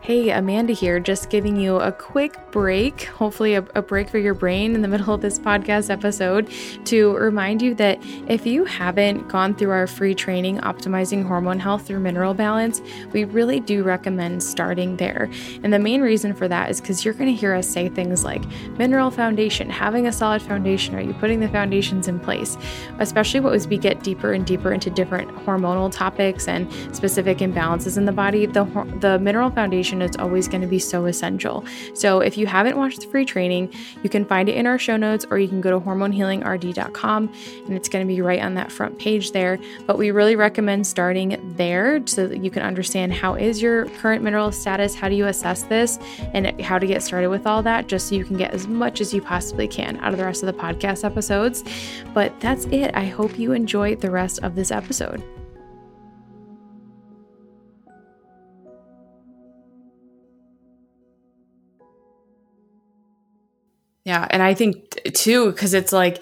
Hey, 0.02 0.30
Amanda 0.30 0.72
here, 0.72 0.98
just 0.98 1.28
giving 1.28 1.56
you 1.56 1.76
a 1.76 1.92
quick 1.92 2.34
break, 2.52 3.02
hopefully, 3.02 3.52
a, 3.52 3.66
a, 3.74 3.82
break 3.82 4.08
for 4.08 4.16
your 4.16 4.32
brain 4.32 4.74
in 4.74 4.80
the 4.80 4.88
middle 4.94 5.12
of 5.12 5.20
this 5.20 5.38
podcast 5.38 5.90
episode 5.90 6.50
to 6.86 7.14
remind 7.16 7.60
you 7.60 7.74
that 7.74 7.98
if 8.26 8.46
you 8.46 8.64
haven't 8.64 9.28
gone 9.28 9.54
through 9.54 9.72
our 9.72 9.86
free 9.86 10.14
training, 10.14 10.56
Optimizing 10.60 11.26
Hormone 11.26 11.60
Health 11.60 11.86
Through 11.86 12.00
Mineral 12.00 12.32
Balance, 12.32 12.80
we 13.12 13.24
really 13.24 13.60
do 13.60 13.82
recommend 13.82 14.42
starting 14.42 14.96
there. 14.96 15.28
And 15.62 15.70
the 15.70 15.78
main 15.78 16.00
reason 16.00 16.32
for 16.32 16.48
that 16.48 16.70
is 16.70 16.80
because 16.80 17.04
you're 17.04 17.12
going 17.12 17.30
to 17.30 17.38
hear 17.38 17.52
us 17.52 17.68
say 17.68 17.90
things 17.90 18.24
like 18.24 18.42
mineral 18.78 19.10
foundation, 19.10 19.68
having 19.68 20.06
a 20.06 20.12
solid 20.12 20.40
foundation, 20.40 20.94
are 20.94 21.02
you 21.02 21.12
putting 21.12 21.40
the 21.40 21.48
foundations 21.48 22.08
in 22.08 22.18
place? 22.18 22.56
Especially 23.00 23.40
what 23.40 23.52
as 23.52 23.68
we 23.68 23.76
get 23.76 24.02
deeper 24.02 24.32
and 24.32 24.46
deeper 24.46 24.72
into 24.72 24.88
different 24.88 25.28
hormonal 25.44 25.92
topics 25.92 26.48
and 26.48 26.72
specific 26.96 27.38
imbalances 27.38 27.98
in 27.98 28.06
the 28.06 28.12
body, 28.12 28.46
the, 28.46 28.64
the 29.00 29.18
mineral 29.18 29.50
foundation 29.50 29.89
is 30.00 30.16
always 30.16 30.48
going 30.48 30.60
to 30.60 30.66
be 30.66 30.78
so 30.78 31.06
essential. 31.06 31.64
So 31.94 32.20
if 32.20 32.36
you 32.38 32.46
haven't 32.46 32.76
watched 32.76 33.00
the 33.00 33.06
free 33.08 33.24
training, 33.24 33.72
you 34.02 34.08
can 34.08 34.24
find 34.24 34.48
it 34.48 34.54
in 34.54 34.66
our 34.66 34.78
show 34.78 34.96
notes 34.96 35.26
or 35.30 35.38
you 35.38 35.48
can 35.48 35.60
go 35.60 35.70
to 35.70 35.84
hormonehealingrd.com 35.84 37.32
and 37.66 37.74
it's 37.74 37.88
going 37.88 38.06
to 38.06 38.12
be 38.12 38.20
right 38.20 38.40
on 38.40 38.54
that 38.54 38.70
front 38.72 38.98
page 38.98 39.32
there. 39.32 39.58
But 39.86 39.98
we 39.98 40.10
really 40.10 40.36
recommend 40.36 40.86
starting 40.86 41.54
there 41.56 42.06
so 42.06 42.26
that 42.26 42.44
you 42.44 42.50
can 42.50 42.62
understand 42.62 43.12
how 43.12 43.34
is 43.34 43.60
your 43.60 43.86
current 44.00 44.22
mineral 44.22 44.52
status, 44.52 44.94
how 44.94 45.08
do 45.08 45.14
you 45.14 45.26
assess 45.26 45.64
this, 45.64 45.98
and 46.34 46.60
how 46.60 46.78
to 46.78 46.86
get 46.86 47.02
started 47.02 47.28
with 47.28 47.46
all 47.46 47.62
that 47.62 47.86
just 47.88 48.08
so 48.08 48.14
you 48.14 48.24
can 48.24 48.36
get 48.36 48.52
as 48.52 48.66
much 48.66 49.00
as 49.00 49.12
you 49.12 49.20
possibly 49.20 49.68
can 49.68 49.96
out 49.98 50.12
of 50.12 50.18
the 50.18 50.24
rest 50.24 50.42
of 50.42 50.46
the 50.46 50.60
podcast 50.60 51.04
episodes. 51.04 51.64
But 52.14 52.38
that's 52.40 52.66
it. 52.66 52.94
I 52.94 53.06
hope 53.06 53.38
you 53.38 53.52
enjoy 53.52 53.96
the 53.96 54.10
rest 54.10 54.40
of 54.42 54.54
this 54.54 54.70
episode. 54.70 55.22
Yeah. 64.10 64.26
And 64.28 64.42
I 64.42 64.54
think 64.54 65.00
too, 65.14 65.52
because 65.52 65.72
it's 65.72 65.92
like 65.92 66.20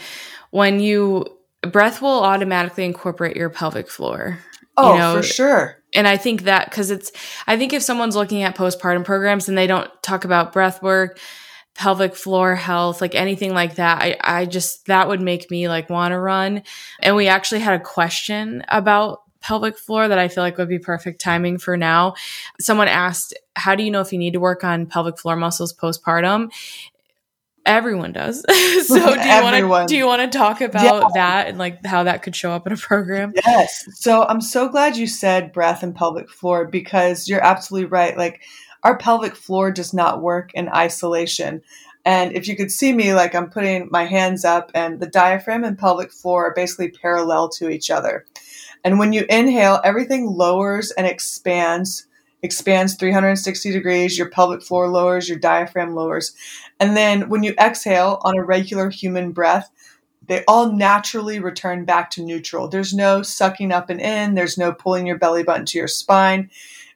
when 0.51 0.79
you 0.79 1.24
breath 1.62 2.03
will 2.03 2.22
automatically 2.22 2.85
incorporate 2.85 3.35
your 3.35 3.48
pelvic 3.48 3.88
floor. 3.88 4.40
Oh, 4.77 4.92
you 4.92 4.98
know? 4.98 5.16
for 5.16 5.22
sure. 5.22 5.83
And 5.94 6.07
I 6.07 6.18
think 6.18 6.42
that 6.42 6.68
because 6.68 6.90
it's, 6.90 7.11
I 7.46 7.57
think 7.57 7.72
if 7.72 7.83
someone's 7.83 8.14
looking 8.14 8.42
at 8.42 8.55
postpartum 8.55 9.07
programs 9.07 9.48
and 9.48 9.57
they 9.57 9.66
don't 9.66 9.90
talk 10.03 10.27
about 10.27 10.53
breath 10.53 10.83
work, 10.83 11.18
pelvic 11.74 12.14
floor 12.14 12.55
health, 12.55 13.01
like 13.01 13.14
anything 13.14 13.55
like 13.55 13.77
that, 13.77 14.03
I, 14.03 14.16
I 14.22 14.44
just, 14.44 14.85
that 14.85 15.09
would 15.09 15.22
make 15.22 15.51
me 15.51 15.66
like 15.66 15.88
want 15.88 16.12
to 16.12 16.18
run. 16.18 16.64
And 17.01 17.16
we 17.16 17.27
actually 17.27 17.61
had 17.61 17.81
a 17.81 17.83
question 17.83 18.62
about 18.68 19.22
pelvic 19.40 19.79
floor 19.79 20.09
that 20.09 20.18
I 20.18 20.29
feel 20.29 20.44
like 20.44 20.59
would 20.59 20.68
be 20.68 20.79
perfect 20.79 21.22
timing 21.22 21.57
for 21.57 21.79
now. 21.79 22.16
Someone 22.61 22.89
asked, 22.89 23.32
How 23.57 23.74
do 23.74 23.82
you 23.82 23.91
know 23.91 24.03
if 24.03 24.12
you 24.12 24.18
need 24.18 24.34
to 24.34 24.41
work 24.41 24.62
on 24.62 24.84
pelvic 24.84 25.18
floor 25.18 25.36
muscles 25.36 25.72
postpartum? 25.72 26.51
Everyone 27.69 28.12
does. 28.12 28.41
so 28.87 28.95
do 28.95 29.29
you 29.29 29.43
want 29.43 29.57
to 29.57 29.87
do 29.87 29.97
you 29.97 30.07
want 30.07 30.33
to 30.33 30.39
talk 30.39 30.62
about 30.62 30.83
yeah. 30.83 31.09
that 31.12 31.49
and 31.49 31.59
like 31.59 31.85
how 31.85 32.05
that 32.05 32.23
could 32.23 32.35
show 32.35 32.51
up 32.51 32.66
in 32.66 32.73
a 32.73 32.79
program? 32.79 33.35
Yes. 33.47 33.87
So 33.93 34.25
I'm 34.25 34.41
so 34.41 34.71
glad 34.71 34.97
you 34.97 35.07
said 35.07 35.53
breath 35.53 35.83
and 35.83 35.95
pelvic 35.95 36.31
floor 36.31 36.66
because 36.66 37.29
you're 37.29 37.45
absolutely 37.45 37.91
right. 37.91 38.16
Like 38.16 38.41
our 38.83 38.97
pelvic 38.97 39.37
floor 39.37 39.71
does 39.71 39.93
not 39.93 40.23
work 40.23 40.51
in 40.55 40.71
isolation. 40.71 41.61
And 42.07 42.35
if 42.35 42.49
you 42.49 42.57
could 42.57 42.71
see 42.71 42.91
me, 42.91 43.12
like 43.12 43.35
I'm 43.35 43.51
putting 43.51 43.89
my 43.91 44.07
hands 44.07 44.47
up, 44.47 44.71
and 44.75 44.99
the 44.99 45.07
diaphragm 45.07 45.62
and 45.62 45.79
pelvic 45.79 46.11
floor 46.11 46.47
are 46.47 46.55
basically 46.55 46.91
parallel 46.91 47.51
to 47.51 47.69
each 47.69 47.91
other. 47.91 48.25
And 48.83 48.99
when 48.99 49.12
you 49.12 49.27
inhale, 49.29 49.81
everything 49.85 50.25
lowers 50.27 50.91
and 50.93 51.07
expands, 51.07 52.07
expands 52.43 52.95
360 52.95 53.72
degrees. 53.72 54.16
Your 54.18 54.30
pelvic 54.30 54.62
floor 54.62 54.89
lowers, 54.89 55.28
your 55.28 55.39
diaphragm 55.39 55.95
lowers. 55.95 56.34
And 56.80 56.97
then 56.97 57.28
when 57.28 57.43
you 57.43 57.55
exhale 57.59 58.20
on 58.22 58.36
a 58.36 58.45
regular 58.45 58.91
human 58.91 59.32
breath, 59.32 59.70
they 60.26 60.45
all 60.47 60.72
naturally 60.72 61.41
return 61.41 61.84
back 61.84 62.11
to 62.12 62.22
neutral. 62.22 62.68
There's 62.68 62.95
no 62.95 63.22
sucking 63.22 63.72
up 63.72 63.91
and 63.91 64.01
in, 64.01 64.34
there's 64.34 64.59
no 64.59 64.72
pulling 64.72 65.07
your 65.07 65.18
belly 65.18 65.43
button 65.43 65.64
to 65.66 65.78
your 65.78 65.89
spine. 65.89 66.51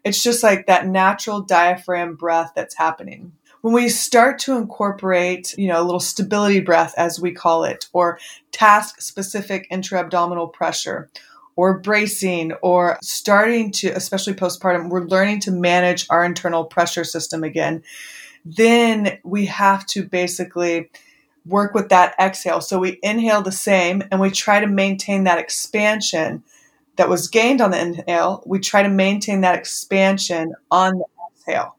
It's 0.05 0.23
just 0.23 0.43
like 0.43 0.67
that 0.67 0.87
natural 0.87 1.41
diaphragm 1.41 2.15
breath 2.17 2.53
that's 2.55 2.77
happening. 2.77 3.33
When 3.63 3.73
we 3.73 3.89
start 3.89 4.41
to 4.41 4.57
incorporate, 4.57 5.57
you 5.57 5.69
know, 5.69 5.81
a 5.81 5.85
little 5.85 6.01
stability 6.01 6.61
breath, 6.61 6.95
as 6.97 7.21
we 7.21 7.33
call 7.33 7.63
it, 7.65 7.89
or 7.93 8.19
task 8.51 9.01
specific 9.01 9.69
intra-abdominal 9.71 10.49
pressure, 10.49 11.09
or 11.57 11.79
bracing, 11.79 12.53
or 12.63 12.99
starting 13.03 13.71
to, 13.71 13.89
especially 13.89 14.33
postpartum, 14.33 14.89
we're 14.89 15.05
learning 15.05 15.41
to 15.41 15.51
manage 15.51 16.07
our 16.11 16.25
internal 16.25 16.65
pressure 16.65 17.05
system 17.05 17.45
again. 17.45 17.83
Then 18.45 19.19
we 19.23 19.47
have 19.47 19.87
to 19.89 20.05
basically 20.05 20.91
work 21.47 21.75
with 21.75 21.89
that 21.91 22.15
exhale. 22.21 22.61
So 22.61 22.79
we 22.79 22.99
inhale 23.03 23.43
the 23.43 23.53
same 23.53 24.03
and 24.11 24.21
we 24.21 24.31
try 24.31 24.61
to 24.61 24.67
maintain 24.67 25.25
that 25.25 25.39
expansion 25.39 26.43
that 26.97 27.09
was 27.09 27.29
gained 27.29 27.61
on 27.61 27.71
the 27.71 27.81
inhale. 27.81 28.43
We 28.47 28.61
try 28.61 28.83
to 28.83 28.89
maintain 28.89 29.41
that 29.43 29.59
expansion 29.59 30.55
on 30.71 30.99
the 30.99 31.05
exhale. 31.31 31.77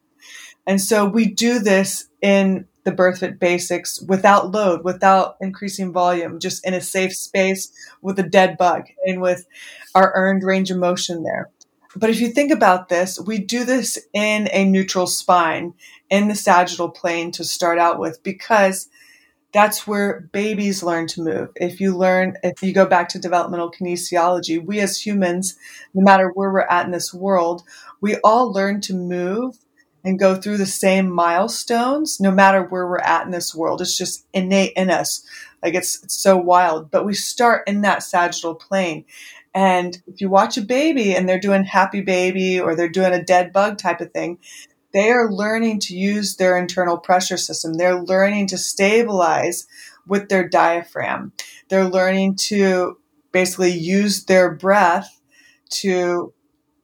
And 0.65 0.81
so 0.81 1.05
we 1.05 1.25
do 1.25 1.59
this 1.59 2.07
in 2.21 2.67
the 2.83 2.91
BirthFit 2.91 3.39
basics 3.39 4.01
without 4.01 4.51
load, 4.51 4.83
without 4.83 5.37
increasing 5.41 5.93
volume, 5.93 6.39
just 6.39 6.65
in 6.65 6.73
a 6.73 6.81
safe 6.81 7.15
space 7.15 7.71
with 8.01 8.19
a 8.19 8.23
dead 8.23 8.57
bug 8.57 8.83
and 9.05 9.21
with 9.21 9.45
our 9.95 10.11
earned 10.15 10.43
range 10.43 10.71
of 10.71 10.77
motion 10.77 11.23
there. 11.23 11.49
But 11.95 12.09
if 12.09 12.19
you 12.19 12.29
think 12.29 12.51
about 12.51 12.89
this, 12.89 13.19
we 13.19 13.37
do 13.37 13.63
this 13.65 13.99
in 14.13 14.49
a 14.51 14.65
neutral 14.65 15.07
spine 15.07 15.73
in 16.09 16.27
the 16.27 16.35
sagittal 16.35 16.89
plane 16.89 17.31
to 17.33 17.43
start 17.43 17.77
out 17.77 17.99
with 17.99 18.21
because 18.23 18.89
that's 19.53 19.85
where 19.85 20.21
babies 20.33 20.81
learn 20.81 21.05
to 21.07 21.21
move. 21.21 21.49
If 21.55 21.79
you 21.79 21.95
learn, 21.95 22.37
if 22.41 22.63
you 22.63 22.73
go 22.73 22.87
back 22.87 23.09
to 23.09 23.19
developmental 23.19 23.71
kinesiology, 23.71 24.63
we 24.63 24.79
as 24.79 24.99
humans, 24.99 25.55
no 25.93 26.03
matter 26.03 26.31
where 26.33 26.51
we're 26.51 26.61
at 26.61 26.85
in 26.85 26.91
this 26.91 27.13
world, 27.13 27.61
we 28.01 28.17
all 28.23 28.51
learn 28.51 28.81
to 28.81 28.95
move 28.95 29.55
and 30.03 30.19
go 30.19 30.35
through 30.35 30.57
the 30.57 30.65
same 30.65 31.09
milestones 31.09 32.19
no 32.19 32.31
matter 32.31 32.63
where 32.63 32.87
we're 32.87 32.99
at 32.99 33.25
in 33.25 33.31
this 33.31 33.55
world. 33.55 33.81
It's 33.81 33.97
just 33.97 34.25
innate 34.33 34.73
in 34.75 34.89
us. 34.89 35.25
Like 35.61 35.75
it's, 35.75 36.03
it's 36.03 36.21
so 36.21 36.37
wild. 36.37 36.91
But 36.91 37.05
we 37.05 37.13
start 37.13 37.67
in 37.67 37.81
that 37.81 38.03
sagittal 38.03 38.55
plane. 38.55 39.05
And 39.53 40.01
if 40.07 40.19
you 40.19 40.29
watch 40.29 40.57
a 40.57 40.61
baby 40.61 41.15
and 41.15 41.27
they're 41.29 41.39
doing 41.39 41.63
happy 41.63 42.01
baby 42.01 42.59
or 42.59 42.75
they're 42.75 42.89
doing 42.89 43.13
a 43.13 43.23
dead 43.23 43.53
bug 43.53 43.77
type 43.77 44.01
of 44.01 44.11
thing, 44.11 44.39
they 44.93 45.09
are 45.09 45.31
learning 45.31 45.79
to 45.81 45.95
use 45.95 46.35
their 46.35 46.57
internal 46.57 46.97
pressure 46.97 47.37
system. 47.37 47.73
They're 47.73 48.01
learning 48.01 48.47
to 48.47 48.57
stabilize 48.57 49.65
with 50.05 50.29
their 50.29 50.47
diaphragm. 50.47 51.31
They're 51.69 51.89
learning 51.89 52.35
to 52.35 52.97
basically 53.31 53.71
use 53.71 54.25
their 54.25 54.53
breath 54.53 55.19
to 55.69 56.33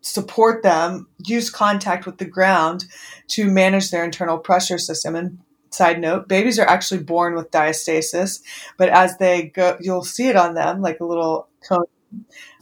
support 0.02 0.64
them, 0.64 1.08
use 1.26 1.50
contact 1.50 2.06
with 2.06 2.18
the 2.18 2.26
ground 2.26 2.86
to 3.30 3.50
manage 3.50 3.92
their 3.92 4.04
internal 4.04 4.38
pressure 4.38 4.78
system. 4.78 5.16
And 5.16 5.40
side 5.72 6.00
note, 6.00 6.28
babies 6.28 6.60
are 6.60 6.68
actually 6.68 7.04
born 7.04 7.36
with 7.36 7.52
diastasis, 7.52 8.42
but 8.78 8.90
as 8.90 9.18
they 9.18 9.44
go, 9.44 9.78
you'll 9.80 10.04
see 10.04 10.28
it 10.28 10.36
on 10.36 10.54
them 10.54 10.82
like 10.82 11.00
a 11.00 11.06
little 11.06 11.48
cone 11.68 11.86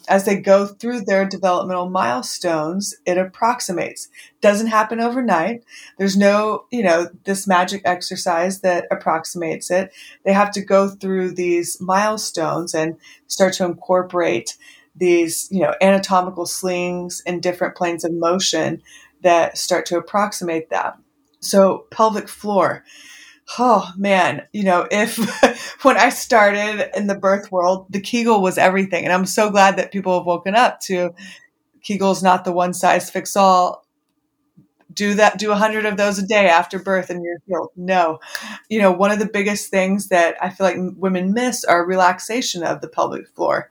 as 0.08 0.24
they 0.26 0.40
go 0.40 0.66
through 0.66 1.02
their 1.02 1.26
developmental 1.26 1.90
milestones, 1.90 2.96
it 3.06 3.18
approximates. 3.18 4.08
Doesn't 4.40 4.68
happen 4.68 5.00
overnight. 5.02 5.64
There's 5.98 6.16
no, 6.16 6.66
you 6.72 6.84
know, 6.84 7.10
this 7.26 7.46
magic 7.46 7.82
exercise 7.84 8.62
that 8.62 8.88
approximates 8.90 9.70
it. 9.70 9.92
They 10.24 10.34
have 10.34 10.52
to 10.52 10.62
go 10.62 10.90
through 10.90 11.34
these 11.34 11.82
milestones 11.82 12.74
and 12.74 12.96
start 13.28 13.54
to 13.54 13.66
incorporate 13.66 14.58
these, 14.98 15.48
you 15.52 15.62
know, 15.62 15.74
anatomical 15.82 16.46
slings 16.46 17.22
and 17.26 17.42
different 17.42 17.76
planes 17.76 18.04
of 18.04 18.14
motion 18.14 18.82
that 19.24 19.58
start 19.58 19.86
to 19.88 19.98
approximate 19.98 20.70
that. 20.70 20.98
So 21.40 21.86
pelvic 21.92 22.28
floor 22.28 22.84
oh 23.58 23.92
man, 23.98 24.46
you 24.52 24.64
know, 24.64 24.88
if 24.92 25.18
when 25.84 25.98
I 25.98 26.10
started 26.10 26.90
in 26.96 27.08
the 27.08 27.18
birth 27.18 27.52
world, 27.52 27.88
the 27.90 28.02
Kegel 28.02 28.42
was 28.42 28.58
everything. 28.58 29.04
And 29.04 29.14
I'm 29.14 29.26
so 29.26 29.50
glad 29.50 29.78
that 29.78 29.92
people 29.92 30.18
have 30.18 30.26
woken 30.26 30.56
up 30.56 30.80
to 30.82 31.14
Kegel's 31.82 32.24
not 32.24 32.44
the 32.44 32.52
one 32.52 32.74
size 32.74 33.10
fits 33.10 33.36
all. 33.36 33.86
Do 34.94 35.14
that, 35.14 35.38
do 35.38 35.52
a 35.52 35.56
hundred 35.56 35.86
of 35.86 35.96
those 35.96 36.18
a 36.18 36.26
day 36.26 36.48
after 36.48 36.80
birth 36.80 37.10
and 37.10 37.24
you're 37.24 37.38
healed. 37.46 37.70
No. 37.76 38.20
You 38.68 38.82
know, 38.82 38.92
one 38.92 39.12
of 39.12 39.20
the 39.20 39.30
biggest 39.30 39.70
things 39.70 40.08
that 40.08 40.36
I 40.42 40.50
feel 40.50 40.66
like 40.66 40.78
women 40.98 41.34
miss 41.34 41.64
are 41.64 41.86
relaxation 41.86 42.64
of 42.64 42.82
the 42.82 42.88
pelvic 42.88 43.28
floor 43.30 43.70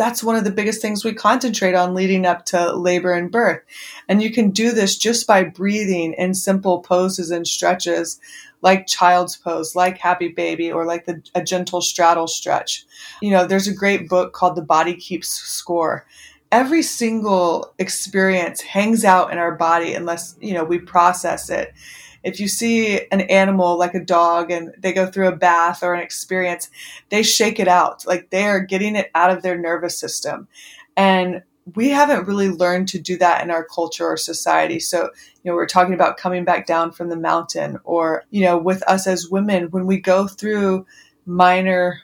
that's 0.00 0.24
one 0.24 0.34
of 0.34 0.44
the 0.44 0.50
biggest 0.50 0.80
things 0.80 1.04
we 1.04 1.12
concentrate 1.12 1.74
on 1.74 1.92
leading 1.92 2.24
up 2.24 2.46
to 2.46 2.74
labor 2.74 3.12
and 3.12 3.30
birth. 3.30 3.60
And 4.08 4.22
you 4.22 4.32
can 4.32 4.48
do 4.48 4.72
this 4.72 4.96
just 4.96 5.26
by 5.26 5.44
breathing 5.44 6.14
in 6.14 6.32
simple 6.32 6.80
poses 6.80 7.30
and 7.30 7.46
stretches 7.46 8.18
like 8.62 8.86
child's 8.86 9.36
pose, 9.36 9.76
like 9.76 9.98
happy 9.98 10.28
baby, 10.28 10.72
or 10.72 10.86
like 10.86 11.04
the, 11.04 11.22
a 11.34 11.44
gentle 11.44 11.82
straddle 11.82 12.28
stretch. 12.28 12.86
You 13.20 13.30
know, 13.30 13.46
there's 13.46 13.68
a 13.68 13.74
great 13.74 14.08
book 14.08 14.32
called 14.32 14.56
The 14.56 14.62
Body 14.62 14.94
Keeps 14.94 15.28
Score. 15.28 16.06
Every 16.50 16.82
single 16.82 17.74
experience 17.78 18.62
hangs 18.62 19.04
out 19.04 19.30
in 19.30 19.36
our 19.36 19.54
body 19.54 19.92
unless, 19.92 20.34
you 20.40 20.54
know, 20.54 20.64
we 20.64 20.78
process 20.78 21.50
it. 21.50 21.74
If 22.22 22.40
you 22.40 22.48
see 22.48 23.06
an 23.10 23.22
animal 23.22 23.78
like 23.78 23.94
a 23.94 24.04
dog 24.04 24.50
and 24.50 24.74
they 24.78 24.92
go 24.92 25.06
through 25.06 25.28
a 25.28 25.36
bath 25.36 25.82
or 25.82 25.94
an 25.94 26.02
experience, 26.02 26.70
they 27.08 27.22
shake 27.22 27.58
it 27.58 27.68
out. 27.68 28.06
Like 28.06 28.30
they 28.30 28.44
are 28.44 28.60
getting 28.60 28.96
it 28.96 29.10
out 29.14 29.30
of 29.30 29.42
their 29.42 29.58
nervous 29.58 29.98
system. 29.98 30.48
And 30.96 31.42
we 31.74 31.90
haven't 31.90 32.26
really 32.26 32.48
learned 32.48 32.88
to 32.88 32.98
do 32.98 33.16
that 33.18 33.42
in 33.42 33.50
our 33.50 33.64
culture 33.64 34.06
or 34.06 34.16
society. 34.16 34.80
So, 34.80 35.04
you 35.42 35.50
know, 35.50 35.54
we're 35.54 35.66
talking 35.66 35.94
about 35.94 36.16
coming 36.16 36.44
back 36.44 36.66
down 36.66 36.92
from 36.92 37.08
the 37.08 37.16
mountain 37.16 37.78
or, 37.84 38.24
you 38.30 38.42
know, 38.42 38.58
with 38.58 38.82
us 38.88 39.06
as 39.06 39.28
women, 39.28 39.70
when 39.70 39.86
we 39.86 39.98
go 39.98 40.26
through 40.26 40.86
minor 41.26 42.00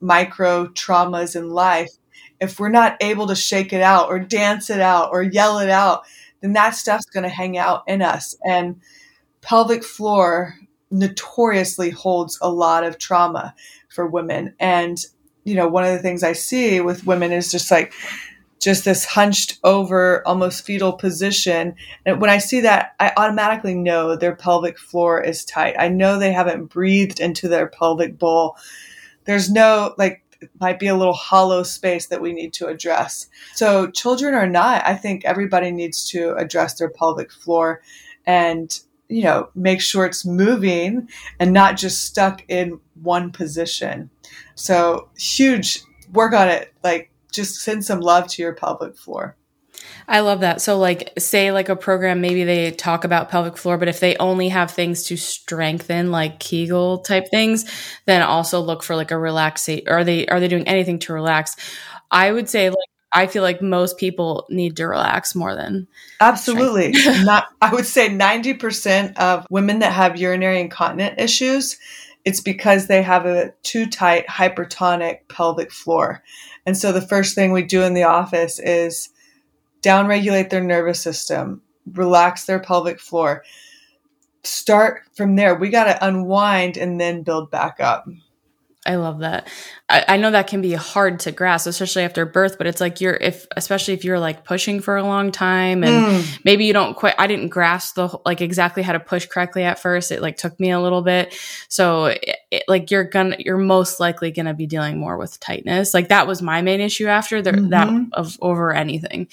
micro 0.00 0.66
traumas 0.68 1.36
in 1.36 1.50
life, 1.50 1.90
if 2.40 2.58
we're 2.58 2.68
not 2.68 2.96
able 3.00 3.26
to 3.28 3.34
shake 3.34 3.72
it 3.72 3.80
out 3.80 4.08
or 4.08 4.18
dance 4.18 4.68
it 4.68 4.80
out 4.80 5.10
or 5.12 5.22
yell 5.22 5.58
it 5.58 5.70
out, 5.70 6.02
then 6.40 6.52
that 6.54 6.74
stuff's 6.74 7.06
going 7.06 7.22
to 7.22 7.28
hang 7.28 7.56
out 7.56 7.84
in 7.86 8.02
us. 8.02 8.36
And 8.44 8.80
pelvic 9.44 9.84
floor 9.84 10.56
notoriously 10.90 11.90
holds 11.90 12.38
a 12.40 12.50
lot 12.50 12.84
of 12.84 12.98
trauma 12.98 13.54
for 13.88 14.06
women. 14.06 14.54
And, 14.58 14.98
you 15.44 15.54
know, 15.54 15.68
one 15.68 15.84
of 15.84 15.92
the 15.92 15.98
things 15.98 16.22
I 16.22 16.32
see 16.32 16.80
with 16.80 17.06
women 17.06 17.32
is 17.32 17.50
just 17.50 17.70
like, 17.70 17.92
just 18.60 18.84
this 18.84 19.04
hunched 19.04 19.58
over, 19.62 20.26
almost 20.26 20.64
fetal 20.64 20.94
position. 20.94 21.74
And 22.06 22.20
when 22.20 22.30
I 22.30 22.38
see 22.38 22.60
that, 22.60 22.94
I 22.98 23.12
automatically 23.16 23.74
know 23.74 24.16
their 24.16 24.34
pelvic 24.34 24.78
floor 24.78 25.20
is 25.20 25.44
tight. 25.44 25.74
I 25.78 25.88
know 25.88 26.18
they 26.18 26.32
haven't 26.32 26.66
breathed 26.66 27.20
into 27.20 27.46
their 27.48 27.66
pelvic 27.66 28.18
bowl. 28.18 28.56
There's 29.24 29.50
no, 29.50 29.94
like, 29.98 30.22
might 30.60 30.78
be 30.78 30.86
a 30.86 30.96
little 30.96 31.14
hollow 31.14 31.62
space 31.62 32.06
that 32.06 32.22
we 32.22 32.32
need 32.32 32.54
to 32.54 32.66
address. 32.68 33.28
So, 33.54 33.90
children 33.90 34.34
or 34.34 34.46
not, 34.46 34.86
I 34.86 34.94
think 34.94 35.24
everybody 35.24 35.70
needs 35.70 36.08
to 36.10 36.34
address 36.36 36.74
their 36.74 36.90
pelvic 36.90 37.32
floor 37.32 37.82
and, 38.26 38.78
you 39.14 39.22
know, 39.22 39.48
make 39.54 39.80
sure 39.80 40.04
it's 40.04 40.26
moving 40.26 41.08
and 41.38 41.52
not 41.52 41.76
just 41.76 42.04
stuck 42.04 42.44
in 42.48 42.80
one 43.00 43.30
position. 43.30 44.10
So, 44.56 45.08
huge 45.16 45.82
work 46.12 46.32
on 46.32 46.48
it. 46.48 46.74
Like, 46.82 47.12
just 47.30 47.60
send 47.60 47.84
some 47.84 48.00
love 48.00 48.26
to 48.28 48.42
your 48.42 48.54
pelvic 48.54 48.96
floor. 48.96 49.36
I 50.08 50.20
love 50.20 50.40
that. 50.40 50.60
So, 50.60 50.78
like, 50.78 51.12
say, 51.16 51.52
like 51.52 51.68
a 51.68 51.76
program, 51.76 52.20
maybe 52.20 52.42
they 52.42 52.72
talk 52.72 53.04
about 53.04 53.28
pelvic 53.28 53.56
floor, 53.56 53.78
but 53.78 53.88
if 53.88 54.00
they 54.00 54.16
only 54.16 54.48
have 54.48 54.72
things 54.72 55.04
to 55.04 55.16
strengthen, 55.16 56.10
like 56.10 56.40
Kegel 56.40 56.98
type 56.98 57.28
things, 57.30 57.70
then 58.06 58.22
also 58.22 58.60
look 58.60 58.82
for 58.82 58.96
like 58.96 59.12
a 59.12 59.18
relaxation. 59.18 59.88
Are 59.88 60.02
they 60.02 60.26
are 60.26 60.40
they 60.40 60.48
doing 60.48 60.66
anything 60.66 60.98
to 61.00 61.12
relax? 61.12 61.54
I 62.10 62.32
would 62.32 62.48
say, 62.48 62.68
like, 62.68 62.78
I 63.14 63.28
feel 63.28 63.44
like 63.44 63.62
most 63.62 63.96
people 63.96 64.44
need 64.50 64.76
to 64.76 64.88
relax 64.88 65.36
more 65.36 65.54
than 65.54 65.86
absolutely. 66.20 66.92
Not, 67.24 67.46
I 67.62 67.72
would 67.72 67.86
say 67.86 68.08
ninety 68.08 68.54
percent 68.54 69.16
of 69.18 69.46
women 69.50 69.78
that 69.78 69.92
have 69.92 70.18
urinary 70.18 70.60
incontinent 70.60 71.20
issues, 71.20 71.78
it's 72.24 72.40
because 72.40 72.86
they 72.86 73.02
have 73.02 73.24
a 73.24 73.52
too 73.62 73.86
tight 73.86 74.26
hypertonic 74.26 75.28
pelvic 75.28 75.70
floor. 75.70 76.22
And 76.66 76.76
so 76.76 76.90
the 76.90 77.00
first 77.00 77.34
thing 77.34 77.52
we 77.52 77.62
do 77.62 77.82
in 77.82 77.94
the 77.94 78.02
office 78.04 78.58
is 78.58 79.10
downregulate 79.82 80.50
their 80.50 80.64
nervous 80.64 81.00
system, 81.00 81.62
relax 81.92 82.46
their 82.46 82.60
pelvic 82.60 82.98
floor. 82.98 83.44
Start 84.42 85.02
from 85.14 85.36
there. 85.36 85.54
We 85.54 85.68
got 85.68 85.84
to 85.84 86.06
unwind 86.06 86.76
and 86.76 87.00
then 87.00 87.22
build 87.22 87.50
back 87.50 87.80
up. 87.80 88.08
I 88.86 88.96
love 88.96 89.20
that. 89.20 89.48
I, 89.88 90.04
I, 90.08 90.16
know 90.18 90.30
that 90.30 90.46
can 90.46 90.60
be 90.60 90.74
hard 90.74 91.20
to 91.20 91.32
grasp, 91.32 91.66
especially 91.66 92.02
after 92.02 92.26
birth, 92.26 92.58
but 92.58 92.66
it's 92.66 92.80
like 92.82 93.00
you're, 93.00 93.14
if, 93.14 93.46
especially 93.56 93.94
if 93.94 94.04
you're 94.04 94.18
like 94.18 94.44
pushing 94.44 94.80
for 94.80 94.96
a 94.96 95.02
long 95.02 95.32
time 95.32 95.82
and 95.82 96.22
mm. 96.22 96.40
maybe 96.44 96.66
you 96.66 96.74
don't 96.74 96.94
quite, 96.94 97.14
I 97.18 97.26
didn't 97.26 97.48
grasp 97.48 97.94
the, 97.94 98.18
like 98.26 98.42
exactly 98.42 98.82
how 98.82 98.92
to 98.92 99.00
push 99.00 99.26
correctly 99.26 99.62
at 99.62 99.78
first. 99.78 100.10
It 100.10 100.20
like 100.20 100.36
took 100.36 100.58
me 100.60 100.70
a 100.70 100.80
little 100.80 101.00
bit. 101.00 101.34
So 101.68 102.06
it, 102.06 102.36
it, 102.50 102.64
like 102.68 102.90
you're 102.90 103.04
gonna, 103.04 103.36
you're 103.38 103.56
most 103.56 104.00
likely 104.00 104.32
to 104.32 104.54
be 104.54 104.66
dealing 104.66 104.98
more 104.98 105.16
with 105.16 105.40
tightness. 105.40 105.94
Like 105.94 106.08
that 106.08 106.26
was 106.26 106.42
my 106.42 106.60
main 106.60 106.80
issue 106.80 107.06
after 107.06 107.40
the, 107.40 107.52
mm-hmm. 107.52 107.70
that 107.70 108.06
of 108.12 108.36
over 108.42 108.74
anything. 108.74 109.28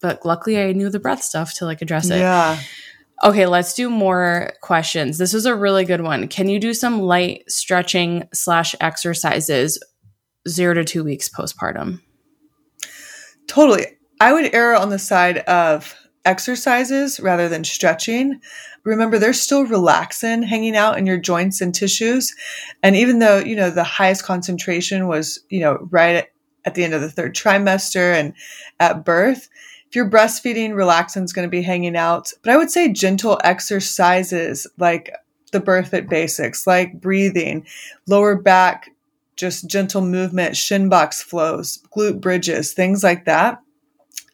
But 0.00 0.26
luckily 0.26 0.62
I 0.62 0.72
knew 0.72 0.90
the 0.90 1.00
breath 1.00 1.22
stuff 1.22 1.54
to 1.54 1.64
like 1.64 1.80
address 1.80 2.10
it. 2.10 2.18
Yeah. 2.18 2.60
Okay, 3.22 3.44
let's 3.44 3.74
do 3.74 3.90
more 3.90 4.52
questions. 4.62 5.18
This 5.18 5.34
is 5.34 5.44
a 5.44 5.54
really 5.54 5.84
good 5.84 6.00
one. 6.00 6.26
Can 6.28 6.48
you 6.48 6.58
do 6.58 6.72
some 6.72 7.02
light 7.02 7.44
stretching 7.48 8.26
slash 8.32 8.74
exercises 8.80 9.78
zero 10.48 10.72
to 10.74 10.84
two 10.84 11.04
weeks 11.04 11.28
postpartum? 11.28 12.00
Totally. 13.46 13.86
I 14.20 14.32
would 14.32 14.54
err 14.54 14.74
on 14.74 14.88
the 14.88 14.98
side 14.98 15.38
of 15.38 15.94
exercises 16.24 17.20
rather 17.20 17.48
than 17.48 17.64
stretching. 17.64 18.40
Remember, 18.84 19.18
they're 19.18 19.32
still 19.34 19.66
relaxin, 19.66 20.44
hanging 20.44 20.76
out 20.76 20.96
in 20.96 21.04
your 21.04 21.18
joints 21.18 21.60
and 21.60 21.74
tissues. 21.74 22.34
And 22.82 22.96
even 22.96 23.18
though, 23.18 23.38
you 23.38 23.56
know, 23.56 23.70
the 23.70 23.84
highest 23.84 24.24
concentration 24.24 25.08
was, 25.08 25.38
you 25.50 25.60
know, 25.60 25.88
right 25.90 26.26
at 26.64 26.74
the 26.74 26.84
end 26.84 26.94
of 26.94 27.00
the 27.00 27.10
third 27.10 27.34
trimester 27.34 28.14
and 28.14 28.32
at 28.78 29.04
birth, 29.04 29.48
if 29.90 29.96
you're 29.96 30.08
breastfeeding, 30.08 30.70
relaxin's 30.70 31.32
going 31.32 31.48
to 31.48 31.50
be 31.50 31.62
hanging 31.62 31.96
out. 31.96 32.32
But 32.44 32.52
I 32.52 32.56
would 32.56 32.70
say 32.70 32.92
gentle 32.92 33.40
exercises 33.42 34.64
like 34.78 35.12
the 35.50 35.60
BirthFit 35.60 36.08
basics, 36.08 36.64
like 36.64 37.00
breathing, 37.00 37.66
lower 38.06 38.36
back, 38.36 38.90
just 39.34 39.68
gentle 39.68 40.00
movement, 40.00 40.56
shin 40.56 40.88
box 40.88 41.20
flows, 41.24 41.82
glute 41.90 42.20
bridges, 42.20 42.72
things 42.72 43.02
like 43.02 43.24
that. 43.24 43.60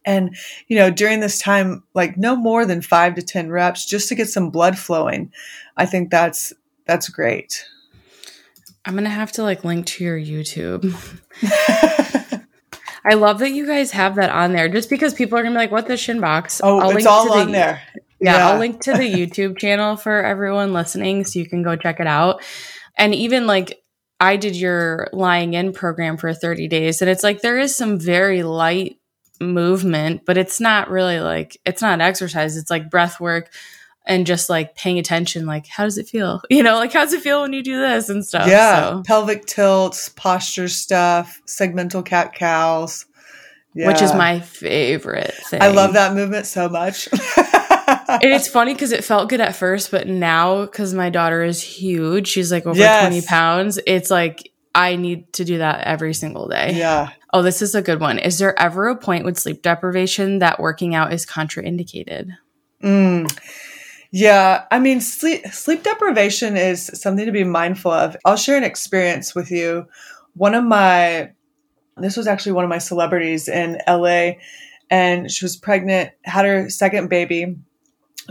And, 0.04 0.36
you 0.68 0.76
know, 0.76 0.90
during 0.90 1.20
this 1.20 1.38
time, 1.38 1.84
like 1.94 2.18
no 2.18 2.36
more 2.36 2.66
than 2.66 2.82
five 2.82 3.14
to 3.14 3.22
10 3.22 3.50
reps 3.50 3.86
just 3.86 4.10
to 4.10 4.14
get 4.14 4.28
some 4.28 4.50
blood 4.50 4.76
flowing. 4.76 5.32
I 5.78 5.86
think 5.86 6.10
that's, 6.10 6.52
that's 6.84 7.08
great. 7.08 7.66
I'm 8.84 8.92
going 8.92 9.04
to 9.04 9.10
have 9.10 9.32
to 9.32 9.42
like 9.42 9.64
link 9.64 9.86
to 9.86 10.04
your 10.04 10.18
YouTube. 10.18 10.92
I 13.08 13.14
love 13.14 13.38
that 13.38 13.52
you 13.52 13.66
guys 13.66 13.92
have 13.92 14.16
that 14.16 14.30
on 14.30 14.52
there 14.52 14.68
just 14.68 14.90
because 14.90 15.14
people 15.14 15.38
are 15.38 15.42
gonna 15.42 15.54
be 15.54 15.58
like, 15.58 15.70
what 15.70 15.86
the 15.86 15.96
shin 15.96 16.20
box? 16.20 16.60
Oh, 16.62 16.80
I'll 16.80 16.96
it's 16.96 17.06
all 17.06 17.32
on 17.32 17.46
the, 17.46 17.52
there. 17.52 17.82
Yeah, 18.20 18.36
yeah, 18.38 18.48
I'll 18.48 18.58
link 18.58 18.80
to 18.82 18.92
the 18.92 18.98
YouTube 19.04 19.58
channel 19.58 19.96
for 19.96 20.24
everyone 20.24 20.72
listening 20.72 21.24
so 21.24 21.38
you 21.38 21.46
can 21.46 21.62
go 21.62 21.76
check 21.76 22.00
it 22.00 22.06
out. 22.06 22.42
And 22.98 23.14
even 23.14 23.46
like 23.46 23.80
I 24.18 24.36
did 24.36 24.56
your 24.56 25.08
lying 25.12 25.54
in 25.54 25.72
program 25.72 26.16
for 26.16 26.32
30 26.34 26.66
days, 26.68 27.00
and 27.00 27.10
it's 27.10 27.22
like 27.22 27.42
there 27.42 27.58
is 27.58 27.76
some 27.76 27.98
very 27.98 28.42
light 28.42 28.98
movement, 29.40 30.22
but 30.24 30.36
it's 30.36 30.60
not 30.60 30.90
really 30.90 31.20
like 31.20 31.58
it's 31.64 31.82
not 31.82 32.00
exercise, 32.00 32.56
it's 32.56 32.70
like 32.70 32.90
breath 32.90 33.20
work 33.20 33.50
and 34.06 34.26
just 34.26 34.48
like 34.48 34.74
paying 34.76 34.98
attention 34.98 35.46
like 35.46 35.66
how 35.66 35.84
does 35.84 35.98
it 35.98 36.08
feel? 36.08 36.40
You 36.50 36.62
know 36.62 36.76
like 36.76 36.92
how 36.92 37.02
does 37.02 37.12
it 37.12 37.22
feel 37.22 37.42
when 37.42 37.52
you 37.52 37.62
do 37.62 37.78
this? 37.78 38.08
and 38.08 38.24
stuff 38.24 38.46
yeah 38.48 38.90
so. 38.90 39.02
pelvic 39.04 39.46
tilts 39.46 40.08
posture 40.10 40.68
stuff 40.68 41.40
segmental 41.46 42.04
cat 42.04 42.34
cows 42.34 43.06
yeah. 43.74 43.88
which 43.88 44.00
is 44.00 44.14
my 44.14 44.40
favorite 44.40 45.34
thing. 45.50 45.60
I 45.60 45.68
love 45.68 45.92
that 45.92 46.14
movement 46.14 46.46
so 46.46 46.68
much. 46.68 47.08
And 48.08 48.32
it's 48.32 48.48
funny 48.48 48.72
because 48.72 48.92
it 48.92 49.04
felt 49.04 49.28
good 49.28 49.40
at 49.40 49.54
first 49.56 49.90
but 49.90 50.06
now 50.06 50.64
because 50.64 50.94
my 50.94 51.10
daughter 51.10 51.42
is 51.42 51.60
huge 51.60 52.28
she's 52.28 52.52
like 52.52 52.64
over 52.64 52.78
yes. 52.78 53.08
20 53.08 53.26
pounds 53.26 53.80
it's 53.84 54.10
like 54.10 54.52
i 54.76 54.94
need 54.94 55.32
to 55.32 55.44
do 55.44 55.58
that 55.58 55.84
every 55.84 56.14
single 56.14 56.46
day. 56.46 56.74
Yeah. 56.74 57.10
Oh 57.32 57.42
this 57.42 57.62
is 57.62 57.74
a 57.74 57.82
good 57.82 58.00
one. 58.00 58.18
Is 58.18 58.38
there 58.38 58.58
ever 58.60 58.88
a 58.88 58.96
point 58.96 59.24
with 59.24 59.38
sleep 59.38 59.62
deprivation 59.62 60.38
that 60.38 60.60
working 60.60 60.94
out 60.94 61.12
is 61.12 61.26
contraindicated? 61.26 62.30
Mm. 62.82 63.26
Yeah, 64.18 64.64
I 64.70 64.78
mean, 64.78 65.02
sleep 65.02 65.46
sleep 65.48 65.82
deprivation 65.82 66.56
is 66.56 66.90
something 66.94 67.26
to 67.26 67.32
be 67.32 67.44
mindful 67.44 67.90
of. 67.90 68.16
I'll 68.24 68.38
share 68.38 68.56
an 68.56 68.64
experience 68.64 69.34
with 69.34 69.50
you. 69.50 69.88
One 70.32 70.54
of 70.54 70.64
my 70.64 71.32
this 71.98 72.16
was 72.16 72.26
actually 72.26 72.52
one 72.52 72.64
of 72.64 72.70
my 72.70 72.78
celebrities 72.78 73.46
in 73.46 73.76
LA 73.86 74.36
and 74.88 75.30
she 75.30 75.44
was 75.44 75.58
pregnant, 75.58 76.12
had 76.24 76.46
her 76.46 76.70
second 76.70 77.10
baby. 77.10 77.58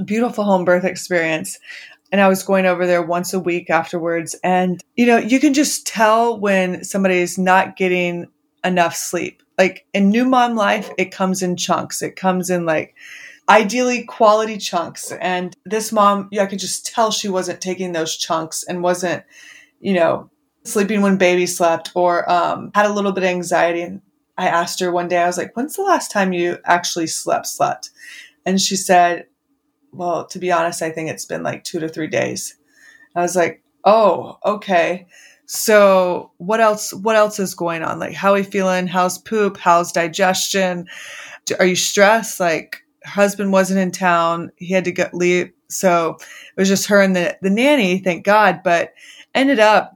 Beautiful 0.04 0.44
home 0.44 0.66
birth 0.66 0.86
experience. 0.86 1.60
And 2.12 2.20
I 2.20 2.30
was 2.30 2.42
going 2.42 2.66
over 2.66 2.88
there 2.88 3.04
once 3.04 3.32
a 3.36 3.40
week 3.40 3.70
afterwards 3.70 4.36
and 4.44 4.84
you 4.96 5.06
know, 5.06 5.20
you 5.20 5.40
can 5.40 5.54
just 5.54 5.86
tell 5.86 6.40
when 6.40 6.84
somebody's 6.84 7.38
not 7.38 7.78
getting 7.78 8.26
enough 8.64 8.96
sleep. 8.96 9.44
Like 9.60 9.86
in 9.94 10.10
new 10.10 10.26
mom 10.26 10.56
life, 10.56 10.90
it 10.98 11.12
comes 11.12 11.44
in 11.44 11.58
chunks. 11.58 12.02
It 12.02 12.16
comes 12.16 12.50
in 12.50 12.66
like 12.66 12.96
ideally 13.48 14.04
quality 14.04 14.58
chunks. 14.58 15.12
And 15.12 15.56
this 15.66 15.92
mom, 15.92 16.30
I 16.40 16.46
could 16.46 16.60
just 16.60 16.86
tell 16.86 17.12
she 17.12 17.30
wasn't 17.30 17.62
taking 17.62 17.92
those 17.92 18.18
chunks 18.18 18.64
and 18.64 18.84
wasn't, 18.84 19.24
you 19.80 19.94
know, 19.94 20.30
sleeping 20.64 21.02
when 21.02 21.18
baby 21.18 21.46
slept 21.46 21.92
or 21.94 22.30
um, 22.30 22.72
had 22.74 22.88
a 22.88 22.94
little 22.94 23.12
bit 23.12 23.24
of 23.24 23.30
anxiety. 23.30 23.82
And 23.82 24.02
I 24.38 24.48
asked 24.48 24.80
her 24.80 24.92
one 24.92 25.08
day, 25.08 25.20
I 25.20 25.28
was 25.28 25.38
like, 25.38 25.56
when's 25.56 25.76
the 25.76 25.84
last 25.84 26.12
time 26.12 26.34
you 26.34 26.58
actually 26.66 27.08
slept, 27.08 27.48
slept? 27.48 27.92
And 28.46 28.60
she 28.60 28.76
said, 28.76 29.28
well, 29.92 30.26
to 30.28 30.40
be 30.40 30.52
honest, 30.52 30.82
I 30.82 30.92
think 30.92 31.10
it's 31.10 31.26
been 31.26 31.44
like 31.44 31.64
two 31.64 31.80
to 31.80 31.88
three 31.88 32.08
days. 32.08 32.58
I 33.16 33.22
was 33.22 33.36
like, 33.36 33.64
oh, 33.84 34.40
okay. 34.44 35.08
So 35.46 36.32
what 36.38 36.60
else, 36.60 36.94
what 36.94 37.16
else 37.16 37.40
is 37.40 37.54
going 37.54 37.84
on? 37.84 38.00
Like, 38.00 38.14
how 38.14 38.32
are 38.32 38.40
you 38.40 38.44
feeling? 38.44 38.88
How's 38.88 39.20
poop? 39.20 39.58
How's 39.58 39.92
digestion? 39.92 40.88
Are 41.60 41.66
you 41.66 41.76
stressed? 41.76 42.40
Like, 42.40 42.84
husband 43.06 43.52
wasn't 43.52 43.80
in 43.80 43.92
town. 43.92 44.52
He 44.58 44.74
had 44.74 44.86
to 44.86 44.92
go 44.92 45.08
leave. 45.14 45.52
So 45.70 46.18
it 46.20 46.60
was 46.60 46.68
just 46.68 46.88
her 46.88 47.02
and 47.02 47.16
the, 47.16 47.38
the 47.42 47.50
nanny, 47.50 48.00
thank 48.00 48.26
God. 48.26 48.62
But 48.64 48.94
ended 49.34 49.60
up, 49.60 49.94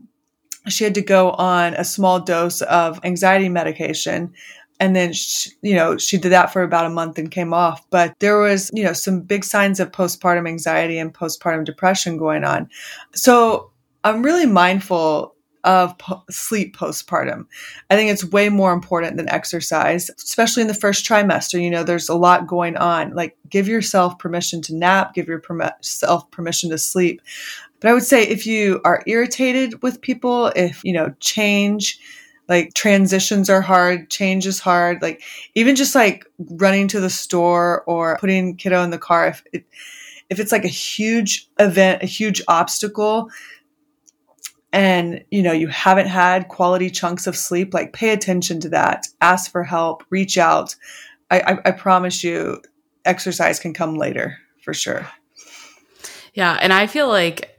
she 0.67 0.83
had 0.83 0.95
to 0.95 1.01
go 1.01 1.31
on 1.31 1.73
a 1.75 1.83
small 1.83 2.19
dose 2.19 2.61
of 2.61 2.99
anxiety 3.03 3.49
medication. 3.49 4.33
And 4.79 4.95
then, 4.95 5.11
she, 5.11 5.51
you 5.61 5.75
know, 5.75 5.97
she 5.97 6.17
did 6.17 6.31
that 6.31 6.53
for 6.53 6.63
about 6.63 6.85
a 6.85 6.89
month 6.89 7.17
and 7.17 7.29
came 7.29 7.53
off. 7.53 7.85
But 7.89 8.15
there 8.19 8.39
was, 8.39 8.71
you 8.73 8.83
know, 8.83 8.93
some 8.93 9.21
big 9.21 9.43
signs 9.43 9.79
of 9.79 9.91
postpartum 9.91 10.47
anxiety 10.47 10.97
and 10.97 11.13
postpartum 11.13 11.65
depression 11.65 12.17
going 12.17 12.43
on. 12.43 12.69
So 13.13 13.71
I'm 14.03 14.23
really 14.23 14.45
mindful 14.45 15.35
of 15.63 15.97
po- 15.97 16.23
sleep 16.29 16.75
postpartum. 16.75 17.45
I 17.89 17.95
think 17.95 18.11
it's 18.11 18.23
way 18.23 18.49
more 18.49 18.73
important 18.73 19.17
than 19.17 19.29
exercise, 19.29 20.09
especially 20.17 20.61
in 20.61 20.67
the 20.67 20.73
first 20.73 21.05
trimester. 21.05 21.61
You 21.61 21.69
know, 21.69 21.83
there's 21.83 22.09
a 22.09 22.15
lot 22.15 22.47
going 22.47 22.77
on. 22.77 23.13
Like, 23.13 23.37
give 23.49 23.67
yourself 23.67 24.17
permission 24.19 24.61
to 24.63 24.75
nap, 24.75 25.13
give 25.13 25.27
yourself 25.27 26.29
permission 26.31 26.69
to 26.69 26.77
sleep. 26.77 27.21
But 27.79 27.89
I 27.89 27.93
would 27.93 28.03
say 28.03 28.23
if 28.23 28.45
you 28.45 28.81
are 28.83 29.03
irritated 29.07 29.81
with 29.81 30.01
people, 30.01 30.47
if, 30.47 30.83
you 30.83 30.93
know, 30.93 31.13
change, 31.19 31.99
like 32.49 32.73
transitions 32.73 33.49
are 33.49 33.61
hard, 33.61 34.09
change 34.09 34.47
is 34.47 34.59
hard, 34.59 35.01
like 35.01 35.21
even 35.55 35.75
just 35.75 35.95
like 35.95 36.25
running 36.37 36.87
to 36.89 36.99
the 36.99 37.09
store 37.09 37.83
or 37.83 38.17
putting 38.19 38.55
kiddo 38.55 38.83
in 38.83 38.89
the 38.89 38.97
car, 38.97 39.27
if 39.27 39.43
it, 39.53 39.65
if 40.29 40.39
it's 40.39 40.51
like 40.51 40.65
a 40.65 40.69
huge 40.69 41.49
event, 41.59 42.03
a 42.03 42.05
huge 42.05 42.41
obstacle, 42.47 43.29
and 44.71 45.23
you 45.31 45.41
know 45.41 45.51
you 45.51 45.67
haven't 45.67 46.07
had 46.07 46.47
quality 46.47 46.89
chunks 46.89 47.27
of 47.27 47.35
sleep 47.35 47.73
like 47.73 47.93
pay 47.93 48.09
attention 48.11 48.59
to 48.61 48.69
that. 48.69 49.07
Ask 49.21 49.51
for 49.51 49.63
help. 49.63 50.03
Reach 50.09 50.37
out. 50.37 50.75
I, 51.31 51.39
I, 51.41 51.57
I, 51.65 51.71
promise 51.71 52.23
you 52.23 52.61
exercise 53.05 53.59
can 53.59 53.73
come 53.73 53.95
later 53.95 54.37
for 54.63 54.73
sure. 54.73 55.07
Yeah 56.33 56.57
and 56.61 56.71
i 56.71 56.87
feel 56.87 57.07
like 57.07 57.55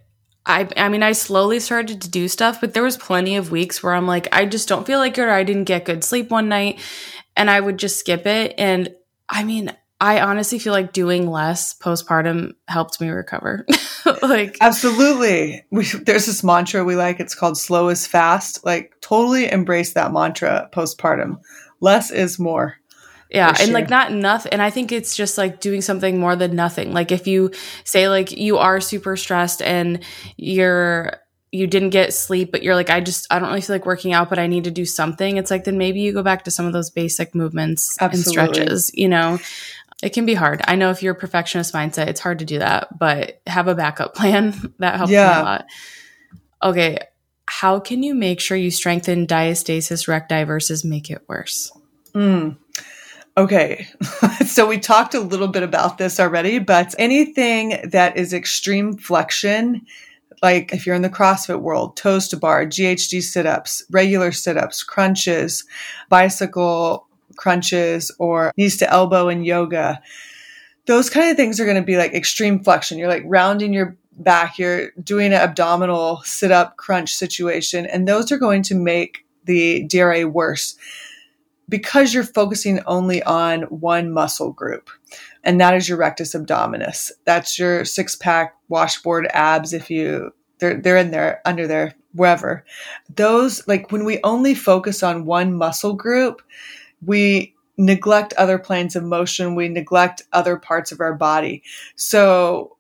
I, 0.47 0.69
I 0.77 0.89
mean 0.89 1.03
i 1.03 1.13
slowly 1.13 1.61
started 1.61 2.01
to 2.01 2.09
do 2.09 2.29
stuff 2.29 2.61
but 2.61 2.73
there 2.73 2.83
was 2.83 2.97
plenty 2.97 3.37
of 3.37 3.51
weeks 3.51 3.83
where 3.83 3.95
i'm 3.95 4.07
like 4.07 4.29
i 4.33 4.47
just 4.47 4.69
don't 4.69 4.87
feel 4.87 4.99
like 4.99 5.19
it 5.19 5.23
or 5.23 5.31
i 5.31 5.43
didn't 5.43 5.65
get 5.65 5.85
good 5.85 6.03
sleep 6.03 6.31
one 6.31 6.49
night 6.49 6.79
and 7.37 7.51
i 7.51 7.61
would 7.61 7.79
just 7.79 7.99
skip 7.99 8.27
it. 8.27 8.55
And 8.57 8.95
i 9.29 9.45
mean 9.45 9.77
I 10.01 10.21
honestly 10.21 10.59
feel 10.59 10.73
like 10.73 10.93
doing 10.93 11.31
less 11.31 11.75
postpartum 11.75 12.55
helped 12.69 13.01
me 13.01 13.11
recover. 13.11 13.67
like 14.23 14.57
absolutely. 14.61 15.63
We, 15.71 15.85
there's 15.85 16.27
this 16.27 16.43
mantra 16.43 16.85
we 16.85 16.97
like. 16.97 17.21
It's 17.21 17.35
called 17.35 17.59
"slow 17.59 17.89
is 17.89 18.07
fast." 18.07 18.65
Like 18.65 18.95
totally 19.03 19.51
embrace 19.51 19.93
that 19.93 20.13
mantra 20.13 20.71
postpartum. 20.73 21.41
Less 21.81 22.11
is 22.11 22.39
more. 22.39 22.77
Yeah, 23.31 23.53
sure. 23.53 23.65
and 23.65 23.73
like 23.75 23.91
not 23.91 24.11
enough. 24.11 24.47
And 24.51 24.63
I 24.63 24.71
think 24.71 24.91
it's 24.91 25.15
just 25.15 25.39
like 25.39 25.61
doing 25.61 25.83
something 25.83 26.19
more 26.19 26.35
than 26.35 26.57
nothing. 26.57 26.93
Like 26.93 27.13
if 27.13 27.27
you 27.27 27.53
say 27.85 28.09
like 28.09 28.33
you 28.33 28.57
are 28.57 28.81
super 28.81 29.17
stressed 29.17 29.63
and 29.63 30.03
you're 30.37 31.21
you 31.53 31.67
didn't 31.67 31.91
get 31.91 32.15
sleep, 32.15 32.53
but 32.53 32.63
you're 32.63 32.77
like, 32.77 32.91
I 32.91 33.01
just, 33.01 33.27
I 33.31 33.39
don't 33.39 33.49
really 33.49 33.61
feel 33.61 33.75
like 33.75 33.87
working 33.87 34.13
out, 34.13 34.29
but 34.29 34.39
I 34.39 34.47
need 34.47 34.65
to 34.65 34.71
do 34.71 34.85
something. 34.85 35.37
It's 35.37 35.51
like, 35.51 35.65
then 35.65 35.79
maybe 35.79 36.01
you 36.01 36.13
go 36.13 36.23
back 36.23 36.45
to 36.45 36.51
some 36.51 36.65
of 36.65 36.73
those 36.73 36.91
basic 36.91 37.35
movements 37.35 37.97
Absolutely. 38.01 38.41
and 38.41 38.55
stretches, 38.55 38.91
you 38.95 39.09
know? 39.09 39.39
It 40.03 40.11
can 40.15 40.25
be 40.25 40.35
hard. 40.35 40.63
I 40.65 40.77
know 40.77 40.91
if 40.91 41.03
you're 41.03 41.13
a 41.13 41.19
perfectionist 41.19 41.75
mindset, 41.75 42.09
it's 42.09 42.21
hard 42.21 42.39
to 42.39 42.45
do 42.45 42.59
that, 42.59 42.99
but 42.99 43.41
have 43.47 43.69
a 43.69 43.75
backup 43.75 44.15
plan. 44.17 44.75
that 44.79 44.97
helps 44.97 45.13
yeah. 45.13 45.35
me 45.35 45.41
a 45.41 45.45
lot. 45.45 45.67
Okay. 46.63 46.99
How 47.47 47.81
can 47.81 48.03
you 48.03 48.15
make 48.15 48.41
sure 48.41 48.57
you 48.57 48.71
strengthen 48.71 49.27
diastasis 49.27 50.07
recti 50.09 50.45
versus 50.45 50.85
make 50.85 51.11
it 51.11 51.23
worse? 51.29 51.73
Mm. 52.15 52.57
Okay. 53.37 53.89
so 54.47 54.67
we 54.67 54.79
talked 54.79 55.15
a 55.15 55.21
little 55.21 55.49
bit 55.49 55.63
about 55.63 55.99
this 55.99 56.21
already, 56.21 56.59
but 56.59 56.95
anything 56.99 57.81
that 57.91 58.17
is 58.17 58.33
extreme 58.33 58.97
flexion, 58.97 59.87
like 60.43 60.73
if 60.73 60.87
you're 60.87 60.95
in 60.95 61.03
the 61.03 61.11
CrossFit 61.11 61.61
world, 61.61 61.97
toes 61.97 62.29
to 62.29 62.37
bar, 62.37 62.65
GHD 62.67 63.23
sit 63.23 63.47
ups, 63.47 63.85
regular 63.91 64.33
sit 64.33 64.57
ups, 64.57 64.83
crunches, 64.83 65.65
bicycle 66.09 67.07
crunches, 67.37 68.11
or 68.19 68.53
knees 68.57 68.77
to 68.79 68.91
elbow 68.91 69.29
in 69.29 69.45
yoga, 69.45 70.01
those 70.87 71.11
kind 71.11 71.31
of 71.31 71.37
things 71.37 71.61
are 71.61 71.65
going 71.65 71.77
to 71.77 71.83
be 71.83 71.97
like 71.97 72.13
extreme 72.15 72.63
flexion. 72.63 72.99
You're 72.99 73.09
like 73.09 73.23
rounding 73.27 73.73
your 73.73 73.97
back, 74.13 74.59
you're 74.59 74.91
doing 75.03 75.29
an 75.29 75.41
abdominal 75.41 76.21
sit 76.25 76.51
up 76.51 76.77
crunch 76.77 77.15
situation, 77.15 77.87
and 77.87 78.07
those 78.07 78.31
are 78.33 78.39
going 78.39 78.63
to 78.65 78.75
make 78.75 79.25
the 79.45 79.85
DRA 79.85 80.27
worse 80.27 80.77
because 81.69 82.13
you're 82.13 82.25
focusing 82.25 82.81
only 82.87 83.23
on 83.23 83.63
one 83.63 84.11
muscle 84.11 84.53
group, 84.53 84.91
and 85.45 85.61
that 85.61 85.75
is 85.75 85.89
your 85.89 85.99
rectus 85.99 86.35
abdominis. 86.35 87.11
That's 87.25 87.59
your 87.59 87.85
six 87.85 88.17
pack 88.17 88.57
washboard 88.69 89.29
abs. 89.33 89.73
If 89.73 89.91
you 89.91 90.33
they're 90.59 90.75
they're 90.75 90.97
in 90.97 91.11
there 91.11 91.41
under 91.45 91.67
there 91.67 91.95
wherever. 92.13 92.65
Those 93.15 93.67
like 93.67 93.91
when 93.91 94.05
we 94.05 94.21
only 94.25 94.55
focus 94.55 95.03
on 95.03 95.25
one 95.25 95.55
muscle 95.55 95.95
group, 95.95 96.43
we 97.05 97.55
neglect 97.77 98.33
other 98.35 98.59
planes 98.59 98.95
of 98.95 99.05
motion. 99.05 99.55
We 99.55 99.69
neglect 99.69 100.23
other 100.33 100.57
parts 100.57 100.93
of 100.93 101.01
our 101.01 101.15
body. 101.15 101.63
So 101.97 102.77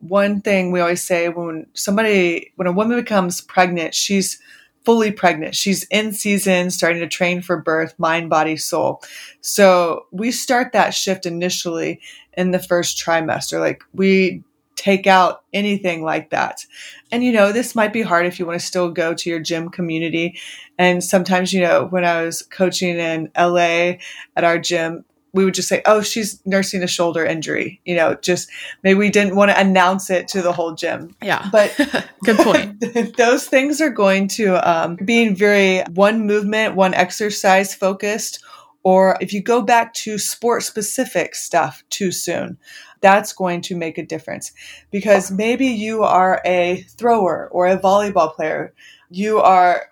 one 0.00 0.40
thing 0.40 0.72
we 0.72 0.80
always 0.80 1.02
say 1.02 1.28
when 1.28 1.66
somebody 1.74 2.52
when 2.56 2.66
a 2.66 2.72
woman 2.72 2.98
becomes 2.98 3.40
pregnant, 3.40 3.94
she's 3.94 4.40
fully 4.84 5.12
pregnant. 5.12 5.54
She's 5.54 5.84
in 5.84 6.12
season, 6.12 6.70
starting 6.70 7.00
to 7.00 7.08
train 7.08 7.42
for 7.42 7.60
birth, 7.60 7.94
mind, 7.98 8.30
body, 8.30 8.56
soul. 8.56 9.02
So 9.42 10.06
we 10.10 10.30
start 10.30 10.72
that 10.72 10.94
shift 10.94 11.26
initially 11.26 12.00
in 12.32 12.50
the 12.50 12.58
first 12.58 12.98
trimester. 12.98 13.60
Like 13.60 13.82
we 13.92 14.42
take 14.76 15.06
out 15.06 15.44
anything 15.52 16.02
like 16.02 16.30
that. 16.30 16.64
And 17.12 17.22
you 17.22 17.32
know, 17.32 17.52
this 17.52 17.74
might 17.74 17.92
be 17.92 18.00
hard 18.00 18.24
if 18.24 18.38
you 18.38 18.46
want 18.46 18.58
to 18.58 18.66
still 18.66 18.90
go 18.90 19.12
to 19.12 19.28
your 19.28 19.40
gym 19.40 19.68
community. 19.68 20.38
And 20.80 21.04
sometimes, 21.04 21.52
you 21.52 21.60
know, 21.60 21.88
when 21.90 22.06
I 22.06 22.22
was 22.22 22.40
coaching 22.40 22.98
in 22.98 23.30
LA 23.36 23.98
at 24.34 24.44
our 24.44 24.58
gym, 24.58 25.04
we 25.34 25.44
would 25.44 25.52
just 25.52 25.68
say, 25.68 25.82
"Oh, 25.84 26.00
she's 26.00 26.40
nursing 26.46 26.82
a 26.82 26.86
shoulder 26.86 27.22
injury." 27.22 27.82
You 27.84 27.96
know, 27.96 28.14
just 28.14 28.48
maybe 28.82 28.98
we 28.98 29.10
didn't 29.10 29.36
want 29.36 29.50
to 29.50 29.60
announce 29.60 30.08
it 30.08 30.26
to 30.28 30.40
the 30.40 30.52
whole 30.52 30.72
gym. 30.74 31.14
Yeah, 31.22 31.50
but 31.52 31.76
good 32.24 32.38
point. 32.38 32.80
those 33.18 33.46
things 33.46 33.82
are 33.82 33.90
going 33.90 34.26
to 34.28 34.56
um, 34.66 34.96
being 35.04 35.36
very 35.36 35.82
one 35.92 36.26
movement, 36.26 36.76
one 36.76 36.94
exercise 36.94 37.74
focused, 37.74 38.42
or 38.82 39.18
if 39.20 39.34
you 39.34 39.42
go 39.42 39.60
back 39.60 39.92
to 39.92 40.16
sport 40.16 40.62
specific 40.62 41.34
stuff 41.34 41.84
too 41.90 42.10
soon, 42.10 42.56
that's 43.02 43.34
going 43.34 43.60
to 43.60 43.76
make 43.76 43.98
a 43.98 44.06
difference 44.06 44.52
because 44.90 45.30
maybe 45.30 45.66
you 45.66 46.04
are 46.04 46.40
a 46.46 46.86
thrower 46.96 47.50
or 47.52 47.66
a 47.66 47.78
volleyball 47.78 48.34
player, 48.34 48.72
you 49.10 49.40
are 49.40 49.90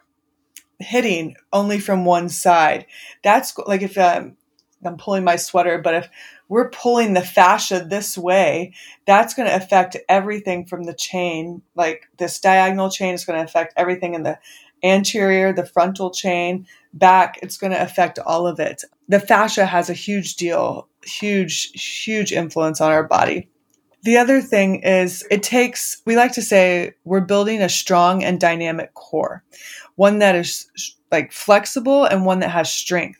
hitting 0.78 1.36
only 1.52 1.78
from 1.78 2.04
one 2.04 2.28
side. 2.28 2.86
That's 3.22 3.56
like 3.58 3.82
if 3.82 3.98
um, 3.98 4.36
I'm 4.84 4.96
pulling 4.96 5.24
my 5.24 5.36
sweater, 5.36 5.78
but 5.78 5.94
if 5.94 6.08
we're 6.48 6.70
pulling 6.70 7.14
the 7.14 7.22
fascia 7.22 7.84
this 7.84 8.16
way, 8.16 8.72
that's 9.06 9.34
going 9.34 9.48
to 9.48 9.56
affect 9.56 9.96
everything 10.08 10.66
from 10.66 10.84
the 10.84 10.94
chain. 10.94 11.62
Like 11.74 12.08
this 12.18 12.40
diagonal 12.40 12.90
chain 12.90 13.14
is 13.14 13.24
going 13.24 13.38
to 13.38 13.44
affect 13.44 13.74
everything 13.76 14.14
in 14.14 14.22
the 14.22 14.38
anterior, 14.82 15.52
the 15.52 15.66
frontal 15.66 16.10
chain, 16.10 16.66
back. 16.92 17.38
It's 17.42 17.58
going 17.58 17.72
to 17.72 17.82
affect 17.82 18.18
all 18.18 18.46
of 18.46 18.60
it. 18.60 18.84
The 19.08 19.20
fascia 19.20 19.66
has 19.66 19.90
a 19.90 19.94
huge 19.94 20.36
deal, 20.36 20.88
huge, 21.04 21.72
huge 21.72 22.32
influence 22.32 22.80
on 22.80 22.92
our 22.92 23.04
body. 23.04 23.48
The 24.02 24.16
other 24.18 24.40
thing 24.40 24.82
is 24.82 25.26
it 25.30 25.42
takes, 25.42 26.02
we 26.04 26.16
like 26.16 26.32
to 26.32 26.42
say, 26.42 26.94
we're 27.04 27.20
building 27.20 27.62
a 27.62 27.68
strong 27.68 28.22
and 28.22 28.40
dynamic 28.40 28.94
core, 28.94 29.42
one 29.96 30.20
that 30.20 30.36
is 30.36 30.70
like 31.10 31.32
flexible 31.32 32.04
and 32.04 32.24
one 32.24 32.40
that 32.40 32.50
has 32.50 32.72
strength 32.72 33.18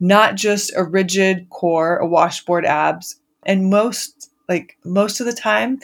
not 0.00 0.34
just 0.34 0.72
a 0.76 0.84
rigid 0.84 1.48
core, 1.50 1.96
a 1.96 2.06
washboard 2.06 2.64
abs. 2.64 3.20
And 3.44 3.70
most, 3.70 4.30
like 4.48 4.76
most 4.84 5.20
of 5.20 5.26
the 5.26 5.32
time, 5.32 5.80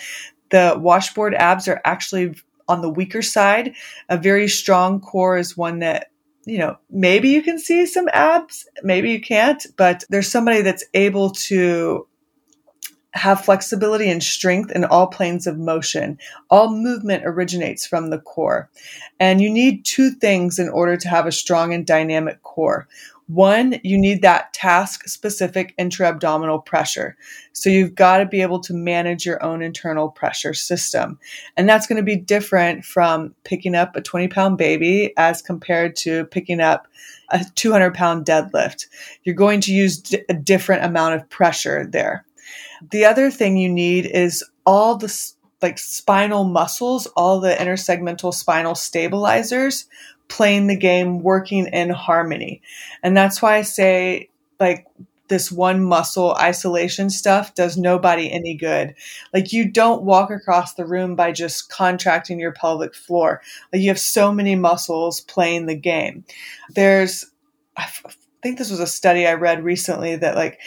the 0.51 0.77
washboard 0.79 1.35
abs 1.35 1.69
are 1.69 1.81
actually 1.85 2.35
on 2.69 2.83
the 2.83 2.91
weaker 2.91 3.23
side. 3.23 3.75
A 4.09 4.17
very 4.17 4.49
strong 4.49 5.01
core 5.01 5.39
is 5.39 5.57
one 5.57 5.81
that, 5.81 6.11
you 6.45 6.59
know, 6.59 6.77
maybe 6.91 7.29
you 7.29 7.43
can 7.43 7.59
see 7.59 7.87
some 7.87 8.09
abs, 8.13 8.67
maybe 8.83 9.11
you 9.11 9.21
can't, 9.21 9.67
but 9.77 10.05
there's 10.09 10.29
somebody 10.29 10.63
that's 10.63 10.85
able 10.95 11.31
to 11.31 12.07
have 13.13 13.45
flexibility 13.45 14.09
and 14.09 14.23
strength 14.23 14.71
in 14.71 14.85
all 14.85 15.09
planes 15.09 15.47
of 15.47 15.59
motion. 15.59 16.19
All 16.49 16.71
movement 16.71 17.25
originates 17.27 17.87
from 17.87 18.11
the 18.11 18.21
core. 18.21 18.71
And 19.19 19.41
you 19.41 19.51
need 19.51 19.85
two 19.85 20.11
things 20.11 20.59
in 20.59 20.69
order 20.69 20.97
to 20.97 21.09
have 21.09 21.27
a 21.27 21.33
strong 21.33 21.75
and 21.75 21.87
dynamic 21.87 22.43
core. 22.43 22.87
One, 23.31 23.79
you 23.85 23.97
need 23.97 24.23
that 24.23 24.53
task 24.53 25.07
specific 25.09 25.73
intra 25.79 26.09
abdominal 26.09 26.59
pressure. 26.59 27.17
So 27.53 27.71
you've 27.71 27.95
got 27.95 28.19
to 28.19 28.27
be 28.27 28.43
able 28.43 28.59
to 28.61 28.75
manage 28.75 29.25
your 29.25 29.41
own 29.41 29.63
internal 29.63 30.09
pressure 30.09 30.53
system. 30.53 31.17
And 31.57 31.69
that's 31.69 31.87
going 31.87 31.99
to 31.99 32.03
be 32.03 32.17
different 32.17 32.85
from 32.85 33.33
picking 33.45 33.77
up 33.77 33.95
a 33.95 34.01
20 34.01 34.27
pound 34.27 34.59
baby 34.59 35.13
as 35.17 35.43
compared 35.43 35.95
to 35.97 36.25
picking 36.27 36.61
up 36.61 36.89
a 37.29 37.45
200 37.55 37.95
pound 37.95 38.27
deadlift. 38.27 38.87
You're 39.23 39.37
going 39.37 39.61
to 39.61 39.73
use 39.73 39.99
d- 39.99 40.25
a 40.29 40.35
different 40.35 40.85
amount 40.85 41.15
of 41.15 41.31
pressure 41.31 41.87
there. 41.87 42.25
The 42.91 43.05
other 43.05 43.31
thing 43.31 43.57
you 43.57 43.69
need 43.69 44.07
is 44.07 44.45
all 44.65 44.97
the 44.97 45.33
like 45.63 45.79
spinal 45.79 46.45
muscles, 46.45 47.07
all 47.17 47.41
the 47.41 47.55
intersegmental 47.55 48.33
spinal 48.33 48.75
stabilizers 48.75 49.87
playing 50.29 50.69
the 50.69 50.77
game, 50.77 51.21
working 51.21 51.67
in 51.67 51.91
harmony. 51.91 52.63
And 53.03 53.17
that's 53.17 53.43
why 53.43 53.57
I 53.57 53.63
say, 53.63 54.31
like, 54.59 54.87
this 55.29 55.53
one 55.53 55.85
muscle 55.85 56.35
isolation 56.35 57.09
stuff 57.09 57.55
does 57.55 57.77
nobody 57.77 58.33
any 58.33 58.57
good. 58.57 58.95
Like, 59.35 59.53
you 59.53 59.71
don't 59.71 60.03
walk 60.03 60.31
across 60.31 60.75
the 60.75 60.87
room 60.87 61.15
by 61.15 61.31
just 61.33 61.71
contracting 61.71 62.41
your 62.41 62.53
pelvic 62.53 62.95
floor. 62.95 63.43
Like, 63.73 63.83
you 63.83 63.89
have 63.89 63.99
so 63.99 64.33
many 64.33 64.57
muscles 64.57 65.21
playing 65.21 65.67
the 65.67 65.77
game. 65.77 66.25
There's, 66.75 67.27
I 67.77 67.87
think 68.43 68.59
this 68.59 68.71
was 68.71 68.81
a 68.81 68.87
study 68.87 69.27
I 69.27 69.35
read 69.35 69.63
recently 69.63 70.17
that, 70.17 70.37
like, 70.37 70.59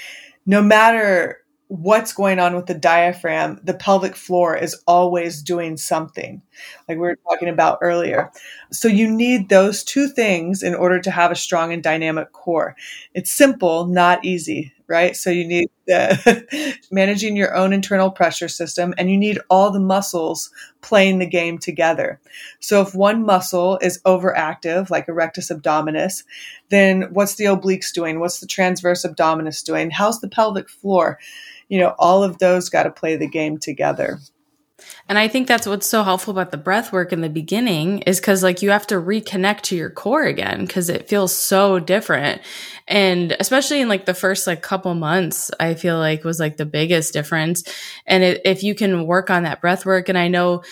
no 0.45 0.61
matter 0.61 1.42
what's 1.73 2.13
going 2.13 2.37
on 2.37 2.55
with 2.55 2.67
the 2.67 2.75
diaphragm, 2.75 3.59
the 3.63 3.73
pelvic 3.73 4.15
floor 4.15 4.55
is 4.55 4.75
always 4.85 5.41
doing 5.41 5.75
something, 5.75 6.39
like 6.87 6.97
we 6.97 7.01
were 7.01 7.17
talking 7.27 7.49
about 7.49 7.79
earlier. 7.81 8.31
So 8.71 8.87
you 8.87 9.09
need 9.09 9.49
those 9.49 9.83
two 9.83 10.07
things 10.07 10.61
in 10.61 10.75
order 10.75 10.99
to 11.01 11.09
have 11.09 11.31
a 11.31 11.35
strong 11.35 11.73
and 11.73 11.81
dynamic 11.81 12.31
core. 12.31 12.75
It's 13.15 13.31
simple, 13.31 13.87
not 13.87 14.23
easy, 14.23 14.71
right? 14.85 15.15
So 15.15 15.31
you 15.31 15.47
need 15.47 15.69
the 15.87 16.77
managing 16.91 17.35
your 17.35 17.55
own 17.55 17.73
internal 17.73 18.11
pressure 18.11 18.49
system 18.49 18.93
and 18.99 19.09
you 19.09 19.17
need 19.17 19.39
all 19.49 19.71
the 19.71 19.79
muscles 19.79 20.51
playing 20.81 21.17
the 21.17 21.25
game 21.25 21.57
together. 21.57 22.19
So 22.59 22.81
if 22.81 22.93
one 22.93 23.25
muscle 23.25 23.79
is 23.81 23.99
overactive, 24.05 24.91
like 24.91 25.07
a 25.07 25.13
rectus 25.13 25.49
abdominis, 25.49 26.23
then 26.69 27.07
what's 27.13 27.33
the 27.33 27.45
obliques 27.45 27.91
doing? 27.91 28.19
What's 28.19 28.39
the 28.41 28.47
transverse 28.47 29.03
abdominis 29.03 29.63
doing? 29.63 29.89
How's 29.89 30.21
the 30.21 30.29
pelvic 30.29 30.69
floor? 30.69 31.17
You 31.69 31.79
know, 31.79 31.95
all 31.99 32.23
of 32.23 32.37
those 32.39 32.69
got 32.69 32.83
to 32.83 32.91
play 32.91 33.15
the 33.15 33.27
game 33.27 33.57
together. 33.57 34.19
And 35.07 35.17
I 35.17 35.27
think 35.27 35.47
that's 35.47 35.67
what's 35.67 35.87
so 35.87 36.03
helpful 36.03 36.31
about 36.31 36.51
the 36.51 36.57
breath 36.57 36.91
work 36.91 37.11
in 37.13 37.21
the 37.21 37.29
beginning 37.29 37.99
is 37.99 38.19
because 38.19 38.43
like 38.43 38.61
you 38.61 38.71
have 38.71 38.87
to 38.87 38.95
reconnect 38.95 39.61
to 39.61 39.75
your 39.75 39.89
core 39.89 40.23
again 40.23 40.61
because 40.61 40.89
it 40.89 41.07
feels 41.07 41.35
so 41.35 41.79
different. 41.79 42.41
And 42.87 43.35
especially 43.39 43.81
in 43.81 43.89
like 43.89 44.05
the 44.05 44.13
first 44.13 44.47
like 44.47 44.61
couple 44.61 44.93
months, 44.95 45.51
I 45.59 45.73
feel 45.73 45.97
like 45.97 46.23
was 46.23 46.39
like 46.39 46.57
the 46.57 46.65
biggest 46.65 47.13
difference. 47.13 47.63
And 48.05 48.23
it, 48.23 48.41
if 48.45 48.63
you 48.63 48.75
can 48.75 49.05
work 49.05 49.29
on 49.29 49.43
that 49.43 49.61
breath 49.61 49.85
work, 49.85 50.09
and 50.09 50.17
I 50.17 50.27
know 50.27 50.63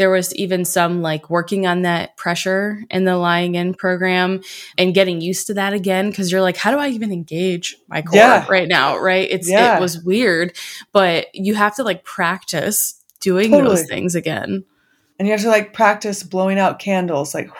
there 0.00 0.08
was 0.08 0.34
even 0.34 0.64
some 0.64 1.02
like 1.02 1.28
working 1.28 1.66
on 1.66 1.82
that 1.82 2.16
pressure 2.16 2.82
in 2.88 3.04
the 3.04 3.18
lying 3.18 3.54
in 3.54 3.74
program 3.74 4.40
and 4.78 4.94
getting 4.94 5.20
used 5.20 5.46
to 5.46 5.52
that 5.52 5.74
again 5.74 6.08
because 6.08 6.32
you're 6.32 6.40
like 6.40 6.56
how 6.56 6.70
do 6.70 6.78
i 6.78 6.88
even 6.88 7.12
engage 7.12 7.76
my 7.86 8.00
core 8.00 8.16
yeah. 8.16 8.46
right 8.48 8.66
now? 8.66 8.96
Right? 8.96 9.28
It's 9.30 9.46
yeah. 9.46 9.76
it 9.76 9.80
was 9.80 10.02
weird 10.02 10.56
but 10.92 11.26
you 11.34 11.54
have 11.54 11.76
to 11.76 11.82
like 11.82 12.02
practice 12.02 12.98
doing 13.20 13.50
totally. 13.50 13.76
those 13.76 13.86
things 13.86 14.14
again. 14.14 14.64
And 15.18 15.28
you 15.28 15.32
have 15.32 15.42
to 15.42 15.50
like 15.50 15.74
practice 15.74 16.22
blowing 16.22 16.58
out 16.58 16.78
candles 16.78 17.34
like 17.34 17.50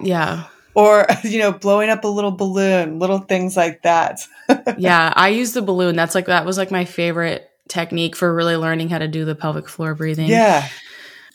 yeah. 0.00 0.48
or 0.74 1.06
you 1.24 1.38
know 1.38 1.50
blowing 1.50 1.88
up 1.88 2.04
a 2.04 2.08
little 2.08 2.32
balloon 2.32 2.98
little 2.98 3.20
things 3.20 3.56
like 3.56 3.80
that. 3.84 4.20
Yeah 4.76 5.14
i 5.16 5.28
use 5.28 5.54
the 5.54 5.62
balloon. 5.62 5.96
That's 5.96 6.14
like 6.14 6.26
that 6.26 6.44
was 6.44 6.58
like 6.58 6.70
my 6.70 6.84
favorite 6.84 7.50
technique 7.68 8.16
for 8.16 8.34
really 8.34 8.56
learning 8.56 8.90
how 8.90 8.98
to 8.98 9.08
do 9.08 9.24
the 9.24 9.34
pelvic 9.34 9.66
floor 9.66 9.94
breathing. 9.94 10.28
Yeah 10.28 10.68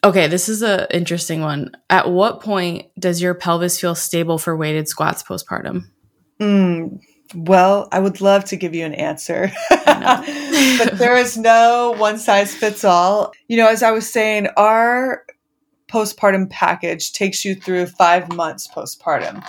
okay 0.06 0.28
this 0.28 0.47
is 0.47 0.64
a 0.64 0.93
interesting 0.95 1.41
one 1.41 1.72
at 1.89 2.10
what 2.10 2.41
point 2.41 2.88
does 2.97 3.22
your 3.22 3.34
pelvis 3.34 3.80
feel 3.80 3.95
stable 3.95 4.38
for 4.38 4.56
weighted 4.56 4.88
squats 4.88 5.22
postpartum 5.24 5.82
mm, 6.39 6.99
well 7.34 7.89
i 7.91 7.99
would 7.99 8.22
love 8.22 8.45
to 8.45 8.56
give 8.56 8.74
you 8.74 8.86
an 8.86 8.93
answer 8.93 9.51
but 9.86 10.91
there 10.93 11.18
is 11.18 11.38
no 11.38 11.93
one 11.97 12.18
size 12.18 12.56
fits 12.56 12.86
all 12.86 13.34
you 13.49 13.58
know 13.58 13.68
as 13.68 13.84
i 13.84 13.91
was 13.91 14.10
saying 14.10 14.47
our 14.56 15.26
postpartum 15.88 16.49
package 16.49 17.14
takes 17.14 17.45
you 17.45 17.56
through 17.56 17.86
five 17.86 18.32
months 18.34 18.68
postpartum. 18.68 19.45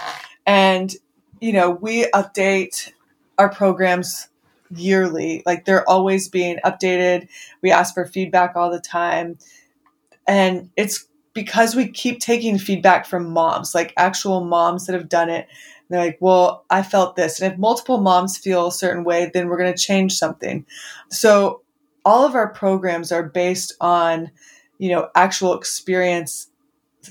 And, 0.46 0.94
you 1.40 1.52
know, 1.52 1.70
we 1.70 2.04
update 2.12 2.92
our 3.38 3.48
programs 3.48 4.28
yearly. 4.70 5.42
Like 5.46 5.64
they're 5.64 5.88
always 5.88 6.28
being 6.28 6.58
updated. 6.64 7.28
We 7.62 7.70
ask 7.70 7.94
for 7.94 8.06
feedback 8.06 8.54
all 8.56 8.70
the 8.70 8.80
time. 8.80 9.38
And 10.26 10.70
it's 10.76 11.06
because 11.32 11.76
we 11.76 11.88
keep 11.88 12.20
taking 12.20 12.58
feedback 12.58 13.06
from 13.06 13.32
moms, 13.32 13.74
like 13.74 13.92
actual 13.96 14.44
moms 14.44 14.86
that 14.86 14.94
have 14.94 15.08
done 15.08 15.28
it. 15.28 15.46
They're 15.88 16.04
like, 16.04 16.18
well, 16.20 16.64
I 16.70 16.82
felt 16.82 17.14
this. 17.14 17.40
And 17.40 17.52
if 17.52 17.58
multiple 17.58 17.98
moms 17.98 18.38
feel 18.38 18.68
a 18.68 18.72
certain 18.72 19.04
way, 19.04 19.30
then 19.32 19.48
we're 19.48 19.58
going 19.58 19.72
to 19.72 19.78
change 19.78 20.14
something. 20.14 20.66
So 21.10 21.62
all 22.04 22.24
of 22.24 22.34
our 22.34 22.48
programs 22.48 23.12
are 23.12 23.22
based 23.22 23.74
on 23.80 24.30
you 24.78 24.90
know, 24.90 25.08
actual 25.14 25.54
experience 25.54 26.48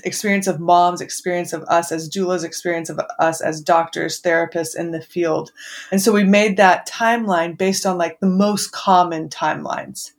experience 0.04 0.46
of 0.46 0.60
moms, 0.60 1.00
experience 1.00 1.54
of 1.54 1.62
us 1.64 1.90
as 1.90 2.10
doulas, 2.10 2.44
experience 2.44 2.90
of 2.90 3.00
us 3.18 3.40
as 3.40 3.62
doctors, 3.62 4.20
therapists 4.20 4.76
in 4.76 4.90
the 4.90 5.00
field. 5.00 5.52
And 5.90 6.02
so 6.02 6.12
we 6.12 6.22
made 6.22 6.58
that 6.58 6.86
timeline 6.86 7.56
based 7.56 7.86
on 7.86 7.96
like 7.96 8.20
the 8.20 8.26
most 8.26 8.72
common 8.72 9.30
timelines 9.30 10.12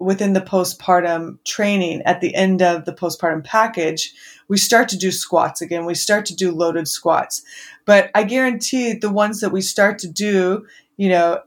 within 0.00 0.32
the 0.32 0.40
postpartum 0.40 1.38
training 1.44 2.02
at 2.02 2.20
the 2.20 2.34
end 2.34 2.62
of 2.62 2.86
the 2.86 2.92
postpartum 2.92 3.44
package. 3.44 4.12
We 4.48 4.56
start 4.56 4.88
to 4.88 4.98
do 4.98 5.12
squats 5.12 5.60
again. 5.60 5.84
We 5.84 5.94
start 5.94 6.26
to 6.26 6.34
do 6.34 6.50
loaded 6.50 6.88
squats. 6.88 7.42
But 7.84 8.10
I 8.14 8.24
guarantee 8.24 8.94
the 8.94 9.12
ones 9.12 9.40
that 9.40 9.52
we 9.52 9.60
start 9.60 9.98
to 10.00 10.08
do, 10.08 10.66
you 10.96 11.10
know, 11.10 11.42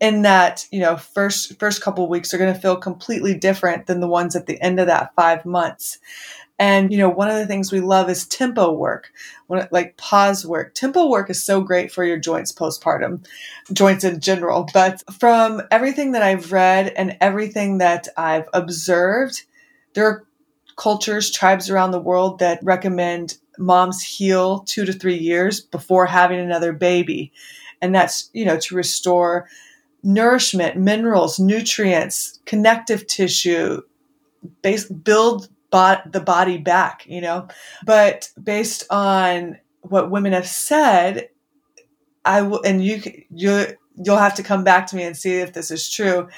in 0.00 0.22
that 0.22 0.64
you 0.70 0.78
know 0.78 0.96
first 0.96 1.58
first 1.58 1.82
couple 1.82 2.08
weeks 2.08 2.32
are 2.32 2.38
going 2.38 2.54
to 2.54 2.60
feel 2.60 2.76
completely 2.76 3.34
different 3.34 3.86
than 3.86 4.00
the 4.00 4.08
ones 4.08 4.36
at 4.36 4.46
the 4.46 4.60
end 4.62 4.78
of 4.78 4.86
that 4.86 5.12
five 5.16 5.44
months 5.44 5.98
and 6.58 6.92
you 6.92 6.98
know 6.98 7.08
one 7.08 7.28
of 7.28 7.36
the 7.36 7.46
things 7.46 7.70
we 7.70 7.80
love 7.80 8.10
is 8.10 8.26
tempo 8.26 8.72
work 8.72 9.12
when 9.46 9.66
like 9.70 9.96
pause 9.96 10.46
work. 10.46 10.74
Tempo 10.74 11.08
work 11.08 11.30
is 11.30 11.42
so 11.42 11.60
great 11.60 11.92
for 11.92 12.04
your 12.04 12.18
joints 12.18 12.52
postpartum 12.52 13.24
joints 13.72 14.04
in 14.04 14.20
general. 14.20 14.68
But 14.72 15.02
from 15.18 15.62
everything 15.70 16.12
that 16.12 16.22
i've 16.22 16.52
read 16.52 16.92
and 16.96 17.16
everything 17.20 17.78
that 17.78 18.08
i've 18.16 18.48
observed 18.52 19.44
there 19.94 20.06
are 20.06 20.24
cultures 20.76 21.30
tribes 21.30 21.68
around 21.68 21.90
the 21.90 22.00
world 22.00 22.38
that 22.38 22.60
recommend 22.62 23.36
moms 23.58 24.02
heal 24.02 24.60
two 24.60 24.84
to 24.84 24.92
three 24.92 25.16
years 25.18 25.60
before 25.60 26.06
having 26.06 26.38
another 26.38 26.72
baby. 26.72 27.32
And 27.82 27.94
that's 27.94 28.30
you 28.32 28.44
know 28.44 28.58
to 28.58 28.74
restore 28.74 29.48
nourishment, 30.02 30.76
minerals, 30.76 31.38
nutrients, 31.38 32.38
connective 32.46 33.06
tissue, 33.06 33.82
base, 34.62 34.84
build 34.86 35.48
bot, 35.70 36.12
the 36.12 36.20
body 36.20 36.58
back, 36.58 37.06
you 37.06 37.20
know. 37.20 37.48
But 37.84 38.30
based 38.42 38.84
on 38.90 39.58
what 39.82 40.10
women 40.10 40.32
have 40.32 40.46
said, 40.48 41.30
I 42.24 42.42
will, 42.42 42.62
and 42.62 42.84
you 42.84 43.02
you 43.30 43.66
you'll 43.96 44.16
have 44.16 44.34
to 44.36 44.42
come 44.42 44.64
back 44.64 44.86
to 44.88 44.96
me 44.96 45.04
and 45.04 45.16
see 45.16 45.38
if 45.40 45.52
this 45.52 45.70
is 45.70 45.90
true. 45.90 46.28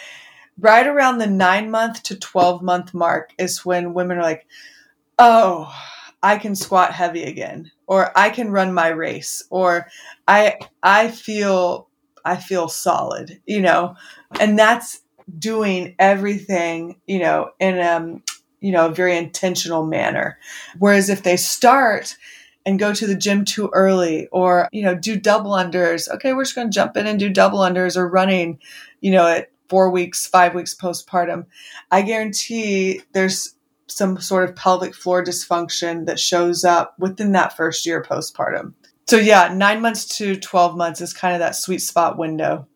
Right 0.58 0.86
around 0.86 1.18
the 1.18 1.26
nine 1.26 1.70
month 1.70 2.02
to 2.04 2.16
twelve 2.16 2.62
month 2.62 2.94
mark 2.94 3.32
is 3.38 3.64
when 3.64 3.94
women 3.94 4.18
are 4.18 4.22
like, 4.22 4.46
"Oh, 5.18 5.72
I 6.22 6.38
can 6.38 6.54
squat 6.56 6.92
heavy 6.92 7.24
again," 7.24 7.70
or 7.86 8.12
"I 8.18 8.30
can 8.30 8.50
run 8.50 8.74
my 8.74 8.88
race," 8.88 9.44
or 9.50 9.88
"I 10.28 10.58
I 10.82 11.10
feel 11.10 11.88
I 12.24 12.36
feel 12.36 12.68
solid, 12.68 13.40
you 13.46 13.60
know, 13.62 13.94
and 14.40 14.58
that's 14.58 15.00
doing 15.38 15.94
everything, 15.98 17.00
you 17.06 17.20
know, 17.20 17.50
in 17.60 17.78
a, 17.78 18.16
you 18.60 18.72
know, 18.72 18.86
a 18.86 18.94
very 18.94 19.16
intentional 19.16 19.84
manner. 19.84 20.38
Whereas 20.78 21.08
if 21.08 21.22
they 21.22 21.36
start 21.36 22.16
and 22.66 22.78
go 22.78 22.92
to 22.92 23.06
the 23.06 23.14
gym 23.14 23.44
too 23.44 23.70
early 23.72 24.28
or, 24.28 24.68
you 24.72 24.82
know, 24.82 24.94
do 24.94 25.16
double 25.16 25.52
unders, 25.52 26.08
okay, 26.08 26.32
we're 26.32 26.44
just 26.44 26.54
going 26.54 26.68
to 26.68 26.74
jump 26.74 26.96
in 26.96 27.06
and 27.06 27.18
do 27.18 27.30
double 27.30 27.60
unders 27.60 27.96
or 27.96 28.08
running, 28.08 28.58
you 29.00 29.10
know, 29.10 29.26
at 29.26 29.50
four 29.70 29.90
weeks, 29.90 30.26
five 30.26 30.54
weeks 30.54 30.74
postpartum, 30.74 31.46
I 31.90 32.02
guarantee 32.02 33.02
there's 33.12 33.54
some 33.86 34.20
sort 34.20 34.48
of 34.48 34.56
pelvic 34.56 34.94
floor 34.94 35.24
dysfunction 35.24 36.06
that 36.06 36.20
shows 36.20 36.64
up 36.64 36.94
within 36.98 37.32
that 37.32 37.56
first 37.56 37.86
year 37.86 38.02
postpartum. 38.02 38.74
So 39.08 39.16
yeah, 39.16 39.52
nine 39.54 39.80
months 39.80 40.18
to 40.18 40.36
12 40.36 40.76
months 40.76 41.00
is 41.00 41.12
kind 41.12 41.34
of 41.34 41.40
that 41.40 41.56
sweet 41.56 41.80
spot 41.80 42.18
window. 42.18 42.68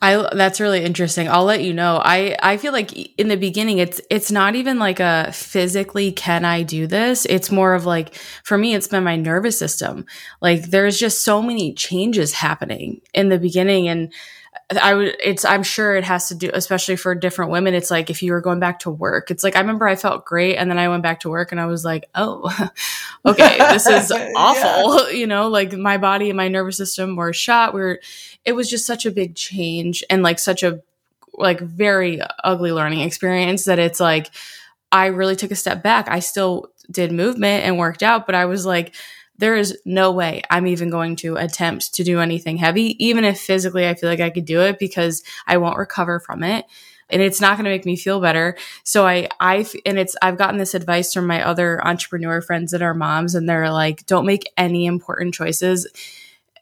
I 0.00 0.28
that's 0.34 0.60
really 0.60 0.84
interesting. 0.84 1.28
I'll 1.28 1.44
let 1.44 1.62
you 1.62 1.72
know. 1.72 2.00
I 2.04 2.36
I 2.42 2.56
feel 2.56 2.72
like 2.72 2.92
in 3.18 3.28
the 3.28 3.36
beginning 3.36 3.78
it's 3.78 4.00
it's 4.10 4.30
not 4.30 4.54
even 4.54 4.78
like 4.78 5.00
a 5.00 5.30
physically 5.32 6.12
can 6.12 6.44
I 6.44 6.62
do 6.62 6.86
this? 6.86 7.26
It's 7.26 7.50
more 7.50 7.74
of 7.74 7.86
like 7.86 8.14
for 8.44 8.58
me 8.58 8.74
it's 8.74 8.88
been 8.88 9.04
my 9.04 9.16
nervous 9.16 9.58
system. 9.58 10.06
Like 10.40 10.70
there's 10.70 10.98
just 10.98 11.22
so 11.22 11.42
many 11.42 11.74
changes 11.74 12.32
happening 12.32 13.00
in 13.14 13.28
the 13.28 13.38
beginning 13.38 13.88
and 13.88 14.12
I 14.70 14.94
would, 14.94 15.16
it's, 15.22 15.44
I'm 15.44 15.62
sure 15.62 15.96
it 15.96 16.04
has 16.04 16.28
to 16.28 16.34
do, 16.34 16.50
especially 16.52 16.96
for 16.96 17.14
different 17.14 17.50
women. 17.50 17.74
It's 17.74 17.90
like 17.90 18.10
if 18.10 18.22
you 18.22 18.32
were 18.32 18.40
going 18.40 18.60
back 18.60 18.80
to 18.80 18.90
work, 18.90 19.30
it's 19.30 19.42
like, 19.42 19.56
I 19.56 19.60
remember 19.60 19.86
I 19.86 19.96
felt 19.96 20.26
great. 20.26 20.56
And 20.56 20.70
then 20.70 20.78
I 20.78 20.88
went 20.88 21.02
back 21.02 21.20
to 21.20 21.30
work 21.30 21.52
and 21.52 21.60
I 21.60 21.66
was 21.66 21.84
like, 21.84 22.08
oh, 22.14 22.50
okay, 23.26 23.56
this 23.58 23.86
is 23.86 24.12
awful. 24.36 25.10
yeah. 25.10 25.12
You 25.22 25.26
know, 25.26 25.48
like 25.48 25.72
my 25.72 25.98
body 25.98 26.30
and 26.30 26.36
my 26.36 26.48
nervous 26.48 26.76
system 26.76 27.16
were 27.16 27.32
shot. 27.32 27.74
We 27.74 27.80
were, 27.80 28.00
it 28.44 28.52
was 28.52 28.68
just 28.68 28.86
such 28.86 29.06
a 29.06 29.10
big 29.10 29.34
change 29.36 30.02
and 30.10 30.22
like 30.22 30.38
such 30.38 30.62
a, 30.62 30.82
like 31.34 31.60
very 31.60 32.20
ugly 32.42 32.72
learning 32.72 33.00
experience 33.00 33.64
that 33.64 33.78
it's 33.78 34.00
like, 34.00 34.30
I 34.90 35.06
really 35.06 35.36
took 35.36 35.50
a 35.50 35.56
step 35.56 35.82
back. 35.82 36.08
I 36.08 36.18
still 36.18 36.70
did 36.90 37.12
movement 37.12 37.64
and 37.64 37.78
worked 37.78 38.02
out, 38.02 38.26
but 38.26 38.34
I 38.34 38.44
was 38.44 38.66
like, 38.66 38.94
there 39.38 39.56
is 39.56 39.78
no 39.84 40.12
way 40.12 40.42
I'm 40.50 40.66
even 40.66 40.90
going 40.90 41.16
to 41.16 41.36
attempt 41.36 41.94
to 41.94 42.04
do 42.04 42.20
anything 42.20 42.58
heavy, 42.58 43.02
even 43.04 43.24
if 43.24 43.40
physically 43.40 43.88
I 43.88 43.94
feel 43.94 44.08
like 44.08 44.20
I 44.20 44.30
could 44.30 44.44
do 44.44 44.60
it 44.60 44.78
because 44.78 45.22
I 45.46 45.56
won't 45.56 45.78
recover 45.78 46.20
from 46.20 46.42
it 46.42 46.66
and 47.12 47.20
it's 47.20 47.40
not 47.40 47.56
going 47.56 47.64
to 47.64 47.70
make 47.70 47.84
me 47.84 47.96
feel 47.96 48.20
better. 48.20 48.56
So 48.84 49.06
I, 49.06 49.28
I, 49.38 49.66
and 49.84 49.98
it's, 49.98 50.16
I've 50.22 50.38
gotten 50.38 50.58
this 50.58 50.74
advice 50.74 51.12
from 51.12 51.26
my 51.26 51.46
other 51.46 51.86
entrepreneur 51.86 52.40
friends 52.40 52.72
that 52.72 52.82
are 52.82 52.94
moms 52.94 53.34
and 53.34 53.48
they're 53.48 53.70
like, 53.70 54.06
don't 54.06 54.26
make 54.26 54.50
any 54.56 54.86
important 54.86 55.34
choices 55.34 55.86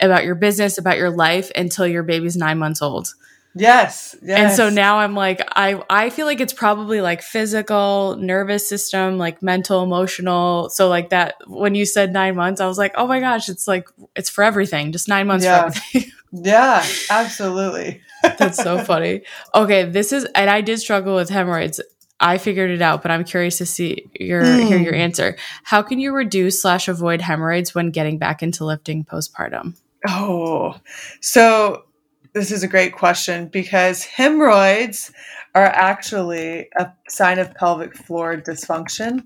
about 0.01 0.25
your 0.25 0.35
business, 0.35 0.77
about 0.77 0.97
your 0.97 1.11
life 1.11 1.51
until 1.55 1.87
your 1.87 2.03
baby's 2.03 2.37
nine 2.37 2.59
months 2.59 2.83
old. 2.83 3.15
Yes, 3.55 4.15
yes. 4.23 4.39
And 4.39 4.53
so 4.53 4.71
now 4.71 4.99
I'm 4.99 5.15
like, 5.15 5.41
I, 5.57 5.83
I 5.91 6.11
feel 6.11 6.27
like 6.27 6.41
it's 6.41 6.53
probably 6.53 7.01
like 7.01 7.21
physical, 7.21 8.17
nervous 8.17 8.69
system, 8.69 9.19
like 9.19 9.43
mental, 9.43 9.83
emotional. 9.83 10.71
So 10.71 10.89
like 10.89 11.11
that, 11.11 11.35
when 11.47 11.75
you 11.75 11.85
said 11.85 12.13
nine 12.13 12.37
months, 12.37 12.61
I 12.61 12.67
was 12.67 12.79
like, 12.79 12.93
oh 12.95 13.09
my 13.09 13.19
gosh, 13.19 13.49
it's 13.49 13.67
like, 13.67 13.89
it's 14.15 14.31
for 14.31 14.45
everything. 14.45 14.93
Just 14.93 15.09
nine 15.09 15.27
months 15.27 15.45
yeah. 15.45 15.63
for 15.63 15.67
everything. 15.67 16.13
yeah, 16.33 16.87
absolutely. 17.11 18.03
That's 18.23 18.63
so 18.63 18.79
funny. 18.85 19.23
Okay. 19.55 19.85
This 19.85 20.13
is, 20.13 20.27
and 20.35 20.49
I 20.49 20.61
did 20.61 20.79
struggle 20.79 21.17
with 21.17 21.29
hemorrhoids. 21.29 21.81
I 22.21 22.39
figured 22.39 22.71
it 22.71 22.83
out, 22.83 23.03
but 23.03 23.11
I'm 23.11 23.25
curious 23.25 23.59
to 23.59 23.67
see 23.67 24.07
your 24.15 24.43
mm. 24.43 24.69
hear 24.69 24.79
your 24.79 24.95
answer. 24.95 25.37
How 25.65 25.81
can 25.81 25.99
you 25.99 26.13
reduce 26.13 26.61
slash 26.61 26.87
avoid 26.87 27.23
hemorrhoids 27.23 27.75
when 27.75 27.91
getting 27.91 28.19
back 28.19 28.43
into 28.43 28.65
lifting 28.65 29.07
postpartum? 29.07 29.75
Oh, 30.07 30.77
so 31.21 31.85
this 32.33 32.53
is 32.53 32.63
a 32.63 32.69
great 32.69 32.95
question 32.95 33.49
because 33.49 34.05
hemorrhoids 34.05 35.13
are 35.55 35.65
actually 35.67 36.69
a 36.79 36.93
sign 37.09 37.39
of 37.39 37.55
pelvic 37.55 37.97
floor 37.97 38.37
dysfunction. 38.37 39.25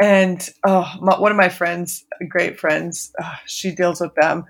And 0.00 0.48
oh, 0.66 0.90
my, 1.00 1.18
one 1.18 1.30
of 1.30 1.36
my 1.36 1.48
friends, 1.48 2.04
great 2.28 2.58
friends, 2.58 3.12
uh, 3.22 3.36
she 3.46 3.74
deals 3.74 4.00
with 4.00 4.14
them. 4.14 4.44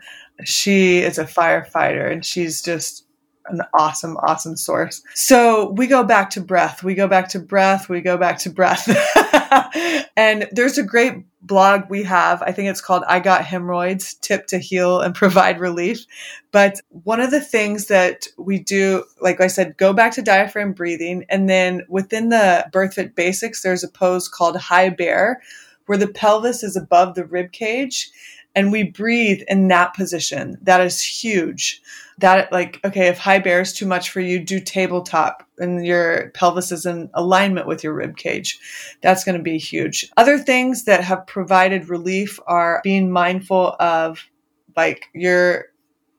She 0.44 1.00
is 1.00 1.18
a 1.18 1.24
firefighter 1.24 2.10
and 2.10 2.24
she's 2.24 2.62
just 2.62 3.04
an 3.46 3.60
awesome, 3.74 4.16
awesome 4.18 4.56
source. 4.56 5.02
So 5.14 5.70
we 5.72 5.86
go 5.86 6.04
back 6.04 6.30
to 6.30 6.40
breath. 6.40 6.82
We 6.82 6.94
go 6.94 7.08
back 7.08 7.28
to 7.30 7.40
breath. 7.40 7.88
We 7.88 8.00
go 8.00 8.16
back 8.16 8.38
to 8.38 8.50
breath. 8.50 8.88
and 10.16 10.48
there's 10.52 10.78
a 10.78 10.82
great 10.82 11.24
blog 11.42 11.90
we 11.90 12.02
have. 12.04 12.42
I 12.42 12.52
think 12.52 12.68
it's 12.68 12.80
called 12.80 13.04
I 13.08 13.20
Got 13.20 13.44
Hemorrhoids 13.44 14.14
Tip 14.14 14.46
to 14.48 14.58
Heal 14.58 15.00
and 15.00 15.14
Provide 15.14 15.60
Relief. 15.60 16.06
But 16.52 16.80
one 16.88 17.20
of 17.20 17.30
the 17.30 17.40
things 17.40 17.86
that 17.86 18.26
we 18.38 18.58
do, 18.58 19.04
like 19.20 19.40
I 19.40 19.48
said, 19.48 19.76
go 19.76 19.92
back 19.92 20.12
to 20.12 20.22
diaphragm 20.22 20.72
breathing. 20.72 21.24
And 21.28 21.48
then 21.48 21.82
within 21.88 22.28
the 22.28 22.66
BirthFit 22.72 23.14
basics, 23.14 23.62
there's 23.62 23.84
a 23.84 23.88
pose 23.88 24.28
called 24.28 24.56
high 24.56 24.88
bear 24.88 25.42
where 25.86 25.98
the 25.98 26.08
pelvis 26.08 26.62
is 26.62 26.76
above 26.76 27.14
the 27.14 27.24
rib 27.24 27.52
cage 27.52 28.10
and 28.54 28.72
we 28.72 28.84
breathe 28.84 29.42
in 29.48 29.68
that 29.68 29.94
position. 29.94 30.58
That 30.62 30.80
is 30.80 31.02
huge. 31.02 31.82
That 32.18 32.52
like, 32.52 32.78
okay, 32.84 33.08
if 33.08 33.18
high 33.18 33.38
bear 33.38 33.60
is 33.60 33.72
too 33.72 33.86
much 33.86 34.10
for 34.10 34.20
you, 34.20 34.38
do 34.38 34.60
tabletop 34.60 35.46
and 35.58 35.84
your 35.84 36.30
pelvis 36.30 36.70
is 36.70 36.86
in 36.86 37.10
alignment 37.14 37.66
with 37.66 37.82
your 37.82 37.94
rib 37.94 38.16
cage. 38.16 38.58
That's 39.00 39.24
going 39.24 39.38
to 39.38 39.42
be 39.42 39.58
huge. 39.58 40.10
Other 40.16 40.38
things 40.38 40.84
that 40.84 41.02
have 41.02 41.26
provided 41.26 41.88
relief 41.88 42.38
are 42.46 42.80
being 42.84 43.10
mindful 43.10 43.76
of 43.80 44.28
like 44.76 45.06
your, 45.14 45.66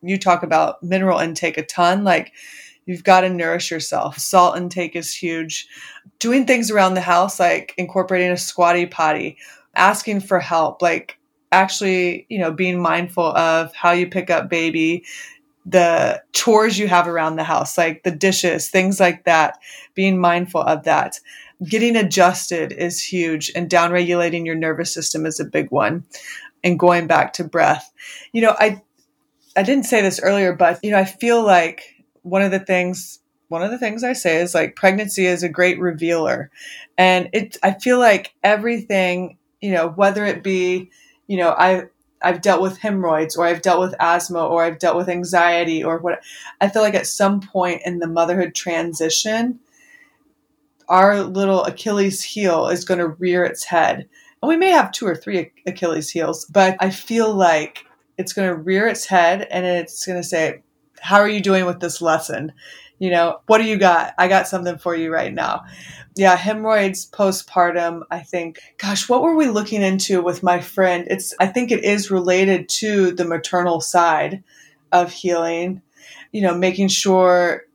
you 0.01 0.17
talk 0.17 0.43
about 0.43 0.81
mineral 0.83 1.19
intake 1.19 1.57
a 1.57 1.65
ton, 1.65 2.03
like 2.03 2.33
You've 2.85 3.03
got 3.03 3.21
to 3.21 3.29
nourish 3.29 3.71
yourself. 3.71 4.17
Salt 4.17 4.57
intake 4.57 4.95
is 4.95 5.13
huge. 5.13 5.67
Doing 6.19 6.45
things 6.45 6.69
around 6.69 6.93
the 6.93 7.01
house, 7.01 7.39
like 7.39 7.73
incorporating 7.77 8.31
a 8.31 8.37
squatty 8.37 8.85
potty, 8.85 9.37
asking 9.75 10.21
for 10.21 10.39
help, 10.39 10.81
like 10.81 11.17
actually, 11.53 12.25
you 12.29 12.39
know, 12.39 12.51
being 12.51 12.81
mindful 12.81 13.25
of 13.37 13.73
how 13.75 13.91
you 13.91 14.07
pick 14.09 14.29
up 14.29 14.49
baby, 14.49 15.05
the 15.65 16.21
chores 16.33 16.77
you 16.79 16.87
have 16.87 17.07
around 17.07 17.37
the 17.37 17.43
house, 17.43 17.77
like 17.77 18.03
the 18.03 18.11
dishes, 18.11 18.69
things 18.69 18.99
like 18.99 19.25
that, 19.25 19.59
being 19.95 20.19
mindful 20.19 20.61
of 20.61 20.83
that. 20.83 21.19
Getting 21.63 21.95
adjusted 21.95 22.73
is 22.73 23.01
huge 23.03 23.51
and 23.55 23.69
down 23.69 23.91
regulating 23.91 24.45
your 24.45 24.55
nervous 24.55 24.93
system 24.93 25.25
is 25.25 25.39
a 25.39 25.45
big 25.45 25.71
one. 25.71 26.03
And 26.63 26.79
going 26.79 27.07
back 27.07 27.33
to 27.33 27.43
breath. 27.43 27.91
You 28.33 28.41
know, 28.41 28.55
I 28.59 28.81
I 29.55 29.63
didn't 29.63 29.85
say 29.85 30.01
this 30.01 30.19
earlier, 30.21 30.53
but 30.53 30.79
you 30.83 30.91
know, 30.91 30.97
I 30.97 31.05
feel 31.05 31.43
like 31.43 32.03
one 32.23 32.41
of 32.41 32.51
the 32.51 32.59
things 32.59 33.19
one 33.49 33.61
of 33.61 33.69
the 33.69 33.77
things 33.77 34.03
I 34.03 34.13
say 34.13 34.37
is 34.37 34.55
like 34.55 34.75
pregnancy 34.75 35.27
is 35.27 35.43
a 35.43 35.49
great 35.49 35.79
revealer. 35.79 36.49
And 36.97 37.29
it 37.33 37.57
I 37.61 37.73
feel 37.73 37.99
like 37.99 38.33
everything, 38.43 39.37
you 39.61 39.71
know, 39.71 39.89
whether 39.89 40.25
it 40.25 40.43
be, 40.43 40.89
you 41.33 41.39
know, 41.39 41.49
I 41.49 41.85
I've 42.21 42.41
dealt 42.41 42.61
with 42.61 42.77
hemorrhoids 42.77 43.35
or 43.35 43.47
I've 43.47 43.63
dealt 43.63 43.79
with 43.79 43.95
asthma 43.99 44.45
or 44.45 44.63
I've 44.63 44.77
dealt 44.77 44.95
with 44.95 45.09
anxiety 45.09 45.83
or 45.83 45.97
what 45.97 46.21
I 46.61 46.69
feel 46.69 46.83
like 46.83 46.93
at 46.93 47.07
some 47.07 47.41
point 47.41 47.81
in 47.85 47.97
the 47.97 48.07
motherhood 48.07 48.53
transition 48.53 49.59
our 50.89 51.23
little 51.23 51.63
Achilles 51.63 52.21
heel 52.21 52.67
is 52.67 52.85
going 52.85 52.99
to 52.99 53.07
rear 53.07 53.43
its 53.43 53.63
head. 53.63 54.07
And 54.41 54.49
we 54.49 54.57
may 54.57 54.69
have 54.69 54.91
two 54.91 55.07
or 55.07 55.15
three 55.15 55.51
Achilles 55.65 56.11
heels, 56.11 56.45
but 56.45 56.77
I 56.79 56.91
feel 56.91 57.33
like 57.33 57.83
it's 58.19 58.33
going 58.33 58.47
to 58.47 58.55
rear 58.55 58.87
its 58.87 59.07
head 59.07 59.47
and 59.49 59.65
it's 59.65 60.05
going 60.05 60.21
to 60.21 60.27
say, 60.27 60.61
how 61.01 61.17
are 61.17 61.27
you 61.27 61.41
doing 61.41 61.65
with 61.65 61.79
this 61.79 61.99
lesson? 61.99 62.51
You 62.99 63.09
know, 63.09 63.39
what 63.47 63.57
do 63.57 63.63
you 63.63 63.77
got? 63.77 64.13
I 64.19 64.27
got 64.27 64.47
something 64.47 64.77
for 64.77 64.95
you 64.95 65.11
right 65.11 65.33
now. 65.33 65.63
Yeah, 66.15 66.35
hemorrhoids 66.35 67.09
postpartum. 67.09 68.03
I 68.11 68.19
think, 68.19 68.59
gosh, 68.77 69.09
what 69.09 69.23
were 69.23 69.35
we 69.35 69.47
looking 69.47 69.81
into 69.81 70.21
with 70.21 70.43
my 70.43 70.59
friend? 70.59 71.07
It's, 71.09 71.33
I 71.39 71.47
think 71.47 71.71
it 71.71 71.83
is 71.83 72.11
related 72.11 72.69
to 72.69 73.11
the 73.11 73.25
maternal 73.25 73.81
side 73.81 74.43
of 74.91 75.11
healing, 75.11 75.81
you 76.31 76.41
know, 76.41 76.55
making 76.55 76.89
sure 76.89 77.65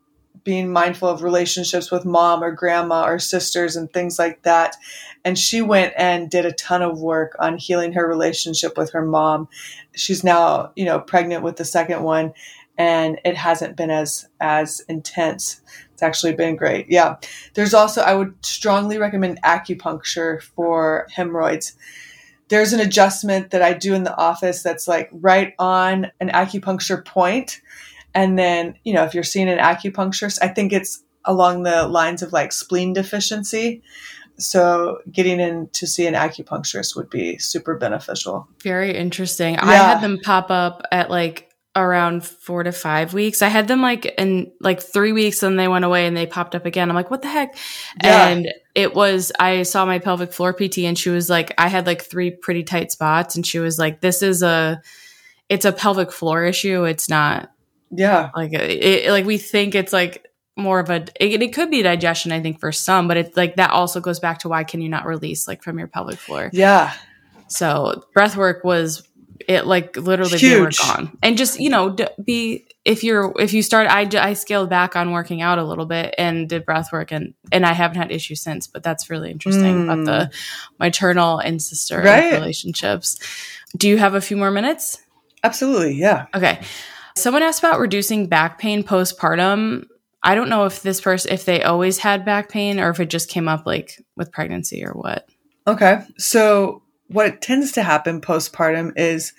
being 0.44 0.72
mindful 0.72 1.08
of 1.08 1.22
relationships 1.22 1.90
with 1.90 2.04
mom 2.04 2.42
or 2.42 2.52
grandma 2.52 3.04
or 3.04 3.18
sisters 3.18 3.76
and 3.76 3.92
things 3.92 4.18
like 4.18 4.42
that. 4.42 4.76
And 5.24 5.38
she 5.38 5.60
went 5.60 5.92
and 5.96 6.30
did 6.30 6.46
a 6.46 6.52
ton 6.52 6.80
of 6.80 7.00
work 7.00 7.36
on 7.40 7.58
healing 7.58 7.92
her 7.94 8.06
relationship 8.06 8.78
with 8.78 8.92
her 8.92 9.04
mom. 9.04 9.48
She's 9.94 10.22
now, 10.22 10.72
you 10.76 10.84
know, 10.84 11.00
pregnant 11.00 11.42
with 11.42 11.56
the 11.56 11.64
second 11.64 12.02
one 12.02 12.32
and 12.78 13.20
it 13.24 13.36
hasn't 13.36 13.76
been 13.76 13.90
as 13.90 14.28
as 14.40 14.80
intense. 14.88 15.60
It's 15.98 16.02
actually 16.04 16.34
been 16.34 16.54
great. 16.54 16.86
Yeah. 16.88 17.16
There's 17.54 17.74
also 17.74 18.02
I 18.02 18.14
would 18.14 18.46
strongly 18.46 18.98
recommend 18.98 19.42
acupuncture 19.42 20.40
for 20.40 21.08
hemorrhoids. 21.10 21.74
There's 22.46 22.72
an 22.72 22.78
adjustment 22.78 23.50
that 23.50 23.62
I 23.62 23.72
do 23.72 23.94
in 23.94 24.04
the 24.04 24.16
office 24.16 24.62
that's 24.62 24.86
like 24.86 25.08
right 25.10 25.54
on 25.58 26.12
an 26.20 26.28
acupuncture 26.28 27.04
point. 27.04 27.60
And 28.14 28.38
then, 28.38 28.78
you 28.84 28.94
know, 28.94 29.02
if 29.02 29.12
you're 29.12 29.24
seeing 29.24 29.48
an 29.48 29.58
acupuncturist, 29.58 30.38
I 30.40 30.46
think 30.46 30.72
it's 30.72 31.02
along 31.24 31.64
the 31.64 31.88
lines 31.88 32.22
of 32.22 32.32
like 32.32 32.52
spleen 32.52 32.92
deficiency. 32.92 33.82
So 34.38 34.98
getting 35.10 35.40
in 35.40 35.68
to 35.72 35.88
see 35.88 36.06
an 36.06 36.14
acupuncturist 36.14 36.94
would 36.94 37.10
be 37.10 37.38
super 37.38 37.76
beneficial. 37.76 38.46
Very 38.62 38.96
interesting. 38.96 39.54
Yeah. 39.54 39.64
I 39.64 39.74
had 39.74 40.00
them 40.00 40.20
pop 40.22 40.52
up 40.52 40.84
at 40.92 41.10
like 41.10 41.47
around 41.82 42.24
four 42.24 42.62
to 42.62 42.72
five 42.72 43.14
weeks. 43.14 43.42
I 43.42 43.48
had 43.48 43.68
them 43.68 43.80
like 43.82 44.06
in 44.18 44.52
like 44.60 44.82
three 44.82 45.12
weeks 45.12 45.42
and 45.42 45.58
they 45.58 45.68
went 45.68 45.84
away 45.84 46.06
and 46.06 46.16
they 46.16 46.26
popped 46.26 46.54
up 46.54 46.66
again. 46.66 46.88
I'm 46.88 46.94
like, 46.94 47.10
what 47.10 47.22
the 47.22 47.28
heck? 47.28 47.56
Yeah. 48.02 48.28
And 48.28 48.48
it 48.74 48.94
was, 48.94 49.32
I 49.38 49.62
saw 49.62 49.86
my 49.86 49.98
pelvic 49.98 50.32
floor 50.32 50.52
PT 50.52 50.78
and 50.78 50.98
she 50.98 51.10
was 51.10 51.30
like, 51.30 51.52
I 51.58 51.68
had 51.68 51.86
like 51.86 52.02
three 52.02 52.30
pretty 52.30 52.62
tight 52.62 52.92
spots 52.92 53.36
and 53.36 53.46
she 53.46 53.58
was 53.58 53.78
like, 53.78 54.00
this 54.00 54.22
is 54.22 54.42
a, 54.42 54.82
it's 55.48 55.64
a 55.64 55.72
pelvic 55.72 56.12
floor 56.12 56.44
issue. 56.44 56.84
It's 56.84 57.08
not. 57.08 57.50
Yeah. 57.90 58.30
Like, 58.36 58.54
uh, 58.54 58.58
it, 58.60 59.10
like 59.10 59.24
we 59.24 59.38
think 59.38 59.74
it's 59.74 59.92
like 59.92 60.26
more 60.56 60.80
of 60.80 60.90
a, 60.90 61.06
it, 61.20 61.42
it 61.42 61.54
could 61.54 61.70
be 61.70 61.82
digestion, 61.82 62.32
I 62.32 62.42
think 62.42 62.60
for 62.60 62.72
some, 62.72 63.08
but 63.08 63.16
it's 63.16 63.36
like 63.36 63.56
that 63.56 63.70
also 63.70 64.00
goes 64.00 64.20
back 64.20 64.40
to 64.40 64.48
why 64.48 64.64
can 64.64 64.80
you 64.80 64.88
not 64.88 65.06
release 65.06 65.48
like 65.48 65.62
from 65.62 65.78
your 65.78 65.88
pelvic 65.88 66.18
floor? 66.18 66.50
Yeah. 66.52 66.92
So 67.48 68.04
breath 68.12 68.36
work 68.36 68.62
was 68.62 69.07
it 69.46 69.66
like 69.66 69.96
literally 69.96 70.38
Huge. 70.38 70.52
they 70.52 70.60
were 70.60 70.70
gone 70.70 71.16
and 71.22 71.36
just 71.36 71.60
you 71.60 71.70
know 71.70 71.96
be 72.22 72.66
if 72.84 73.04
you're 73.04 73.32
if 73.38 73.52
you 73.52 73.62
start 73.62 73.86
I, 73.88 74.08
I 74.18 74.32
scaled 74.32 74.70
back 74.70 74.96
on 74.96 75.12
working 75.12 75.42
out 75.42 75.58
a 75.58 75.64
little 75.64 75.86
bit 75.86 76.14
and 76.18 76.48
did 76.48 76.64
breath 76.64 76.92
work 76.92 77.12
and 77.12 77.34
and 77.52 77.64
i 77.64 77.72
haven't 77.72 77.98
had 77.98 78.10
issues 78.10 78.40
since 78.40 78.66
but 78.66 78.82
that's 78.82 79.10
really 79.10 79.30
interesting 79.30 79.76
mm. 79.76 79.84
about 79.84 80.04
the 80.04 80.30
mm. 80.30 80.78
maternal 80.78 81.38
and 81.38 81.62
sister 81.62 82.00
right. 82.00 82.32
relationships 82.32 83.18
do 83.76 83.88
you 83.88 83.98
have 83.98 84.14
a 84.14 84.20
few 84.20 84.36
more 84.36 84.50
minutes 84.50 84.98
absolutely 85.44 85.94
yeah 85.94 86.26
okay 86.34 86.60
someone 87.16 87.42
asked 87.42 87.60
about 87.60 87.80
reducing 87.80 88.26
back 88.26 88.58
pain 88.58 88.82
postpartum 88.82 89.84
i 90.22 90.34
don't 90.34 90.48
know 90.48 90.64
if 90.64 90.82
this 90.82 91.00
person 91.00 91.32
if 91.32 91.44
they 91.44 91.62
always 91.62 91.98
had 91.98 92.24
back 92.24 92.48
pain 92.48 92.80
or 92.80 92.90
if 92.90 92.98
it 93.00 93.10
just 93.10 93.28
came 93.28 93.48
up 93.48 93.66
like 93.66 94.02
with 94.16 94.32
pregnancy 94.32 94.84
or 94.84 94.92
what 94.92 95.28
okay 95.66 96.02
so 96.16 96.82
what 97.08 97.40
tends 97.40 97.72
to 97.72 97.82
happen 97.82 98.20
postpartum 98.20 98.92
is 98.96 99.32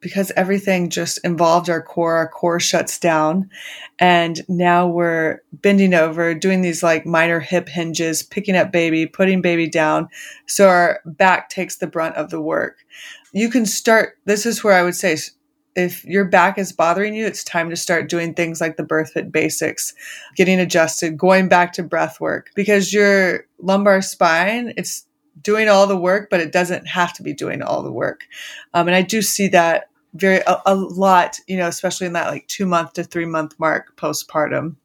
because 0.00 0.30
everything 0.36 0.88
just 0.90 1.18
involved 1.24 1.68
our 1.68 1.82
core, 1.82 2.16
our 2.16 2.28
core 2.28 2.60
shuts 2.60 2.98
down. 2.98 3.50
And 3.98 4.40
now 4.48 4.86
we're 4.86 5.40
bending 5.52 5.94
over, 5.94 6.34
doing 6.34 6.60
these 6.60 6.82
like 6.82 7.06
minor 7.06 7.40
hip 7.40 7.68
hinges, 7.68 8.22
picking 8.22 8.56
up 8.56 8.70
baby, 8.70 9.06
putting 9.06 9.42
baby 9.42 9.68
down. 9.68 10.08
So 10.46 10.68
our 10.68 11.00
back 11.04 11.48
takes 11.48 11.76
the 11.76 11.86
brunt 11.86 12.14
of 12.16 12.30
the 12.30 12.40
work. 12.40 12.76
You 13.32 13.50
can 13.50 13.66
start, 13.66 14.18
this 14.26 14.46
is 14.46 14.62
where 14.62 14.74
I 14.74 14.82
would 14.82 14.94
say, 14.94 15.16
if 15.74 16.04
your 16.04 16.24
back 16.24 16.56
is 16.56 16.72
bothering 16.72 17.14
you, 17.14 17.26
it's 17.26 17.44
time 17.44 17.68
to 17.70 17.76
start 17.76 18.08
doing 18.08 18.32
things 18.32 18.60
like 18.60 18.76
the 18.76 18.82
BirthFit 18.82 19.30
basics, 19.30 19.92
getting 20.34 20.58
adjusted, 20.58 21.18
going 21.18 21.48
back 21.48 21.72
to 21.74 21.82
breath 21.82 22.20
work 22.20 22.50
because 22.54 22.92
your 22.94 23.44
lumbar 23.58 24.00
spine, 24.02 24.72
it's 24.76 25.05
doing 25.40 25.68
all 25.68 25.86
the 25.86 25.96
work, 25.96 26.28
but 26.30 26.40
it 26.40 26.52
doesn't 26.52 26.86
have 26.86 27.12
to 27.14 27.22
be 27.22 27.32
doing 27.32 27.62
all 27.62 27.82
the 27.82 27.92
work. 27.92 28.24
Um, 28.74 28.88
and 28.88 28.96
I 28.96 29.02
do 29.02 29.22
see 29.22 29.48
that 29.48 29.90
very 30.14 30.38
a, 30.46 30.60
a, 30.66 30.74
lot, 30.74 31.38
you 31.46 31.56
know, 31.56 31.68
especially 31.68 32.06
in 32.06 32.14
that 32.14 32.28
like 32.28 32.46
two 32.48 32.66
month 32.66 32.94
to 32.94 33.04
three 33.04 33.26
month 33.26 33.54
mark 33.58 33.96
postpartum. 33.96 34.76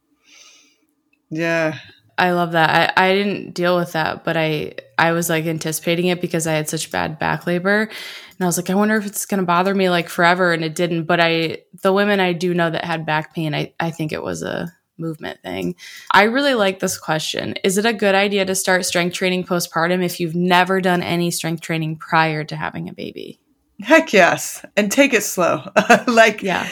Yeah. 1.29 1.79
I 2.17 2.31
love 2.31 2.51
that. 2.51 2.93
I, 2.97 3.07
I 3.07 3.15
didn't 3.15 3.53
deal 3.53 3.77
with 3.77 3.93
that, 3.93 4.23
but 4.23 4.37
I 4.37 4.73
I 4.97 5.13
was 5.13 5.29
like 5.29 5.45
anticipating 5.45 6.07
it 6.07 6.21
because 6.21 6.45
I 6.45 6.53
had 6.53 6.69
such 6.69 6.91
bad 6.91 7.17
back 7.17 7.47
labor. 7.47 7.81
And 7.83 8.41
I 8.41 8.45
was 8.45 8.57
like, 8.57 8.69
I 8.69 8.75
wonder 8.75 8.95
if 8.97 9.05
it's 9.05 9.25
gonna 9.25 9.43
bother 9.43 9.73
me 9.73 9.89
like 9.89 10.09
forever. 10.09 10.53
And 10.53 10.63
it 10.63 10.75
didn't. 10.75 11.05
But 11.05 11.19
I 11.19 11.59
the 11.81 11.93
women 11.93 12.19
I 12.19 12.33
do 12.33 12.53
know 12.53 12.69
that 12.69 12.85
had 12.85 13.05
back 13.05 13.33
pain, 13.33 13.55
I, 13.55 13.73
I 13.79 13.89
think 13.89 14.11
it 14.11 14.21
was 14.21 14.43
a 14.43 14.71
movement 15.01 15.41
thing. 15.41 15.75
I 16.11 16.23
really 16.23 16.53
like 16.53 16.79
this 16.79 16.97
question. 16.97 17.55
Is 17.63 17.77
it 17.77 17.85
a 17.85 17.93
good 17.93 18.15
idea 18.15 18.45
to 18.45 18.55
start 18.55 18.85
strength 18.85 19.13
training 19.13 19.43
postpartum 19.43 20.03
if 20.03 20.19
you've 20.19 20.35
never 20.35 20.79
done 20.79 21.03
any 21.03 21.31
strength 21.31 21.61
training 21.61 21.97
prior 21.97 22.43
to 22.45 22.55
having 22.55 22.87
a 22.87 22.93
baby? 22.93 23.39
Heck 23.81 24.13
yes. 24.13 24.63
And 24.77 24.91
take 24.91 25.13
it 25.13 25.23
slow. 25.23 25.63
like, 26.07 26.43
yeah. 26.43 26.69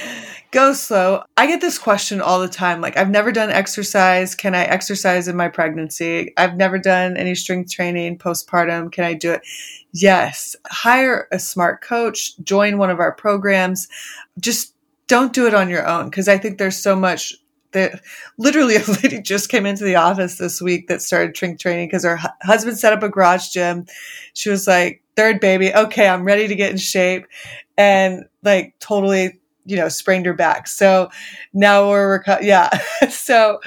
Go 0.52 0.74
slow. 0.74 1.24
I 1.38 1.46
get 1.46 1.62
this 1.62 1.78
question 1.78 2.22
all 2.22 2.40
the 2.40 2.48
time. 2.48 2.82
Like, 2.82 2.98
I've 2.98 3.10
never 3.10 3.32
done 3.32 3.52
exercise. 3.52 4.34
Can 4.34 4.56
I 4.56 4.64
exercise 4.64 5.28
in 5.28 5.36
my 5.36 5.48
pregnancy? 5.48 6.34
I've 6.38 6.56
never 6.56 6.80
done 6.80 7.18
any 7.18 7.36
strength 7.36 7.72
training 7.72 8.18
postpartum. 8.18 8.92
Can 8.92 9.04
I 9.04 9.14
do 9.14 9.34
it? 9.34 9.42
Yes. 9.92 10.56
Hire 10.68 11.28
a 11.32 11.38
smart 11.38 11.82
coach, 11.82 12.38
join 12.40 12.80
one 12.80 12.90
of 12.90 13.00
our 13.00 13.12
programs. 13.12 13.88
Just 14.40 14.74
don't 15.06 15.34
do 15.34 15.46
it 15.46 15.54
on 15.54 15.70
your 15.70 15.86
own 15.86 16.06
because 16.06 16.28
I 16.28 16.38
think 16.38 16.58
there's 16.58 16.78
so 16.78 16.96
much 16.96 17.36
that 17.72 18.02
literally 18.38 18.76
a 18.78 18.84
lady 19.04 19.22
just 19.22 19.50
came 19.50 19.66
into 19.66 19.84
the 19.84 19.96
office 19.96 20.38
this 20.38 20.62
week 20.62 20.88
that 20.88 21.02
started 21.02 21.36
trink 21.36 21.60
training 21.60 21.88
because 21.88 22.04
her 22.04 22.18
hu- 22.18 22.28
husband 22.42 22.78
set 22.78 22.94
up 22.94 23.04
a 23.04 23.10
garage 23.10 23.50
gym. 23.50 23.86
She 24.34 24.50
was 24.50 24.68
like, 24.68 25.02
third 25.16 25.40
baby. 25.40 25.74
Okay. 25.74 26.08
I'm 26.08 26.24
ready 26.24 26.48
to 26.48 26.56
get 26.56 26.72
in 26.72 26.78
shape 26.78 27.26
and 27.78 28.26
like 28.44 28.74
totally, 28.80 29.40
you 29.66 29.76
know, 29.76 29.90
sprained 29.90 30.26
her 30.26 30.34
back. 30.34 30.68
So 30.68 31.10
now 31.54 31.90
we're, 31.90 32.24
reco- 32.24 32.40
yeah. 32.44 32.70
so 33.10 33.60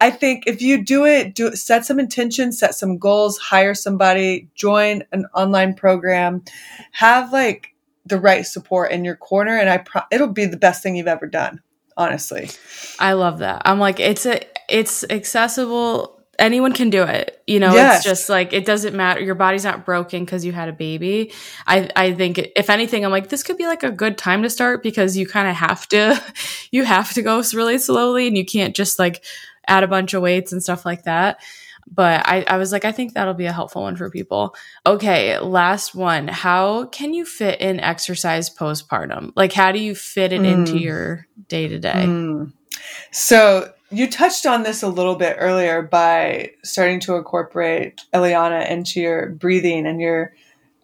I 0.00 0.10
think 0.10 0.44
if 0.46 0.62
you 0.62 0.84
do 0.84 1.04
it, 1.04 1.34
do 1.34 1.54
set 1.56 1.84
some 1.84 1.98
intentions, 1.98 2.58
set 2.58 2.74
some 2.74 2.96
goals, 2.98 3.38
hire 3.38 3.74
somebody, 3.74 4.48
join 4.54 5.02
an 5.12 5.26
online 5.34 5.74
program, 5.74 6.44
have 6.92 7.32
like 7.32 7.74
the 8.06 8.18
right 8.20 8.46
support 8.46 8.90
in 8.92 9.04
your 9.04 9.16
corner 9.16 9.56
and 9.56 9.68
I 9.68 9.78
pro- 9.78 10.02
it'll 10.10 10.28
be 10.28 10.46
the 10.46 10.56
best 10.56 10.82
thing 10.82 10.96
you've 10.96 11.06
ever 11.06 11.26
done, 11.26 11.60
honestly. 11.96 12.50
I 12.98 13.12
love 13.14 13.38
that. 13.38 13.62
I'm 13.64 13.78
like 13.78 14.00
it's 14.00 14.26
a 14.26 14.40
it's 14.68 15.04
accessible 15.10 16.16
anyone 16.38 16.72
can 16.72 16.88
do 16.88 17.02
it. 17.02 17.42
You 17.46 17.60
know, 17.60 17.74
Yes. 17.74 17.98
it's 17.98 18.04
just 18.04 18.28
like 18.28 18.52
it 18.52 18.64
doesn't 18.64 18.94
matter. 18.96 19.20
Your 19.20 19.34
body's 19.34 19.64
not 19.64 19.84
broken 19.84 20.24
because 20.24 20.44
you 20.44 20.52
had 20.52 20.68
a 20.68 20.72
baby. 20.72 21.32
I 21.66 21.90
I 21.94 22.12
think 22.14 22.38
if 22.56 22.70
anything, 22.70 23.04
I'm 23.04 23.10
like 23.10 23.28
this 23.28 23.42
could 23.42 23.58
be 23.58 23.66
like 23.66 23.82
a 23.82 23.90
good 23.90 24.16
time 24.16 24.42
to 24.42 24.50
start 24.50 24.82
because 24.82 25.16
you 25.16 25.26
kind 25.26 25.48
of 25.48 25.54
have 25.56 25.86
to 25.88 26.20
you 26.70 26.84
have 26.84 27.12
to 27.14 27.22
go 27.22 27.42
really 27.54 27.78
slowly 27.78 28.26
and 28.26 28.36
you 28.36 28.44
can't 28.44 28.74
just 28.74 28.98
like 28.98 29.22
add 29.68 29.84
a 29.84 29.88
bunch 29.88 30.14
of 30.14 30.22
weights 30.22 30.52
and 30.52 30.62
stuff 30.62 30.84
like 30.86 31.04
that. 31.04 31.38
But 31.92 32.26
I, 32.26 32.44
I 32.46 32.56
was 32.56 32.72
like, 32.72 32.84
I 32.84 32.92
think 32.92 33.14
that'll 33.14 33.34
be 33.34 33.46
a 33.46 33.52
helpful 33.52 33.82
one 33.82 33.96
for 33.96 34.10
people. 34.10 34.54
Okay, 34.86 35.38
last 35.38 35.94
one. 35.94 36.28
How 36.28 36.86
can 36.86 37.12
you 37.14 37.24
fit 37.24 37.60
in 37.60 37.80
exercise 37.80 38.48
postpartum? 38.48 39.32
Like, 39.36 39.52
how 39.52 39.72
do 39.72 39.78
you 39.78 39.94
fit 39.94 40.32
it 40.32 40.42
into 40.44 40.74
Mm. 40.74 40.80
your 40.80 41.26
day 41.48 41.66
to 41.68 41.78
day? 41.78 42.04
Mm. 42.06 42.52
So 43.10 43.72
you 43.90 44.08
touched 44.08 44.46
on 44.46 44.62
this 44.62 44.82
a 44.82 44.88
little 44.88 45.16
bit 45.16 45.36
earlier 45.38 45.82
by 45.82 46.52
starting 46.62 47.00
to 47.00 47.16
incorporate 47.16 48.00
Eliana 48.14 48.68
into 48.70 49.00
your 49.00 49.30
breathing 49.30 49.86
and 49.86 50.00
your 50.00 50.32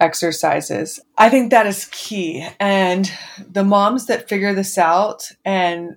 exercises. 0.00 1.00
I 1.16 1.28
think 1.30 1.50
that 1.50 1.66
is 1.66 1.88
key. 1.92 2.46
And 2.60 3.10
the 3.50 3.64
moms 3.64 4.06
that 4.06 4.28
figure 4.28 4.54
this 4.54 4.76
out 4.76 5.30
and 5.44 5.96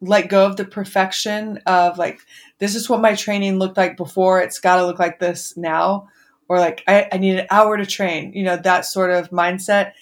let 0.00 0.28
go 0.28 0.46
of 0.46 0.56
the 0.56 0.64
perfection 0.64 1.58
of 1.66 1.98
like, 1.98 2.20
this 2.58 2.74
is 2.74 2.88
what 2.88 3.00
my 3.00 3.14
training 3.14 3.58
looked 3.58 3.76
like 3.76 3.96
before, 3.96 4.40
it's 4.40 4.60
got 4.60 4.76
to 4.76 4.86
look 4.86 4.98
like 4.98 5.18
this 5.18 5.56
now. 5.56 6.08
Or 6.48 6.58
like, 6.58 6.82
I, 6.88 7.08
I 7.12 7.18
need 7.18 7.38
an 7.38 7.46
hour 7.50 7.76
to 7.76 7.84
train, 7.84 8.32
you 8.32 8.42
know, 8.42 8.56
that 8.56 8.86
sort 8.86 9.10
of 9.10 9.30
mindset. 9.30 9.92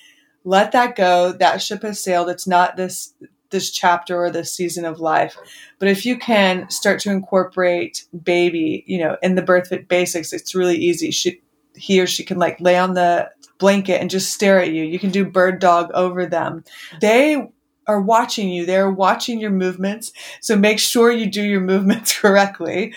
Let 0.44 0.72
that 0.72 0.94
go. 0.94 1.32
That 1.32 1.60
ship 1.60 1.82
has 1.82 2.02
sailed. 2.02 2.28
It's 2.28 2.46
not 2.46 2.76
this 2.76 3.14
this 3.50 3.70
chapter 3.70 4.24
or 4.24 4.30
this 4.30 4.52
season 4.52 4.84
of 4.84 5.00
life. 5.00 5.36
But 5.78 5.88
if 5.88 6.04
you 6.04 6.18
can 6.18 6.68
start 6.70 7.00
to 7.00 7.10
incorporate 7.10 8.04
baby, 8.24 8.84
you 8.86 8.98
know, 8.98 9.16
in 9.22 9.34
the 9.34 9.42
BirthFit 9.42 9.88
basics, 9.88 10.32
it's 10.32 10.54
really 10.54 10.76
easy. 10.76 11.10
She, 11.10 11.40
he 11.74 12.00
or 12.00 12.06
she 12.06 12.24
can 12.24 12.38
like 12.38 12.60
lay 12.60 12.76
on 12.76 12.94
the 12.94 13.30
blanket 13.58 14.00
and 14.00 14.10
just 14.10 14.32
stare 14.32 14.58
at 14.58 14.72
you. 14.72 14.82
You 14.84 14.98
can 14.98 15.10
do 15.10 15.24
bird 15.24 15.60
dog 15.60 15.90
over 15.94 16.26
them. 16.26 16.64
They 17.00 17.48
are 17.86 18.00
watching 18.00 18.48
you. 18.48 18.66
They're 18.66 18.90
watching 18.90 19.40
your 19.40 19.50
movements. 19.50 20.12
So 20.40 20.56
make 20.56 20.78
sure 20.78 21.10
you 21.10 21.30
do 21.30 21.42
your 21.42 21.60
movements 21.72 22.18
correctly. 22.18 22.94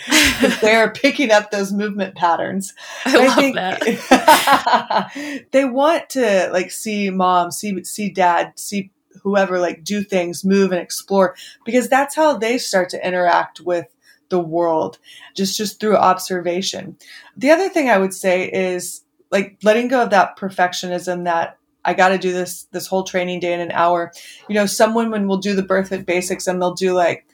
they 0.62 0.76
are 0.76 0.92
picking 0.92 1.32
up 1.32 1.52
those 1.52 1.72
movement 1.72 2.16
patterns. 2.16 2.74
I 3.06 3.28
love 3.28 3.54
that. 3.56 5.46
they 5.52 5.66
want 5.66 6.10
to 6.12 6.50
like 6.52 6.72
see 6.72 7.10
mom, 7.10 7.52
see 7.52 7.84
see 7.84 8.10
dad, 8.10 8.54
see 8.56 8.92
whoever 9.22 9.60
like 9.60 9.84
do 9.84 10.04
things, 10.04 10.46
move 10.46 10.72
and 10.72 10.82
explore 10.82 11.36
because 11.66 11.90
that's 11.90 12.16
how 12.16 12.38
they 12.38 12.58
start 12.58 12.90
to 12.90 13.08
interact 13.08 13.60
with 13.62 13.88
the 14.30 14.40
world 14.40 15.00
just 15.36 15.58
just 15.58 15.80
through 15.80 15.98
observation. 15.98 16.98
The 17.36 17.52
other 17.52 17.70
thing 17.70 17.90
I 17.90 17.98
would 17.98 18.14
say 18.14 18.50
is 18.50 19.04
like 19.32 19.58
letting 19.64 19.88
go 19.88 20.04
of 20.04 20.10
that 20.12 20.38
perfectionism 20.38 21.26
that 21.26 21.59
I 21.86 21.94
got 21.94 22.10
to 22.10 22.18
do 22.18 22.32
this 22.34 22.64
this 22.72 22.88
whole 22.88 23.04
training 23.04 23.40
day 23.40 23.54
in 23.54 23.60
an 23.60 23.72
hour. 23.72 24.12
You 24.48 24.56
know, 24.56 24.66
some 24.66 24.94
women 24.94 25.28
will 25.28 25.38
do 25.38 25.56
the 25.56 25.64
BirthFit 25.64 26.06
basics 26.06 26.48
and 26.48 26.62
they'll 26.62 26.74
do 26.74 26.94
like 26.94 27.26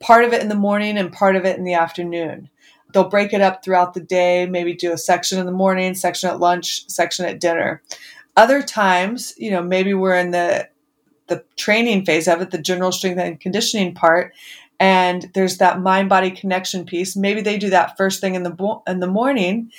part 0.00 0.24
of 0.24 0.32
it 0.32 0.42
in 0.42 0.48
the 0.48 0.54
morning 0.54 0.98
and 0.98 1.12
part 1.12 1.36
of 1.36 1.44
it 1.44 1.58
in 1.58 1.64
the 1.64 1.74
afternoon. 1.74 2.48
They'll 2.92 3.08
break 3.08 3.32
it 3.32 3.40
up 3.40 3.62
throughout 3.64 3.94
the 3.94 4.00
day, 4.00 4.46
maybe 4.46 4.74
do 4.74 4.92
a 4.92 4.98
section 4.98 5.38
in 5.38 5.46
the 5.46 5.52
morning, 5.52 5.94
section 5.94 6.30
at 6.30 6.40
lunch, 6.40 6.88
section 6.88 7.26
at 7.26 7.40
dinner. 7.40 7.82
Other 8.36 8.62
times, 8.62 9.34
you 9.36 9.50
know, 9.50 9.62
maybe 9.62 9.94
we're 9.94 10.16
in 10.16 10.30
the 10.30 10.68
the 11.28 11.44
training 11.56 12.04
phase 12.04 12.28
of 12.28 12.40
it, 12.40 12.52
the 12.52 12.58
general 12.58 12.92
strength 12.92 13.18
and 13.18 13.40
conditioning 13.40 13.94
part, 13.94 14.32
and 14.78 15.30
there's 15.34 15.58
that 15.58 15.80
mind 15.80 16.08
body 16.08 16.30
connection 16.30 16.84
piece. 16.84 17.16
Maybe 17.16 17.40
they 17.40 17.58
do 17.58 17.70
that 17.70 17.96
first 17.96 18.20
thing 18.20 18.34
in 18.34 18.42
the 18.42 18.50
bo- 18.50 18.82
in 18.86 19.00
the 19.00 19.06
morning, 19.06 19.72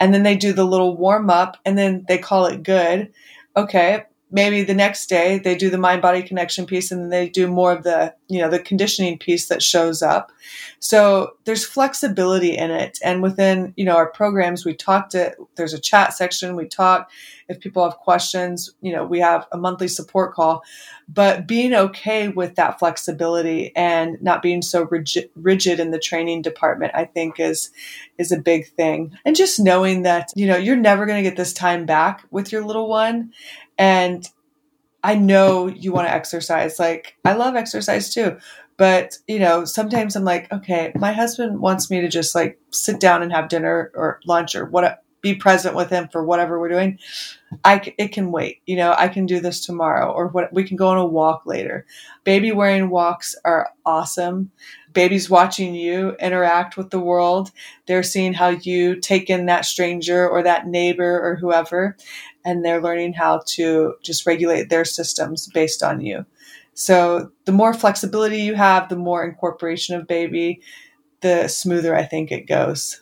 and 0.00 0.14
then 0.14 0.22
they 0.22 0.36
do 0.36 0.52
the 0.52 0.64
little 0.64 0.96
warm 0.96 1.28
up, 1.28 1.58
and 1.64 1.76
then 1.76 2.04
they 2.08 2.18
call 2.18 2.46
it 2.46 2.62
good. 2.62 3.12
Okay, 3.56 4.04
maybe 4.34 4.64
the 4.64 4.74
next 4.74 5.08
day 5.08 5.38
they 5.38 5.54
do 5.54 5.70
the 5.70 5.78
mind 5.78 6.02
body 6.02 6.22
connection 6.22 6.66
piece, 6.66 6.90
and 6.90 7.00
then 7.00 7.08
they 7.08 7.28
do 7.28 7.46
more 7.46 7.72
of 7.72 7.84
the 7.84 8.14
you 8.28 8.40
know 8.40 8.50
the 8.50 8.58
conditioning 8.58 9.16
piece 9.16 9.46
that 9.48 9.62
shows 9.62 10.02
up. 10.02 10.32
So 10.80 11.36
there's 11.44 11.64
flexibility 11.64 12.54
in 12.56 12.70
it, 12.70 12.98
and 13.02 13.22
within 13.22 13.72
you 13.76 13.84
know 13.84 13.96
our 13.96 14.10
programs, 14.10 14.64
we 14.64 14.74
talk 14.74 15.08
to. 15.10 15.34
There's 15.54 15.72
a 15.72 15.80
chat 15.80 16.12
section. 16.12 16.56
We 16.56 16.66
talk 16.66 17.10
if 17.48 17.60
people 17.60 17.84
have 17.84 17.98
questions. 17.98 18.74
You 18.82 18.92
know, 18.92 19.06
we 19.06 19.20
have 19.20 19.46
a 19.52 19.56
monthly 19.56 19.88
support 19.88 20.34
call 20.34 20.62
but 21.08 21.46
being 21.46 21.74
okay 21.74 22.28
with 22.28 22.54
that 22.54 22.78
flexibility 22.78 23.74
and 23.76 24.20
not 24.22 24.42
being 24.42 24.62
so 24.62 24.84
rigid, 24.84 25.28
rigid 25.34 25.78
in 25.78 25.90
the 25.90 25.98
training 25.98 26.42
department 26.42 26.92
i 26.94 27.04
think 27.04 27.38
is 27.38 27.70
is 28.18 28.32
a 28.32 28.38
big 28.38 28.66
thing 28.68 29.16
and 29.24 29.36
just 29.36 29.60
knowing 29.60 30.02
that 30.02 30.30
you 30.34 30.46
know 30.46 30.56
you're 30.56 30.76
never 30.76 31.06
going 31.06 31.22
to 31.22 31.28
get 31.28 31.36
this 31.36 31.52
time 31.52 31.84
back 31.84 32.24
with 32.30 32.52
your 32.52 32.64
little 32.64 32.88
one 32.88 33.32
and 33.78 34.28
i 35.02 35.14
know 35.14 35.66
you 35.66 35.92
want 35.92 36.06
to 36.06 36.14
exercise 36.14 36.78
like 36.78 37.16
i 37.24 37.32
love 37.32 37.56
exercise 37.56 38.12
too 38.12 38.36
but 38.76 39.18
you 39.28 39.38
know 39.38 39.64
sometimes 39.64 40.16
i'm 40.16 40.24
like 40.24 40.52
okay 40.52 40.92
my 40.96 41.12
husband 41.12 41.60
wants 41.60 41.90
me 41.90 42.00
to 42.00 42.08
just 42.08 42.34
like 42.34 42.58
sit 42.70 43.00
down 43.00 43.22
and 43.22 43.32
have 43.32 43.48
dinner 43.48 43.90
or 43.94 44.20
lunch 44.26 44.54
or 44.54 44.66
what 44.66 45.02
be 45.20 45.34
present 45.34 45.74
with 45.74 45.90
him 45.90 46.08
for 46.12 46.24
whatever 46.24 46.60
we're 46.60 46.68
doing 46.68 46.98
I, 47.64 47.94
it 47.98 48.08
can 48.12 48.32
wait. 48.32 48.62
You 48.66 48.76
know, 48.76 48.94
I 48.96 49.08
can 49.08 49.26
do 49.26 49.40
this 49.40 49.64
tomorrow, 49.64 50.10
or 50.12 50.28
what 50.28 50.52
we 50.52 50.64
can 50.64 50.76
go 50.76 50.88
on 50.88 50.98
a 50.98 51.06
walk 51.06 51.44
later. 51.46 51.86
Baby 52.24 52.52
wearing 52.52 52.90
walks 52.90 53.36
are 53.44 53.70
awesome. 53.84 54.50
Babies 54.92 55.28
watching 55.28 55.74
you 55.74 56.16
interact 56.20 56.76
with 56.76 56.90
the 56.90 57.00
world. 57.00 57.50
They're 57.86 58.02
seeing 58.02 58.32
how 58.32 58.48
you 58.48 58.96
take 59.00 59.28
in 59.30 59.46
that 59.46 59.64
stranger 59.64 60.28
or 60.28 60.42
that 60.42 60.66
neighbor 60.66 61.20
or 61.20 61.36
whoever, 61.36 61.96
and 62.44 62.64
they're 62.64 62.82
learning 62.82 63.14
how 63.14 63.42
to 63.46 63.94
just 64.02 64.26
regulate 64.26 64.68
their 64.68 64.84
systems 64.84 65.48
based 65.48 65.82
on 65.82 66.00
you. 66.00 66.26
So 66.74 67.30
the 67.44 67.52
more 67.52 67.72
flexibility 67.72 68.38
you 68.38 68.54
have, 68.54 68.88
the 68.88 68.96
more 68.96 69.24
incorporation 69.24 69.94
of 69.96 70.06
baby, 70.06 70.60
the 71.20 71.48
smoother 71.48 71.96
I 71.96 72.04
think 72.04 72.32
it 72.32 72.46
goes. 72.46 73.00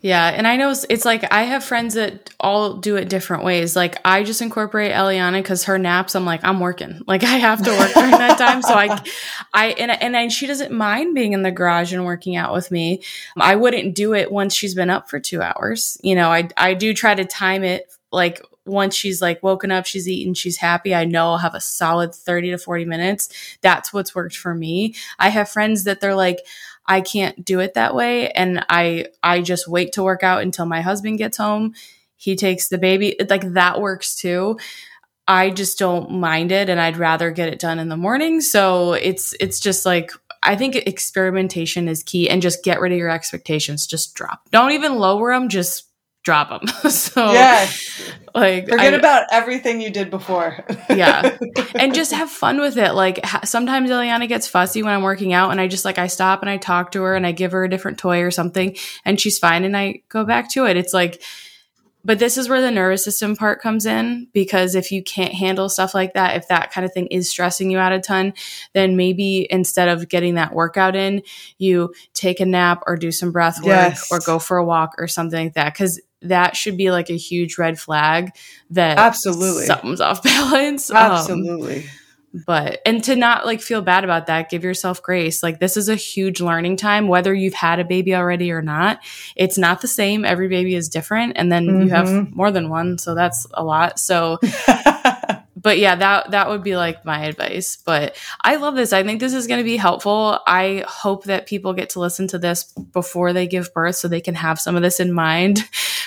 Yeah, 0.00 0.28
and 0.28 0.46
I 0.46 0.56
know 0.56 0.70
it's, 0.90 1.06
like 1.06 1.32
I 1.32 1.44
have 1.44 1.64
friends 1.64 1.94
that 1.94 2.28
all 2.38 2.74
do 2.74 2.96
it 2.96 3.08
different 3.08 3.42
ways. 3.42 3.74
Like 3.74 3.98
I 4.04 4.22
just 4.22 4.42
incorporate 4.42 4.92
Eliana 4.92 5.40
because 5.40 5.64
her 5.64 5.78
naps. 5.78 6.14
I'm 6.14 6.26
like 6.26 6.44
I'm 6.44 6.60
working. 6.60 7.00
Like 7.06 7.24
I 7.24 7.36
have 7.38 7.62
to 7.64 7.70
work 7.70 7.94
during 7.94 8.10
that 8.10 8.36
time. 8.36 8.60
So 8.60 8.74
I, 8.74 9.02
I 9.54 9.68
and 9.68 10.14
and 10.14 10.30
she 10.30 10.46
doesn't 10.46 10.72
mind 10.72 11.14
being 11.14 11.32
in 11.32 11.42
the 11.42 11.50
garage 11.50 11.94
and 11.94 12.04
working 12.04 12.36
out 12.36 12.52
with 12.52 12.70
me. 12.70 13.02
I 13.38 13.56
wouldn't 13.56 13.94
do 13.94 14.12
it 14.12 14.30
once 14.30 14.54
she's 14.54 14.74
been 14.74 14.90
up 14.90 15.08
for 15.08 15.18
two 15.18 15.40
hours. 15.40 15.96
You 16.02 16.14
know, 16.14 16.30
I 16.30 16.50
I 16.58 16.74
do 16.74 16.92
try 16.92 17.14
to 17.14 17.24
time 17.24 17.64
it 17.64 17.90
like 18.12 18.42
once 18.66 18.94
she's 18.94 19.20
like 19.20 19.42
woken 19.42 19.70
up, 19.70 19.86
she's 19.86 20.08
eaten, 20.08 20.34
she's 20.34 20.56
happy. 20.56 20.94
I 20.94 21.04
know 21.04 21.32
I'll 21.32 21.38
have 21.38 21.54
a 21.54 21.60
solid 21.60 22.14
30 22.14 22.50
to 22.52 22.58
40 22.58 22.84
minutes. 22.84 23.28
That's 23.60 23.92
what's 23.92 24.14
worked 24.14 24.36
for 24.36 24.54
me. 24.54 24.94
I 25.18 25.28
have 25.28 25.50
friends 25.50 25.84
that 25.84 26.00
they're 26.00 26.14
like, 26.14 26.40
I 26.86 27.00
can't 27.00 27.44
do 27.44 27.60
it 27.60 27.74
that 27.74 27.94
way. 27.94 28.30
And 28.30 28.64
I, 28.68 29.06
I 29.22 29.40
just 29.40 29.68
wait 29.68 29.92
to 29.92 30.02
work 30.02 30.22
out 30.22 30.42
until 30.42 30.66
my 30.66 30.80
husband 30.80 31.18
gets 31.18 31.36
home. 31.36 31.74
He 32.16 32.36
takes 32.36 32.68
the 32.68 32.78
baby. 32.78 33.16
Like 33.28 33.52
that 33.52 33.80
works 33.80 34.14
too. 34.16 34.58
I 35.26 35.50
just 35.50 35.78
don't 35.78 36.10
mind 36.10 36.52
it 36.52 36.68
and 36.68 36.78
I'd 36.78 36.98
rather 36.98 37.30
get 37.30 37.48
it 37.48 37.58
done 37.58 37.78
in 37.78 37.88
the 37.88 37.96
morning. 37.96 38.42
So 38.42 38.92
it's, 38.92 39.34
it's 39.40 39.58
just 39.58 39.86
like, 39.86 40.10
I 40.42 40.56
think 40.56 40.76
experimentation 40.76 41.88
is 41.88 42.02
key 42.02 42.28
and 42.28 42.42
just 42.42 42.62
get 42.62 42.80
rid 42.80 42.92
of 42.92 42.98
your 42.98 43.08
expectations. 43.08 43.86
Just 43.86 44.14
drop. 44.14 44.50
Don't 44.50 44.72
even 44.72 44.96
lower 44.96 45.32
them. 45.32 45.48
Just 45.48 45.86
drop 46.24 46.48
them. 46.48 46.66
so 46.90 47.32
yes. 47.32 47.90
like 48.34 48.68
Forget 48.68 48.94
I- 48.94 48.96
about 48.96 49.26
everything 49.30 49.80
you 49.80 49.90
did 49.90 50.10
before. 50.10 50.64
yeah 50.90 51.36
and 51.74 51.94
just 51.94 52.12
have 52.12 52.30
fun 52.30 52.60
with 52.60 52.76
it 52.78 52.92
like 52.94 53.24
ha- 53.24 53.42
sometimes 53.44 53.90
Eliana 53.90 54.26
gets 54.28 54.48
fussy 54.48 54.82
when 54.82 54.92
I'm 54.94 55.02
working 55.02 55.32
out 55.32 55.50
and 55.50 55.60
I 55.60 55.68
just 55.68 55.84
like 55.84 55.98
I 55.98 56.06
stop 56.08 56.40
and 56.40 56.48
I 56.50 56.56
talk 56.56 56.92
to 56.92 57.02
her 57.02 57.14
and 57.14 57.26
I 57.26 57.32
give 57.32 57.52
her 57.52 57.64
a 57.64 57.70
different 57.70 57.98
toy 57.98 58.22
or 58.22 58.30
something 58.30 58.76
and 59.04 59.20
she's 59.20 59.38
fine 59.38 59.64
and 59.64 59.76
I 59.76 60.02
go 60.08 60.24
back 60.24 60.50
to 60.52 60.64
it 60.66 60.76
it's 60.76 60.92
like 60.94 61.22
but 62.06 62.18
this 62.18 62.36
is 62.36 62.50
where 62.50 62.60
the 62.60 62.70
nervous 62.70 63.02
system 63.02 63.34
part 63.34 63.62
comes 63.62 63.86
in 63.86 64.28
because 64.34 64.74
if 64.74 64.92
you 64.92 65.02
can't 65.02 65.32
handle 65.32 65.68
stuff 65.70 65.94
like 65.94 66.12
that 66.14 66.36
if 66.36 66.48
that 66.48 66.70
kind 66.70 66.84
of 66.84 66.92
thing 66.92 67.06
is 67.06 67.30
stressing 67.30 67.70
you 67.70 67.78
out 67.78 67.92
a 67.92 68.00
ton 68.00 68.34
then 68.74 68.96
maybe 68.96 69.46
instead 69.50 69.88
of 69.88 70.08
getting 70.08 70.34
that 70.34 70.54
workout 70.54 70.94
in 70.94 71.22
you 71.58 71.92
take 72.12 72.40
a 72.40 72.46
nap 72.46 72.82
or 72.86 72.96
do 72.96 73.10
some 73.10 73.32
breath 73.32 73.56
work 73.58 73.66
Yes. 73.66 74.08
or 74.12 74.20
go 74.20 74.38
for 74.38 74.56
a 74.58 74.64
walk 74.64 74.94
or 74.98 75.08
something 75.08 75.46
like 75.46 75.54
that 75.54 75.74
cuz 75.74 76.00
that 76.24 76.56
should 76.56 76.76
be 76.76 76.90
like 76.90 77.10
a 77.10 77.16
huge 77.16 77.58
red 77.58 77.78
flag 77.78 78.32
that 78.70 78.98
Absolutely. 78.98 79.66
something's 79.66 80.00
off 80.00 80.22
balance. 80.24 80.90
Um, 80.90 80.96
Absolutely. 80.96 81.86
but 82.46 82.80
and 82.84 83.02
to 83.04 83.14
not 83.14 83.46
like 83.46 83.60
feel 83.60 83.80
bad 83.82 84.02
about 84.04 84.26
that, 84.26 84.50
give 84.50 84.64
yourself 84.64 85.02
grace. 85.02 85.42
Like 85.42 85.60
this 85.60 85.76
is 85.76 85.88
a 85.88 85.94
huge 85.94 86.40
learning 86.40 86.76
time, 86.78 87.06
whether 87.06 87.32
you've 87.32 87.54
had 87.54 87.78
a 87.78 87.84
baby 87.84 88.14
already 88.14 88.50
or 88.50 88.62
not. 88.62 88.98
It's 89.36 89.56
not 89.56 89.80
the 89.82 89.88
same. 89.88 90.24
Every 90.24 90.48
baby 90.48 90.74
is 90.74 90.88
different, 90.88 91.34
and 91.36 91.52
then 91.52 91.64
you 91.82 91.88
have 91.90 92.08
Mhm. 92.08 92.34
more 92.34 92.50
than 92.50 92.68
one, 92.70 92.98
so 92.98 93.14
that's 93.14 93.46
a 93.54 93.62
lot. 93.62 93.98
So, 94.00 94.38
but 95.56 95.78
yeah, 95.78 95.94
that 95.94 96.32
that 96.32 96.48
would 96.48 96.62
be 96.62 96.76
like 96.76 97.04
my 97.04 97.24
advice. 97.24 97.78
But 97.84 98.16
I 98.42 98.56
love 98.56 98.74
this. 98.74 98.92
I 98.92 99.02
think 99.04 99.20
this 99.20 99.32
is 99.32 99.46
going 99.46 99.58
to 99.60 99.64
be 99.64 99.76
helpful. 99.76 100.38
I 100.46 100.84
hope 100.88 101.24
that 101.24 101.46
people 101.46 101.72
get 101.72 101.90
to 101.90 102.00
listen 102.00 102.26
to 102.28 102.38
this 102.38 102.64
before 102.92 103.32
they 103.32 103.46
give 103.46 103.72
birth 103.72 103.96
so 103.96 104.08
they 104.08 104.20
can 104.20 104.34
have 104.34 104.58
some 104.60 104.74
of 104.76 104.82
this 104.82 104.98
in 105.00 105.12
mind 105.12 105.60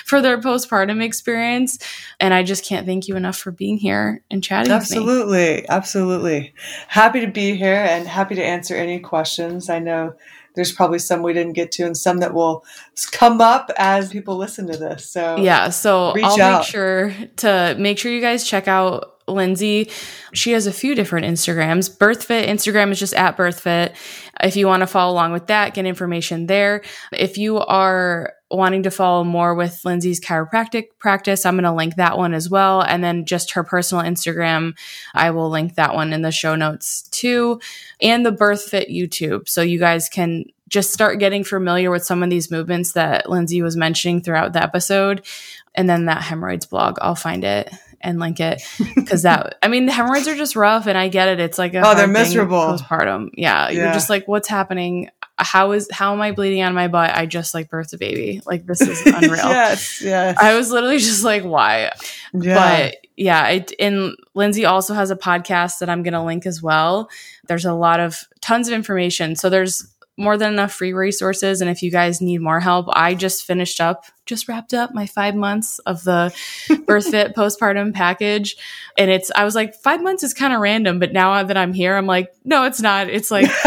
for 0.08 0.22
their 0.22 0.40
postpartum 0.40 1.02
experience. 1.02 1.78
And 2.18 2.32
I 2.32 2.42
just 2.42 2.64
can't 2.64 2.86
thank 2.86 3.08
you 3.08 3.16
enough 3.16 3.36
for 3.36 3.50
being 3.50 3.76
here 3.76 4.22
and 4.30 4.42
chatting 4.42 4.72
Absolutely. 4.72 5.68
Absolutely. 5.68 6.54
Happy 6.88 7.20
to 7.20 7.26
be 7.26 7.54
here 7.54 7.76
and 7.76 8.08
happy 8.08 8.34
to 8.34 8.42
answer 8.42 8.74
any 8.74 8.98
questions. 9.00 9.68
I 9.68 9.78
know 9.78 10.14
there's 10.54 10.72
probably 10.72 10.98
some 10.98 11.22
we 11.22 11.34
didn't 11.34 11.52
get 11.52 11.70
to 11.72 11.84
and 11.84 11.96
some 11.96 12.18
that 12.18 12.32
will 12.32 12.64
come 13.12 13.40
up 13.42 13.70
as 13.76 14.08
people 14.08 14.36
listen 14.36 14.66
to 14.68 14.78
this. 14.78 15.04
So 15.04 15.36
yeah, 15.36 15.68
so 15.68 16.14
I'll 16.16 16.40
out. 16.40 16.60
make 16.60 16.66
sure 16.66 17.14
to 17.36 17.76
make 17.78 17.98
sure 17.98 18.10
you 18.10 18.22
guys 18.22 18.44
check 18.44 18.66
out 18.66 19.20
Lindsay. 19.28 19.90
She 20.32 20.52
has 20.52 20.66
a 20.66 20.72
few 20.72 20.94
different 20.94 21.26
Instagrams. 21.26 21.94
BirthFit 21.94 22.48
Instagram 22.48 22.90
is 22.90 22.98
just 22.98 23.14
at 23.14 23.36
BirthFit. 23.36 23.94
If 24.40 24.56
you 24.56 24.66
want 24.66 24.80
to 24.80 24.86
follow 24.86 25.12
along 25.12 25.32
with 25.32 25.48
that, 25.48 25.74
get 25.74 25.84
information 25.84 26.46
there. 26.46 26.82
If 27.12 27.36
you 27.36 27.58
are 27.58 28.32
wanting 28.50 28.82
to 28.84 28.90
follow 28.90 29.24
more 29.24 29.54
with 29.54 29.84
Lindsay's 29.84 30.20
chiropractic 30.20 30.88
practice, 30.98 31.44
I'm 31.44 31.54
going 31.54 31.64
to 31.64 31.72
link 31.72 31.96
that 31.96 32.16
one 32.16 32.32
as 32.32 32.48
well. 32.48 32.80
And 32.80 33.04
then 33.04 33.26
just 33.26 33.52
her 33.52 33.62
personal 33.62 34.04
Instagram, 34.04 34.76
I 35.14 35.30
will 35.30 35.50
link 35.50 35.74
that 35.74 35.94
one 35.94 36.12
in 36.12 36.22
the 36.22 36.32
show 36.32 36.54
notes 36.54 37.02
too. 37.02 37.60
And 38.00 38.24
the 38.24 38.32
BirthFit 38.32 38.94
YouTube. 38.94 39.48
So 39.48 39.60
you 39.62 39.78
guys 39.78 40.08
can 40.08 40.46
just 40.68 40.92
start 40.92 41.18
getting 41.18 41.44
familiar 41.44 41.90
with 41.90 42.04
some 42.04 42.22
of 42.22 42.30
these 42.30 42.50
movements 42.50 42.92
that 42.92 43.28
Lindsay 43.28 43.62
was 43.62 43.76
mentioning 43.76 44.22
throughout 44.22 44.52
the 44.52 44.62
episode. 44.62 45.26
And 45.74 45.88
then 45.88 46.06
that 46.06 46.22
hemorrhoids 46.22 46.66
blog, 46.66 46.98
I'll 47.00 47.14
find 47.14 47.44
it 47.44 47.72
and 48.00 48.18
link 48.18 48.40
it 48.40 48.62
because 48.94 49.22
that 49.22 49.58
I 49.62 49.68
mean 49.68 49.86
the 49.86 49.92
hemorrhoids 49.92 50.28
are 50.28 50.36
just 50.36 50.56
rough 50.56 50.86
and 50.86 50.96
I 50.96 51.08
get 51.08 51.28
it. 51.28 51.40
It's 51.40 51.58
like 51.58 51.74
a 51.74 51.82
oh 51.84 51.94
they're 51.94 52.06
miserable 52.06 52.58
postpartum. 52.58 53.30
Yeah, 53.34 53.68
yeah, 53.68 53.84
you're 53.84 53.92
just 53.92 54.10
like 54.10 54.28
what's 54.28 54.48
happening? 54.48 55.10
How 55.38 55.72
is 55.72 55.88
how 55.92 56.12
am 56.12 56.20
I 56.20 56.32
bleeding 56.32 56.60
out 56.60 56.70
of 56.70 56.74
my 56.74 56.88
butt? 56.88 57.10
I 57.14 57.26
just 57.26 57.54
like 57.54 57.70
birthed 57.70 57.92
a 57.94 57.98
baby. 57.98 58.42
Like 58.44 58.66
this 58.66 58.80
is 58.80 59.00
unreal. 59.06 59.36
yes, 59.36 60.02
yes. 60.02 60.36
I 60.40 60.54
was 60.54 60.70
literally 60.70 60.98
just 60.98 61.24
like 61.24 61.44
why? 61.44 61.92
Yeah. 62.34 62.54
But 62.54 62.96
yeah, 63.16 63.48
it, 63.48 63.72
and 63.80 64.16
Lindsay 64.34 64.64
also 64.64 64.94
has 64.94 65.10
a 65.10 65.16
podcast 65.16 65.78
that 65.78 65.90
I'm 65.90 66.02
going 66.02 66.14
to 66.14 66.22
link 66.22 66.46
as 66.46 66.62
well. 66.62 67.10
There's 67.48 67.64
a 67.64 67.74
lot 67.74 67.98
of 67.98 68.24
tons 68.40 68.68
of 68.68 68.74
information. 68.74 69.34
So 69.34 69.50
there's 69.50 69.92
more 70.18 70.36
than 70.36 70.52
enough 70.52 70.72
free 70.72 70.92
resources. 70.92 71.60
And 71.60 71.70
if 71.70 71.82
you 71.82 71.90
guys 71.90 72.20
need 72.20 72.40
more 72.40 72.60
help, 72.60 72.86
I 72.92 73.14
just 73.14 73.44
finished 73.44 73.80
up, 73.80 74.04
just 74.26 74.48
wrapped 74.48 74.74
up 74.74 74.92
my 74.92 75.06
five 75.06 75.34
months 75.36 75.78
of 75.80 76.02
the 76.04 76.32
BirthFit 76.68 77.34
postpartum 77.34 77.94
package. 77.94 78.56
And 78.98 79.10
it's, 79.10 79.30
I 79.34 79.44
was 79.44 79.54
like, 79.54 79.74
five 79.76 80.02
months 80.02 80.24
is 80.24 80.34
kind 80.34 80.52
of 80.52 80.60
random. 80.60 80.98
But 80.98 81.12
now 81.12 81.42
that 81.42 81.56
I'm 81.56 81.72
here, 81.72 81.96
I'm 81.96 82.06
like, 82.06 82.34
no, 82.44 82.64
it's 82.64 82.80
not. 82.80 83.08
It's 83.08 83.30
like, 83.30 83.48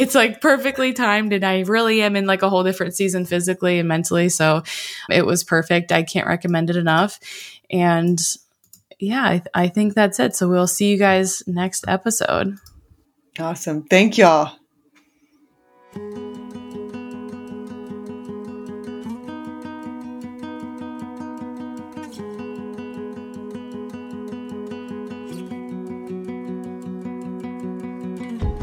it's 0.00 0.14
like 0.14 0.40
perfectly 0.40 0.92
timed. 0.92 1.32
And 1.32 1.44
I 1.44 1.60
really 1.60 2.00
am 2.02 2.16
in 2.16 2.26
like 2.26 2.42
a 2.42 2.48
whole 2.48 2.64
different 2.64 2.94
season 2.94 3.26
physically 3.26 3.78
and 3.78 3.88
mentally. 3.88 4.30
So 4.30 4.62
it 5.10 5.26
was 5.26 5.44
perfect. 5.44 5.92
I 5.92 6.02
can't 6.02 6.26
recommend 6.26 6.70
it 6.70 6.76
enough. 6.76 7.20
And 7.70 8.18
yeah, 8.98 9.22
I, 9.22 9.42
I 9.54 9.68
think 9.68 9.94
that's 9.94 10.18
it. 10.18 10.34
So 10.34 10.48
we'll 10.48 10.66
see 10.66 10.90
you 10.90 10.98
guys 10.98 11.42
next 11.46 11.84
episode. 11.86 12.56
Awesome. 13.38 13.84
Thank 13.84 14.16
y'all. 14.18 14.56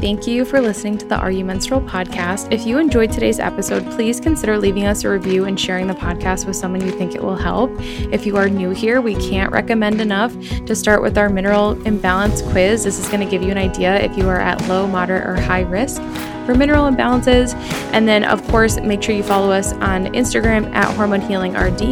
Thank 0.08 0.26
you 0.26 0.46
for 0.46 0.62
listening 0.62 0.96
to 0.96 1.06
the 1.06 1.16
Are 1.16 1.30
You 1.30 1.44
Menstrual 1.44 1.82
podcast. 1.82 2.50
If 2.50 2.66
you 2.66 2.78
enjoyed 2.78 3.12
today's 3.12 3.38
episode, 3.38 3.84
please 3.90 4.20
consider 4.20 4.56
leaving 4.56 4.86
us 4.86 5.04
a 5.04 5.10
review 5.10 5.44
and 5.44 5.60
sharing 5.60 5.86
the 5.86 5.92
podcast 5.92 6.46
with 6.46 6.56
someone 6.56 6.80
you 6.80 6.90
think 6.90 7.14
it 7.14 7.22
will 7.22 7.36
help. 7.36 7.70
If 8.10 8.24
you 8.24 8.38
are 8.38 8.48
new 8.48 8.70
here, 8.70 9.02
we 9.02 9.16
can't 9.16 9.52
recommend 9.52 10.00
enough 10.00 10.34
to 10.64 10.74
start 10.74 11.02
with 11.02 11.18
our 11.18 11.28
mineral 11.28 11.72
imbalance 11.86 12.40
quiz. 12.40 12.84
This 12.84 12.98
is 12.98 13.06
going 13.08 13.20
to 13.20 13.30
give 13.30 13.42
you 13.42 13.50
an 13.50 13.58
idea 13.58 14.00
if 14.00 14.16
you 14.16 14.26
are 14.30 14.40
at 14.40 14.66
low, 14.66 14.86
moderate, 14.86 15.26
or 15.26 15.38
high 15.38 15.60
risk 15.60 16.00
for 16.48 16.54
mineral 16.54 16.90
imbalances. 16.90 17.52
And 17.92 18.08
then, 18.08 18.24
of 18.24 18.42
course, 18.48 18.80
make 18.80 19.02
sure 19.02 19.14
you 19.14 19.22
follow 19.22 19.50
us 19.50 19.74
on 19.74 20.06
Instagram 20.14 20.72
at 20.72 20.96
Hormone 20.96 21.20
Healing 21.20 21.52
RD 21.52 21.82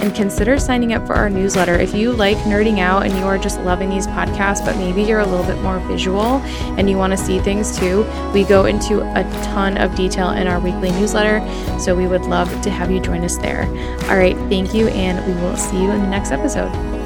and 0.00 0.14
consider 0.14 0.58
signing 0.58 0.94
up 0.94 1.06
for 1.06 1.12
our 1.12 1.28
newsletter. 1.28 1.74
If 1.74 1.94
you 1.94 2.12
like 2.12 2.38
nerding 2.38 2.78
out 2.78 3.04
and 3.04 3.14
you 3.18 3.26
are 3.26 3.36
just 3.36 3.60
loving 3.60 3.90
these 3.90 4.06
podcasts, 4.06 4.64
but 4.64 4.78
maybe 4.78 5.02
you're 5.02 5.20
a 5.20 5.26
little 5.26 5.44
bit 5.44 5.60
more 5.60 5.78
visual 5.80 6.40
and 6.78 6.88
you 6.88 6.96
want 6.96 7.10
to 7.10 7.18
see 7.18 7.38
things 7.38 7.78
too, 7.78 8.06
we 8.32 8.44
go 8.44 8.64
into 8.64 9.02
a 9.02 9.22
ton 9.44 9.76
of 9.76 9.94
detail 9.94 10.30
in 10.30 10.46
our 10.46 10.58
weekly 10.58 10.90
newsletter. 10.92 11.40
So 11.78 11.94
we 11.94 12.06
would 12.06 12.22
love 12.22 12.48
to 12.62 12.70
have 12.70 12.90
you 12.90 13.00
join 13.00 13.22
us 13.24 13.36
there. 13.36 13.64
All 14.08 14.16
right, 14.16 14.36
thank 14.48 14.72
you, 14.72 14.88
and 14.88 15.22
we 15.26 15.38
will 15.42 15.56
see 15.58 15.82
you 15.82 15.90
in 15.90 16.00
the 16.00 16.08
next 16.08 16.32
episode. 16.32 16.97